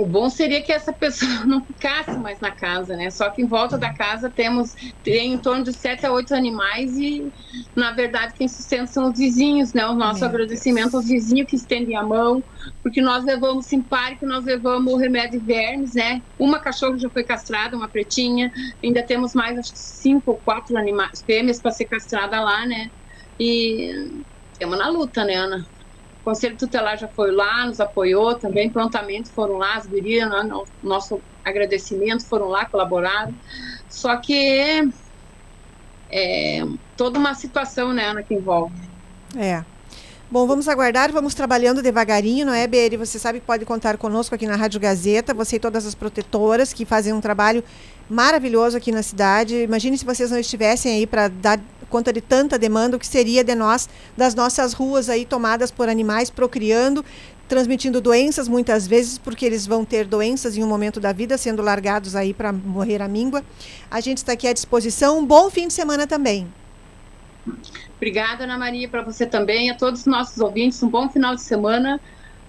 o 0.00 0.06
bom 0.06 0.30
seria 0.30 0.62
que 0.62 0.72
essa 0.72 0.92
pessoa 0.92 1.30
não 1.46 1.64
ficasse 1.64 2.18
mais 2.18 2.40
na 2.40 2.50
casa, 2.50 2.96
né? 2.96 3.10
Só 3.10 3.30
que 3.30 3.42
em 3.42 3.46
volta 3.46 3.76
da 3.78 3.92
casa 3.92 4.30
temos 4.34 4.70
tem 5.02 5.34
em 5.34 5.38
torno 5.38 5.62
de 5.62 5.72
sete 5.74 6.06
a 6.06 6.12
oito 6.12 6.34
animais 6.34 6.90
e, 6.96 7.30
na 7.76 7.92
verdade, 7.92 8.32
quem 8.34 8.48
sustenta 8.48 8.86
são 8.86 9.10
os 9.10 9.18
vizinhos, 9.18 9.72
né? 9.74 9.86
O 9.86 9.94
nosso 9.94 10.20
Meu 10.20 10.28
agradecimento 10.30 10.92
Deus. 10.92 10.94
aos 10.94 11.06
vizinhos 11.06 11.46
que 11.48 11.56
estendem 11.56 11.96
a 11.96 12.02
mão, 12.02 12.42
porque 12.82 13.02
nós 13.02 13.24
levamos 13.24 13.66
simpático, 13.66 14.26
nós 14.26 14.44
levamos 14.44 14.92
o 14.92 14.96
remédio 14.96 15.38
de 15.38 15.44
vermes, 15.44 15.92
né? 15.94 16.20
Uma 16.38 16.58
cachorra 16.60 16.98
já 16.98 17.10
foi 17.10 17.24
castrada, 17.24 17.76
uma 17.76 17.90
pretinha, 17.90 18.50
ainda 18.82 19.04
temos 19.04 19.32
mais, 19.34 19.58
acho 19.58 19.72
que 19.72 19.78
cinco 19.78 20.30
ou 20.32 20.40
quatro 20.40 20.76
animais, 20.78 21.22
fêmeas 21.26 21.60
para 21.60 21.72
ser 21.72 21.84
castrada 21.86 22.40
lá, 22.40 22.66
né? 22.66 22.86
E 23.38 23.92
estamos 24.52 24.78
na 24.78 24.88
luta, 24.88 25.24
né, 25.24 25.34
Ana? 25.34 25.58
O 26.20 26.24
Conselho 26.24 26.56
Tutelar 26.56 26.98
já 26.98 27.08
foi 27.08 27.30
lá, 27.30 27.66
nos 27.66 27.80
apoiou 27.80 28.34
também, 28.34 28.68
prontamente 28.70 29.30
foram 29.30 29.56
lá, 29.56 29.74
as 29.74 29.86
gurias, 29.86 30.28
né, 30.28 30.48
nosso 30.82 31.20
agradecimento, 31.44 32.26
foram 32.26 32.48
lá, 32.48 32.66
colaboraram. 32.66 33.34
Só 33.88 34.16
que 34.16 34.84
é 36.10 36.62
toda 36.96 37.18
uma 37.18 37.34
situação, 37.34 37.92
né, 37.92 38.08
Ana, 38.08 38.22
que 38.22 38.34
envolve. 38.34 38.74
É. 39.36 39.64
Bom, 40.32 40.46
vamos 40.46 40.68
aguardar, 40.68 41.10
vamos 41.10 41.34
trabalhando 41.34 41.82
devagarinho, 41.82 42.46
não 42.46 42.54
é, 42.54 42.64
Beri? 42.64 42.96
Você 42.96 43.18
sabe 43.18 43.40
que 43.40 43.46
pode 43.46 43.64
contar 43.64 43.96
conosco 43.96 44.32
aqui 44.32 44.46
na 44.46 44.54
Rádio 44.54 44.78
Gazeta, 44.78 45.34
você 45.34 45.56
e 45.56 45.58
todas 45.58 45.84
as 45.84 45.92
protetoras 45.92 46.72
que 46.72 46.84
fazem 46.84 47.12
um 47.12 47.20
trabalho 47.20 47.64
maravilhoso 48.08 48.76
aqui 48.76 48.92
na 48.92 49.02
cidade. 49.02 49.56
Imagine 49.56 49.98
se 49.98 50.04
vocês 50.04 50.30
não 50.30 50.38
estivessem 50.38 50.94
aí 50.94 51.04
para 51.04 51.26
dar 51.26 51.58
conta 51.88 52.12
de 52.12 52.20
tanta 52.20 52.56
demanda, 52.56 52.96
o 52.96 53.00
que 53.00 53.08
seria 53.08 53.42
de 53.42 53.56
nós, 53.56 53.88
das 54.16 54.32
nossas 54.32 54.72
ruas 54.72 55.08
aí 55.08 55.24
tomadas 55.24 55.72
por 55.72 55.88
animais, 55.88 56.30
procriando, 56.30 57.04
transmitindo 57.48 58.00
doenças 58.00 58.46
muitas 58.46 58.86
vezes, 58.86 59.18
porque 59.18 59.44
eles 59.44 59.66
vão 59.66 59.84
ter 59.84 60.06
doenças 60.06 60.56
em 60.56 60.62
um 60.62 60.68
momento 60.68 61.00
da 61.00 61.12
vida, 61.12 61.36
sendo 61.36 61.60
largados 61.60 62.14
aí 62.14 62.32
para 62.32 62.52
morrer 62.52 63.02
à 63.02 63.08
míngua. 63.08 63.42
A 63.90 64.00
gente 64.00 64.18
está 64.18 64.34
aqui 64.34 64.46
à 64.46 64.52
disposição. 64.52 65.18
Um 65.18 65.26
bom 65.26 65.50
fim 65.50 65.66
de 65.66 65.74
semana 65.74 66.06
também. 66.06 66.46
Obrigada, 67.96 68.44
Ana 68.44 68.58
Maria, 68.58 68.88
para 68.88 69.02
você 69.02 69.26
também, 69.26 69.70
a 69.70 69.76
todos 69.76 70.00
os 70.00 70.06
nossos 70.06 70.38
ouvintes. 70.38 70.82
Um 70.82 70.90
bom 70.90 71.08
final 71.08 71.34
de 71.34 71.42
semana. 71.42 72.00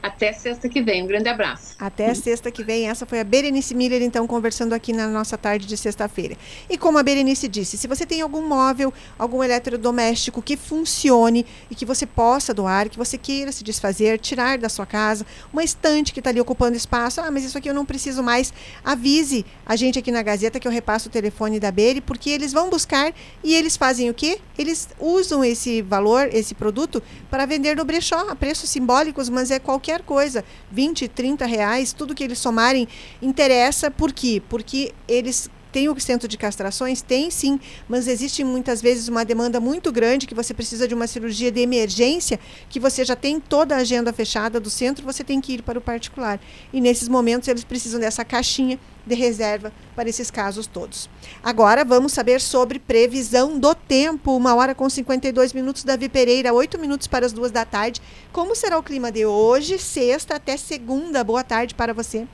Até 0.02 0.34
sexta 0.34 0.68
que 0.68 0.82
vem. 0.82 1.04
Um 1.04 1.08
grande 1.08 1.30
abraço. 1.30 1.76
Até 1.80 2.14
sexta 2.14 2.50
que 2.52 2.64
vem. 2.64 2.90
Essa 2.90 3.06
foi 3.06 3.20
a 3.20 3.24
Berenice 3.24 3.76
Miller, 3.76 4.02
então, 4.02 4.26
conversando 4.26 4.74
aqui 4.74 4.94
na 4.94 5.08
nossa 5.08 5.38
tarde 5.38 5.68
de 5.68 5.78
sexta-feira. 5.78 6.36
E 6.70 6.78
como 6.78 6.98
a 6.98 7.04
Berenice 7.04 7.48
disse, 7.48 7.78
se 7.78 7.88
você 7.88 8.06
tem 8.06 8.22
algum 8.22 8.42
móvel, 8.42 8.92
algum 9.18 9.44
eletrodoméstico 9.44 10.42
que 10.42 10.58
funcione 10.58 11.46
e 11.70 11.76
que 11.76 11.86
você 11.86 12.06
possa 12.06 12.54
doar, 12.54 12.90
que 12.90 12.98
você 12.98 13.18
queira 13.18 13.52
se 13.52 13.64
desfazer, 13.64 14.20
tirar 14.20 14.58
da 14.58 14.70
sua 14.70 14.86
casa, 14.86 15.26
uma 15.54 15.64
estante 15.64 16.14
que 16.14 16.20
está 16.20 16.30
ali 16.30 16.42
ocupando 16.42 16.76
espaço, 16.76 17.22
ah, 17.22 17.30
mas 17.30 17.44
isso 17.44 17.58
aqui 17.58 17.70
eu 17.70 17.74
não 17.74 17.86
preciso 17.86 18.24
mais, 18.24 18.54
avise 18.84 19.46
a 19.66 19.76
gente 19.76 20.00
aqui 20.00 20.12
na 20.12 20.24
Gazeta 20.24 20.60
que 20.60 20.68
eu 20.68 20.72
repasso 20.72 21.10
o 21.10 21.12
telefone 21.12 21.60
da 21.60 21.72
Beri, 21.72 22.02
porque 22.02 22.30
eles 22.30 22.52
vão 22.52 22.70
buscar 22.70 23.14
e 23.44 23.54
eles 23.54 23.78
fazem 23.78 24.10
o 24.10 24.14
quê? 24.14 24.40
Eles 24.58 24.90
usam 25.00 25.44
esse 25.44 25.82
valor, 25.82 26.30
esse 26.32 26.56
produto, 26.56 27.02
para 27.30 27.46
vender 27.46 27.76
no 27.76 27.86
brechó, 27.86 28.30
a 28.30 28.36
preços 28.36 28.70
simbólicos, 28.70 29.30
mas 29.30 29.52
é 29.52 29.60
qualquer 29.60 29.91
qualquer 29.92 30.04
coisa, 30.04 30.46
20, 30.72 31.08
30 31.10 31.46
reais, 31.46 31.92
tudo 31.92 32.16
que 32.16 32.24
eles 32.24 32.40
somarem 32.40 32.88
interessa. 33.22 33.92
Por 33.92 34.14
quê? 34.14 34.42
Porque 34.48 34.94
eles 35.08 35.50
tem 35.72 35.90
o 35.90 36.00
centro 36.00 36.28
de 36.28 36.38
castrações? 36.38 37.02
Tem 37.02 37.32
sim, 37.32 37.60
mas 37.88 38.08
existe 38.08 38.44
muitas 38.44 38.82
vezes 38.82 39.08
uma 39.08 39.24
demanda 39.24 39.60
muito 39.60 39.92
grande 39.92 40.28
que 40.28 40.36
você 40.36 40.54
precisa 40.54 40.88
de 40.88 40.94
uma 40.94 41.08
cirurgia 41.08 41.52
de 41.52 41.62
emergência, 41.62 42.40
que 42.70 42.80
você 42.80 43.06
já 43.06 43.16
tem 43.16 43.40
toda 43.40 43.76
a 43.76 43.80
agenda 43.80 44.12
fechada 44.12 44.60
do 44.60 44.70
centro, 44.70 45.06
você 45.06 45.24
tem 45.24 45.40
que 45.40 45.54
ir 45.54 45.62
para 45.62 45.80
o 45.80 45.82
particular. 45.82 46.40
E 46.74 46.82
nesses 46.82 47.08
momentos 47.08 47.48
eles 47.48 47.64
precisam 47.64 48.00
dessa 48.00 48.26
caixinha 48.26 48.80
de 49.06 49.16
reserva 49.16 49.74
para 49.96 50.10
esses 50.10 50.30
casos 50.30 50.68
todos. 50.68 51.10
Agora 51.44 51.84
vamos 51.84 52.12
saber 52.12 52.40
sobre 52.40 52.80
previsão 52.80 53.58
do 53.58 53.74
tempo. 53.74 54.36
Uma 54.36 54.56
hora 54.56 54.76
com 54.76 54.90
52 54.90 55.54
minutos, 55.54 55.84
Davi 55.84 56.10
Pereira, 56.10 56.54
8 56.54 56.80
minutos 56.80 57.08
para 57.08 57.26
as 57.26 57.34
duas 57.34 57.52
da 57.52 57.66
tarde. 57.66 58.02
Como 58.32 58.56
será 58.56 58.78
o 58.78 58.84
clima 58.84 59.12
de 59.12 59.26
hoje, 59.26 59.78
sexta 59.80 60.36
até 60.36 60.58
segunda? 60.58 61.24
Boa 61.24 61.44
tarde 61.44 61.74
para 61.74 61.94
você. 61.94 62.28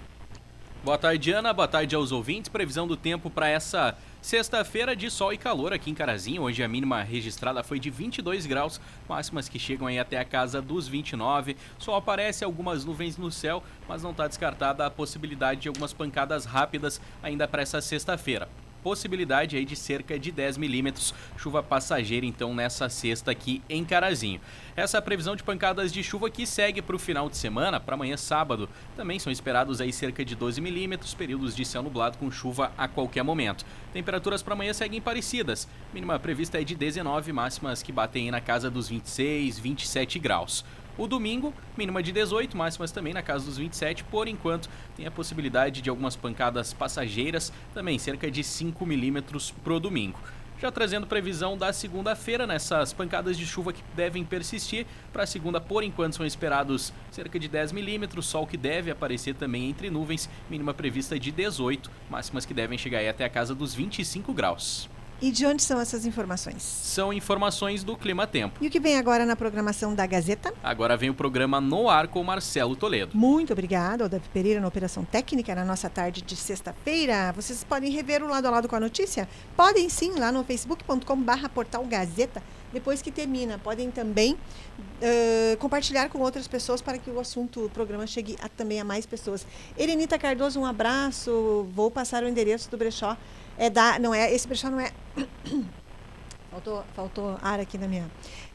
Boa 0.87 0.97
tarde, 0.97 1.33
Ana. 1.33 1.51
Boa 1.51 1.67
tarde 1.67 1.97
aos 1.97 2.13
ouvintes. 2.13 2.47
Previsão 2.47 2.87
do 2.87 2.95
tempo 2.95 3.29
para 3.29 3.49
essa 3.49 3.97
Sexta-feira 4.21 4.95
de 4.95 5.11
sol 5.11 5.33
e 5.33 5.37
calor 5.37 5.73
aqui 5.73 5.91
em 5.91 5.93
Carazinho. 5.93 6.43
Hoje 6.43 6.63
a 6.63 6.67
mínima 6.67 7.03
registrada 7.03 7.61
foi 7.61 7.77
de 7.77 7.89
22 7.89 8.45
graus, 8.45 8.79
máximas 9.07 9.49
que 9.49 9.59
chegam 9.59 9.87
aí 9.87 9.99
até 9.99 10.17
a 10.17 10.23
casa 10.23 10.61
dos 10.61 10.87
29. 10.87 11.57
Sol 11.77 11.95
aparece 11.95 12.45
algumas 12.45 12.85
nuvens 12.85 13.17
no 13.17 13.29
céu, 13.29 13.61
mas 13.85 14.01
não 14.01 14.11
está 14.11 14.29
descartada 14.29 14.85
a 14.85 14.89
possibilidade 14.89 15.59
de 15.61 15.67
algumas 15.67 15.91
pancadas 15.91 16.45
rápidas 16.45 17.01
ainda 17.21 17.49
para 17.49 17.61
essa 17.61 17.81
sexta-feira 17.81 18.47
possibilidade 18.87 19.57
aí 19.57 19.65
de 19.65 19.75
cerca 19.75 20.17
de 20.17 20.31
10 20.31 20.55
milímetros. 20.55 21.13
Chuva 21.35 21.61
passageira, 21.61 22.25
então, 22.25 22.55
nessa 22.55 22.87
sexta 22.87 23.31
aqui 23.31 23.61
em 23.69 23.83
Carazinho. 23.83 24.39
Essa 24.77 25.01
previsão 25.01 25.35
de 25.35 25.43
pancadas 25.43 25.91
de 25.91 26.01
chuva 26.01 26.29
que 26.29 26.47
segue 26.47 26.81
para 26.81 26.95
o 26.95 26.99
final 26.99 27.29
de 27.29 27.35
semana, 27.35 27.81
para 27.81 27.95
amanhã 27.95 28.15
sábado. 28.15 28.69
Também 28.95 29.19
são 29.19 29.29
esperados 29.29 29.81
aí 29.81 29.91
cerca 29.91 30.23
de 30.23 30.35
12 30.37 30.61
milímetros, 30.61 31.13
períodos 31.13 31.53
de 31.53 31.65
céu 31.65 31.83
nublado 31.83 32.17
com 32.17 32.31
chuva 32.31 32.71
a 32.77 32.87
qualquer 32.87 33.23
momento. 33.23 33.65
Temperaturas 33.91 34.41
para 34.41 34.53
amanhã 34.53 34.71
seguem 34.71 35.01
parecidas. 35.01 35.67
Mínima 35.93 36.17
prevista 36.17 36.61
é 36.61 36.63
de 36.63 36.73
19, 36.73 37.33
máximas 37.33 37.83
que 37.83 37.91
batem 37.91 38.31
na 38.31 38.39
casa 38.39 38.71
dos 38.71 38.87
26, 38.87 39.59
27 39.59 40.17
graus. 40.17 40.63
O 40.97 41.05
domingo, 41.05 41.53
mínima 41.77 42.01
de 42.01 42.11
18, 42.11 42.57
máximas 42.57 42.91
também 42.91 43.13
na 43.13 43.21
casa 43.21 43.45
dos 43.45 43.57
27. 43.59 44.03
Por 44.05 44.27
enquanto, 44.27 44.67
tem 44.95 45.05
a 45.05 45.11
possibilidade 45.11 45.79
de 45.79 45.91
algumas 45.91 46.15
pancadas 46.15 46.73
passageiras, 46.73 47.53
também 47.71 47.99
cerca 47.99 48.31
de 48.31 48.43
5 48.43 48.83
milímetros 48.83 49.51
pro 49.63 49.79
domingo. 49.79 50.19
Já 50.59 50.71
trazendo 50.71 51.05
previsão 51.05 51.55
da 51.55 51.71
segunda-feira, 51.71 52.47
nessas 52.47 52.93
pancadas 52.93 53.37
de 53.37 53.45
chuva 53.45 53.71
que 53.71 53.83
devem 53.95 54.25
persistir. 54.25 54.87
Para 55.13 55.21
a 55.21 55.27
segunda, 55.27 55.61
por 55.61 55.83
enquanto, 55.83 56.15
são 56.15 56.25
esperados 56.25 56.91
cerca 57.11 57.37
de 57.37 57.47
10 57.47 57.73
milímetros, 57.73 58.25
sol 58.25 58.47
que 58.47 58.57
deve 58.57 58.89
aparecer 58.89 59.35
também 59.35 59.69
entre 59.69 59.91
nuvens, 59.91 60.27
mínima 60.49 60.73
prevista 60.73 61.19
de 61.19 61.29
18, 61.31 61.91
máximas 62.09 62.43
que 62.43 62.55
devem 62.55 62.75
chegar 62.75 63.07
até 63.07 63.23
a 63.23 63.29
casa 63.29 63.53
dos 63.53 63.75
25 63.75 64.33
graus. 64.33 64.89
E 65.19 65.31
de 65.31 65.47
onde 65.47 65.63
são 65.63 65.81
essas 65.81 66.05
informações? 66.05 66.61
São 66.61 67.11
informações 67.11 67.83
do 67.83 67.97
Clima 67.97 68.27
Tempo. 68.27 68.63
E 68.63 68.67
o 68.67 68.69
que 68.69 68.79
vem 68.79 68.97
agora 68.97 69.25
na 69.25 69.35
programação 69.35 69.95
da 69.95 70.05
Gazeta? 70.05 70.53
Agora 70.61 70.95
vem 70.95 71.09
o 71.09 71.13
programa 71.13 71.59
No 71.59 71.89
Ar 71.89 72.07
com 72.07 72.23
Marcelo 72.23 72.75
Toledo. 72.75 73.17
Muito 73.17 73.51
obrigada 73.51 74.03
ao 74.03 74.09
Davi 74.09 74.29
Pereira 74.31 74.61
na 74.61 74.67
Operação 74.67 75.03
Técnica 75.03 75.55
na 75.55 75.65
nossa 75.65 75.89
tarde 75.89 76.21
de 76.21 76.35
sexta-feira. 76.35 77.31
Vocês 77.35 77.63
podem 77.63 77.91
rever 77.91 78.21
o 78.21 78.27
lado 78.27 78.45
a 78.45 78.51
lado 78.51 78.67
com 78.67 78.75
a 78.75 78.79
notícia? 78.79 79.27
Podem 79.55 79.89
sim, 79.89 80.11
lá 80.19 80.31
no 80.31 80.43
facebook.com 80.43 81.19
barra 81.19 81.49
portal 81.49 81.83
Gazeta. 81.85 82.43
Depois 82.71 83.01
que 83.01 83.11
termina, 83.11 83.57
podem 83.57 83.89
também 83.89 84.33
uh, 84.33 85.57
compartilhar 85.57 86.09
com 86.09 86.19
outras 86.19 86.47
pessoas 86.47 86.79
para 86.79 86.99
que 86.99 87.09
o 87.09 87.19
assunto, 87.19 87.65
o 87.65 87.69
programa 87.71 88.05
chegue 88.05 88.37
a, 88.39 88.47
também 88.49 88.79
a 88.79 88.83
mais 88.83 89.05
pessoas. 89.05 89.47
Erenita 89.75 90.19
Cardoso, 90.19 90.59
um 90.59 90.65
abraço. 90.65 91.67
Vou 91.73 91.89
passar 91.89 92.23
o 92.23 92.27
endereço 92.27 92.69
do 92.69 92.77
brechó 92.77 93.17
é 93.57 93.69
da, 93.69 93.99
não 93.99 94.13
é, 94.13 94.33
esse 94.33 94.47
brechó 94.47 94.69
não 94.69 94.79
é 94.79 94.91
faltou, 96.51 96.83
faltou 96.95 97.37
ar 97.41 97.59
aqui 97.59 97.77
na 97.77 97.87
minha. 97.87 98.09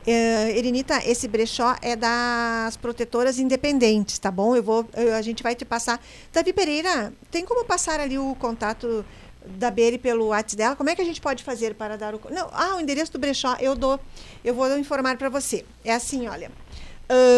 É, 0.06 0.56
Erinita, 0.56 1.00
esse 1.06 1.28
brechó 1.28 1.76
é 1.80 1.94
das 1.94 2.76
protetoras 2.76 3.38
independentes, 3.38 4.18
tá 4.18 4.30
bom? 4.30 4.56
Eu 4.56 4.62
vou, 4.62 4.86
eu, 4.94 5.14
a 5.14 5.22
gente 5.22 5.42
vai 5.42 5.54
te 5.54 5.64
passar. 5.64 6.00
Davi 6.32 6.52
Pereira, 6.52 7.12
tem 7.30 7.44
como 7.44 7.64
passar 7.64 8.00
ali 8.00 8.18
o 8.18 8.34
contato 8.34 9.04
da 9.46 9.70
Beri 9.70 9.98
pelo 9.98 10.26
WhatsApp 10.26 10.56
dela? 10.56 10.76
Como 10.76 10.90
é 10.90 10.96
que 10.96 11.02
a 11.02 11.04
gente 11.04 11.20
pode 11.20 11.44
fazer 11.44 11.74
para 11.74 11.96
dar 11.96 12.14
o 12.14 12.20
não? 12.30 12.48
Ah, 12.52 12.76
o 12.76 12.80
endereço 12.80 13.12
do 13.12 13.18
brechó 13.18 13.56
eu 13.60 13.74
dou, 13.74 13.98
eu 14.44 14.54
vou 14.54 14.76
informar 14.78 15.16
para 15.16 15.28
você. 15.28 15.64
É 15.84 15.92
assim, 15.92 16.28
olha. 16.28 16.50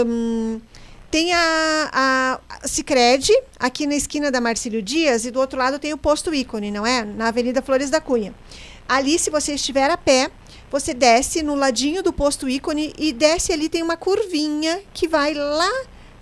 Um, 0.06 0.60
tem 1.14 1.32
a, 1.32 1.90
a, 1.92 2.66
Cicred, 2.66 3.32
aqui 3.60 3.86
na 3.86 3.94
esquina 3.94 4.32
da 4.32 4.40
Marcílio 4.40 4.82
Dias, 4.82 5.24
e 5.24 5.30
do 5.30 5.38
outro 5.38 5.56
lado 5.56 5.78
tem 5.78 5.92
o 5.92 5.96
posto 5.96 6.34
ícone, 6.34 6.72
não 6.72 6.84
é? 6.84 7.04
Na 7.04 7.28
Avenida 7.28 7.62
Flores 7.62 7.88
da 7.88 8.00
Cunha. 8.00 8.34
Ali, 8.88 9.16
se 9.16 9.30
você 9.30 9.54
estiver 9.54 9.88
a 9.88 9.96
pé, 9.96 10.28
você 10.72 10.92
desce 10.92 11.40
no 11.40 11.54
ladinho 11.54 12.02
do 12.02 12.12
posto 12.12 12.48
ícone 12.48 12.92
e 12.98 13.12
desce 13.12 13.52
ali, 13.52 13.68
tem 13.68 13.80
uma 13.80 13.96
curvinha 13.96 14.80
que 14.92 15.06
vai 15.06 15.34
lá 15.34 15.70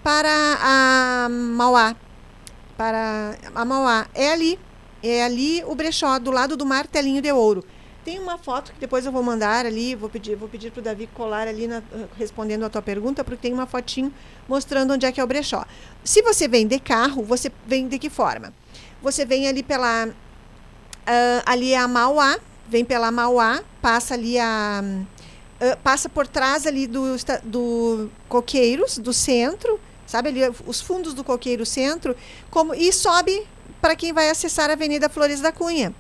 para 0.04 0.28
a 0.60 1.28
Mauá. 1.30 1.96
Para 2.76 3.38
a 3.54 3.64
Mauá. 3.64 4.06
É 4.14 4.30
ali. 4.30 4.58
É 5.02 5.24
ali 5.24 5.64
o 5.66 5.74
brechó, 5.74 6.18
do 6.18 6.30
lado 6.30 6.54
do 6.54 6.66
martelinho 6.66 7.22
de 7.22 7.32
ouro. 7.32 7.64
Tem 8.04 8.18
uma 8.18 8.36
foto 8.36 8.72
que 8.72 8.80
depois 8.80 9.06
eu 9.06 9.12
vou 9.12 9.22
mandar 9.22 9.64
ali, 9.64 9.94
vou 9.94 10.08
pedir, 10.08 10.34
vou 10.34 10.48
pedir 10.48 10.72
para 10.72 10.80
o 10.80 10.82
Davi 10.82 11.08
colar 11.14 11.46
ali 11.46 11.68
na, 11.68 11.82
respondendo 12.18 12.64
a 12.64 12.70
tua 12.70 12.82
pergunta, 12.82 13.22
porque 13.22 13.42
tem 13.42 13.52
uma 13.52 13.66
fotinho 13.66 14.12
mostrando 14.48 14.94
onde 14.94 15.06
é 15.06 15.12
que 15.12 15.20
é 15.20 15.24
o 15.24 15.26
brechó. 15.26 15.64
Se 16.02 16.20
você 16.20 16.48
vem 16.48 16.66
de 16.66 16.80
carro, 16.80 17.22
você 17.22 17.50
vem 17.64 17.86
de 17.86 18.00
que 18.00 18.10
forma? 18.10 18.52
Você 19.00 19.24
vem 19.24 19.46
ali 19.46 19.62
pela 19.62 20.08
uh, 20.08 21.42
ali 21.46 21.72
é 21.72 21.78
a 21.78 21.86
Mauá, 21.86 22.38
vem 22.68 22.84
pela 22.84 23.12
Mauá, 23.12 23.62
passa 23.80 24.14
ali 24.14 24.36
a 24.36 24.82
uh, 24.82 25.76
passa 25.84 26.08
por 26.08 26.26
trás 26.26 26.66
ali 26.66 26.88
do, 26.88 27.14
do 27.44 28.10
Coqueiros, 28.28 28.98
do 28.98 29.12
centro, 29.12 29.78
sabe 30.08 30.30
ali 30.30 30.40
os 30.66 30.80
fundos 30.80 31.14
do 31.14 31.22
Coqueiro 31.22 31.64
Centro, 31.64 32.16
como 32.50 32.74
e 32.74 32.92
sobe 32.92 33.46
para 33.80 33.94
quem 33.94 34.12
vai 34.12 34.28
acessar 34.28 34.70
a 34.70 34.72
Avenida 34.72 35.08
Flores 35.08 35.40
da 35.40 35.52
Cunha. 35.52 35.94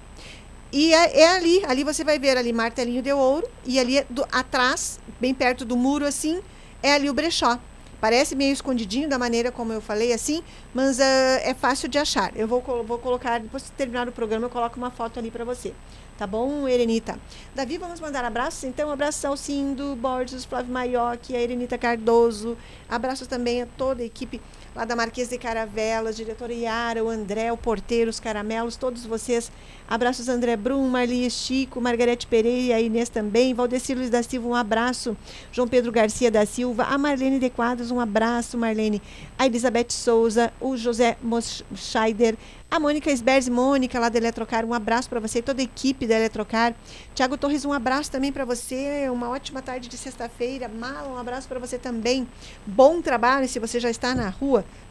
E 0.72 0.94
é, 0.94 1.20
é, 1.20 1.28
ali, 1.36 1.62
ali 1.66 1.84
você 1.84 2.02
vai 2.02 2.18
ver 2.18 2.38
ali 2.38 2.50
martelinho 2.50 3.02
de 3.02 3.12
ouro 3.12 3.46
e 3.64 3.78
ali 3.78 4.02
do, 4.08 4.26
atrás, 4.32 4.98
bem 5.20 5.34
perto 5.34 5.66
do 5.66 5.76
muro 5.76 6.06
assim, 6.06 6.40
é 6.82 6.94
ali 6.94 7.10
o 7.10 7.14
brechó. 7.14 7.58
Parece 8.00 8.34
meio 8.34 8.52
escondidinho 8.52 9.08
da 9.08 9.18
maneira 9.18 9.52
como 9.52 9.72
eu 9.72 9.80
falei 9.80 10.12
assim, 10.12 10.42
mas 10.74 10.98
uh, 10.98 11.02
é 11.42 11.54
fácil 11.54 11.88
de 11.88 11.98
achar. 11.98 12.34
Eu 12.34 12.48
vou, 12.48 12.62
vou 12.84 12.98
colocar, 12.98 13.38
depois 13.38 13.64
de 13.64 13.72
terminar 13.72 14.08
o 14.08 14.12
programa, 14.12 14.46
eu 14.46 14.50
coloco 14.50 14.76
uma 14.78 14.90
foto 14.90 15.20
ali 15.20 15.30
para 15.30 15.44
você. 15.44 15.74
Tá 16.18 16.26
bom, 16.26 16.66
Erenita? 16.66 17.18
Davi, 17.54 17.78
vamos 17.78 18.00
mandar 18.00 18.24
abraços? 18.24 18.64
Então, 18.64 18.88
um 18.88 18.92
abraço 18.92 19.26
ao 19.26 19.36
Cindo, 19.36 19.94
Borges, 19.94 20.44
Flávio 20.44 20.72
Maioc, 20.72 21.34
a 21.34 21.40
Erenita 21.40 21.78
Cardoso. 21.78 22.56
Abraços 22.88 23.26
também 23.26 23.62
a 23.62 23.66
toda 23.66 24.02
a 24.02 24.06
equipe 24.06 24.40
lá 24.74 24.84
da 24.84 24.96
Marquês 24.96 25.28
de 25.28 25.36
Caravelas, 25.36 26.16
diretora 26.16 26.52
Iara, 26.52 27.04
o 27.04 27.08
André, 27.08 27.52
o 27.52 27.56
Porteiro, 27.56 28.08
os 28.08 28.18
Caramelos, 28.18 28.76
todos 28.76 29.04
vocês. 29.04 29.52
Abraços 29.88 30.28
André 30.28 30.56
Brum, 30.56 30.88
Marli 30.88 31.30
Chico, 31.30 31.80
Margarete 31.80 32.26
Pereira, 32.26 32.80
Inês 32.80 33.10
também, 33.10 33.52
Valdecir 33.52 33.96
Luiz 33.96 34.08
da 34.08 34.22
Silva, 34.22 34.48
um 34.48 34.54
abraço. 34.54 35.16
João 35.52 35.68
Pedro 35.68 35.92
Garcia 35.92 36.30
da 36.30 36.46
Silva, 36.46 36.84
a 36.84 36.96
Marlene 36.96 37.38
de 37.38 37.50
Quadros, 37.50 37.90
um 37.90 38.00
abraço, 38.00 38.56
Marlene. 38.56 39.02
A 39.38 39.46
Elizabeth 39.46 39.90
Souza, 39.90 40.52
o 40.58 40.76
José 40.76 41.18
Moscheider, 41.22 42.36
a 42.72 42.80
Mônica 42.80 43.10
Esberz 43.10 43.50
Mônica, 43.50 44.00
lá 44.00 44.08
da 44.08 44.16
Eletrocar, 44.16 44.64
um 44.64 44.72
abraço 44.72 45.06
para 45.10 45.20
você 45.20 45.40
e 45.40 45.42
toda 45.42 45.60
a 45.60 45.64
equipe 45.64 46.06
da 46.06 46.14
Eletrocar. 46.14 46.74
Tiago 47.14 47.36
Torres, 47.36 47.66
um 47.66 47.72
abraço 47.74 48.10
também 48.10 48.32
para 48.32 48.46
você. 48.46 49.10
Uma 49.10 49.28
ótima 49.28 49.60
tarde 49.60 49.90
de 49.90 49.98
sexta-feira. 49.98 50.68
Mala, 50.68 51.06
um 51.06 51.18
abraço 51.18 51.46
para 51.46 51.58
você 51.58 51.76
também. 51.76 52.26
Bom 52.66 53.02
trabalho 53.02 53.46
se 53.46 53.58
você 53.58 53.78
já 53.78 53.90
está 53.90 54.14
na 54.14 54.30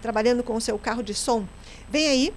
trabalhando 0.02 0.44
com 0.44 0.56
o 0.56 0.62
seu 0.62 0.78
carro 0.78 1.04
de 1.04 1.14
som. 1.14 1.46
Vem 1.90 2.08
aí, 2.08 2.34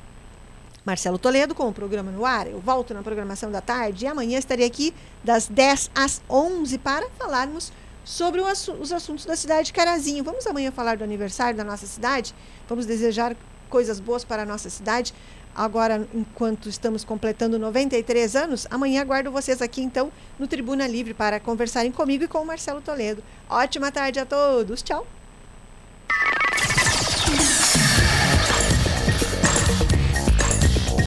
Marcelo 0.84 1.18
Toledo 1.18 1.54
com 1.54 1.68
o 1.68 1.72
programa 1.72 2.10
no 2.10 2.26
ar. 2.26 2.46
Eu 2.46 2.60
volto 2.60 2.92
na 2.92 3.02
programação 3.02 3.50
da 3.50 3.60
tarde 3.60 4.04
e 4.04 4.08
amanhã 4.08 4.38
estarei 4.38 4.66
aqui 4.66 4.94
das 5.22 5.48
10 5.48 5.90
às 5.94 6.22
11 6.28 6.78
para 6.78 7.08
falarmos 7.10 7.72
sobre 8.04 8.40
os 8.42 8.92
assuntos 8.92 9.24
da 9.24 9.34
cidade 9.34 9.66
de 9.66 9.72
Carazinho. 9.72 10.22
Vamos 10.22 10.46
amanhã 10.46 10.70
falar 10.70 10.96
do 10.96 11.04
aniversário 11.04 11.56
da 11.56 11.64
nossa 11.64 11.86
cidade? 11.86 12.34
Vamos 12.68 12.84
desejar 12.84 13.34
coisas 13.70 13.98
boas 13.98 14.24
para 14.24 14.42
a 14.42 14.46
nossa 14.46 14.68
cidade. 14.68 15.14
Agora, 15.54 16.06
enquanto 16.12 16.68
estamos 16.68 17.04
completando 17.04 17.58
93 17.58 18.36
anos, 18.36 18.66
amanhã 18.70 19.00
aguardo 19.00 19.30
vocês 19.30 19.62
aqui, 19.62 19.82
então, 19.82 20.12
no 20.38 20.46
Tribuna 20.46 20.86
Livre 20.86 21.14
para 21.14 21.38
conversarem 21.38 21.92
comigo 21.92 22.24
e 22.24 22.28
com 22.28 22.38
o 22.38 22.46
Marcelo 22.46 22.80
Toledo. 22.80 23.22
Ótima 23.48 23.90
tarde 23.90 24.18
a 24.18 24.26
todos. 24.26 24.82
Tchau. 24.82 25.06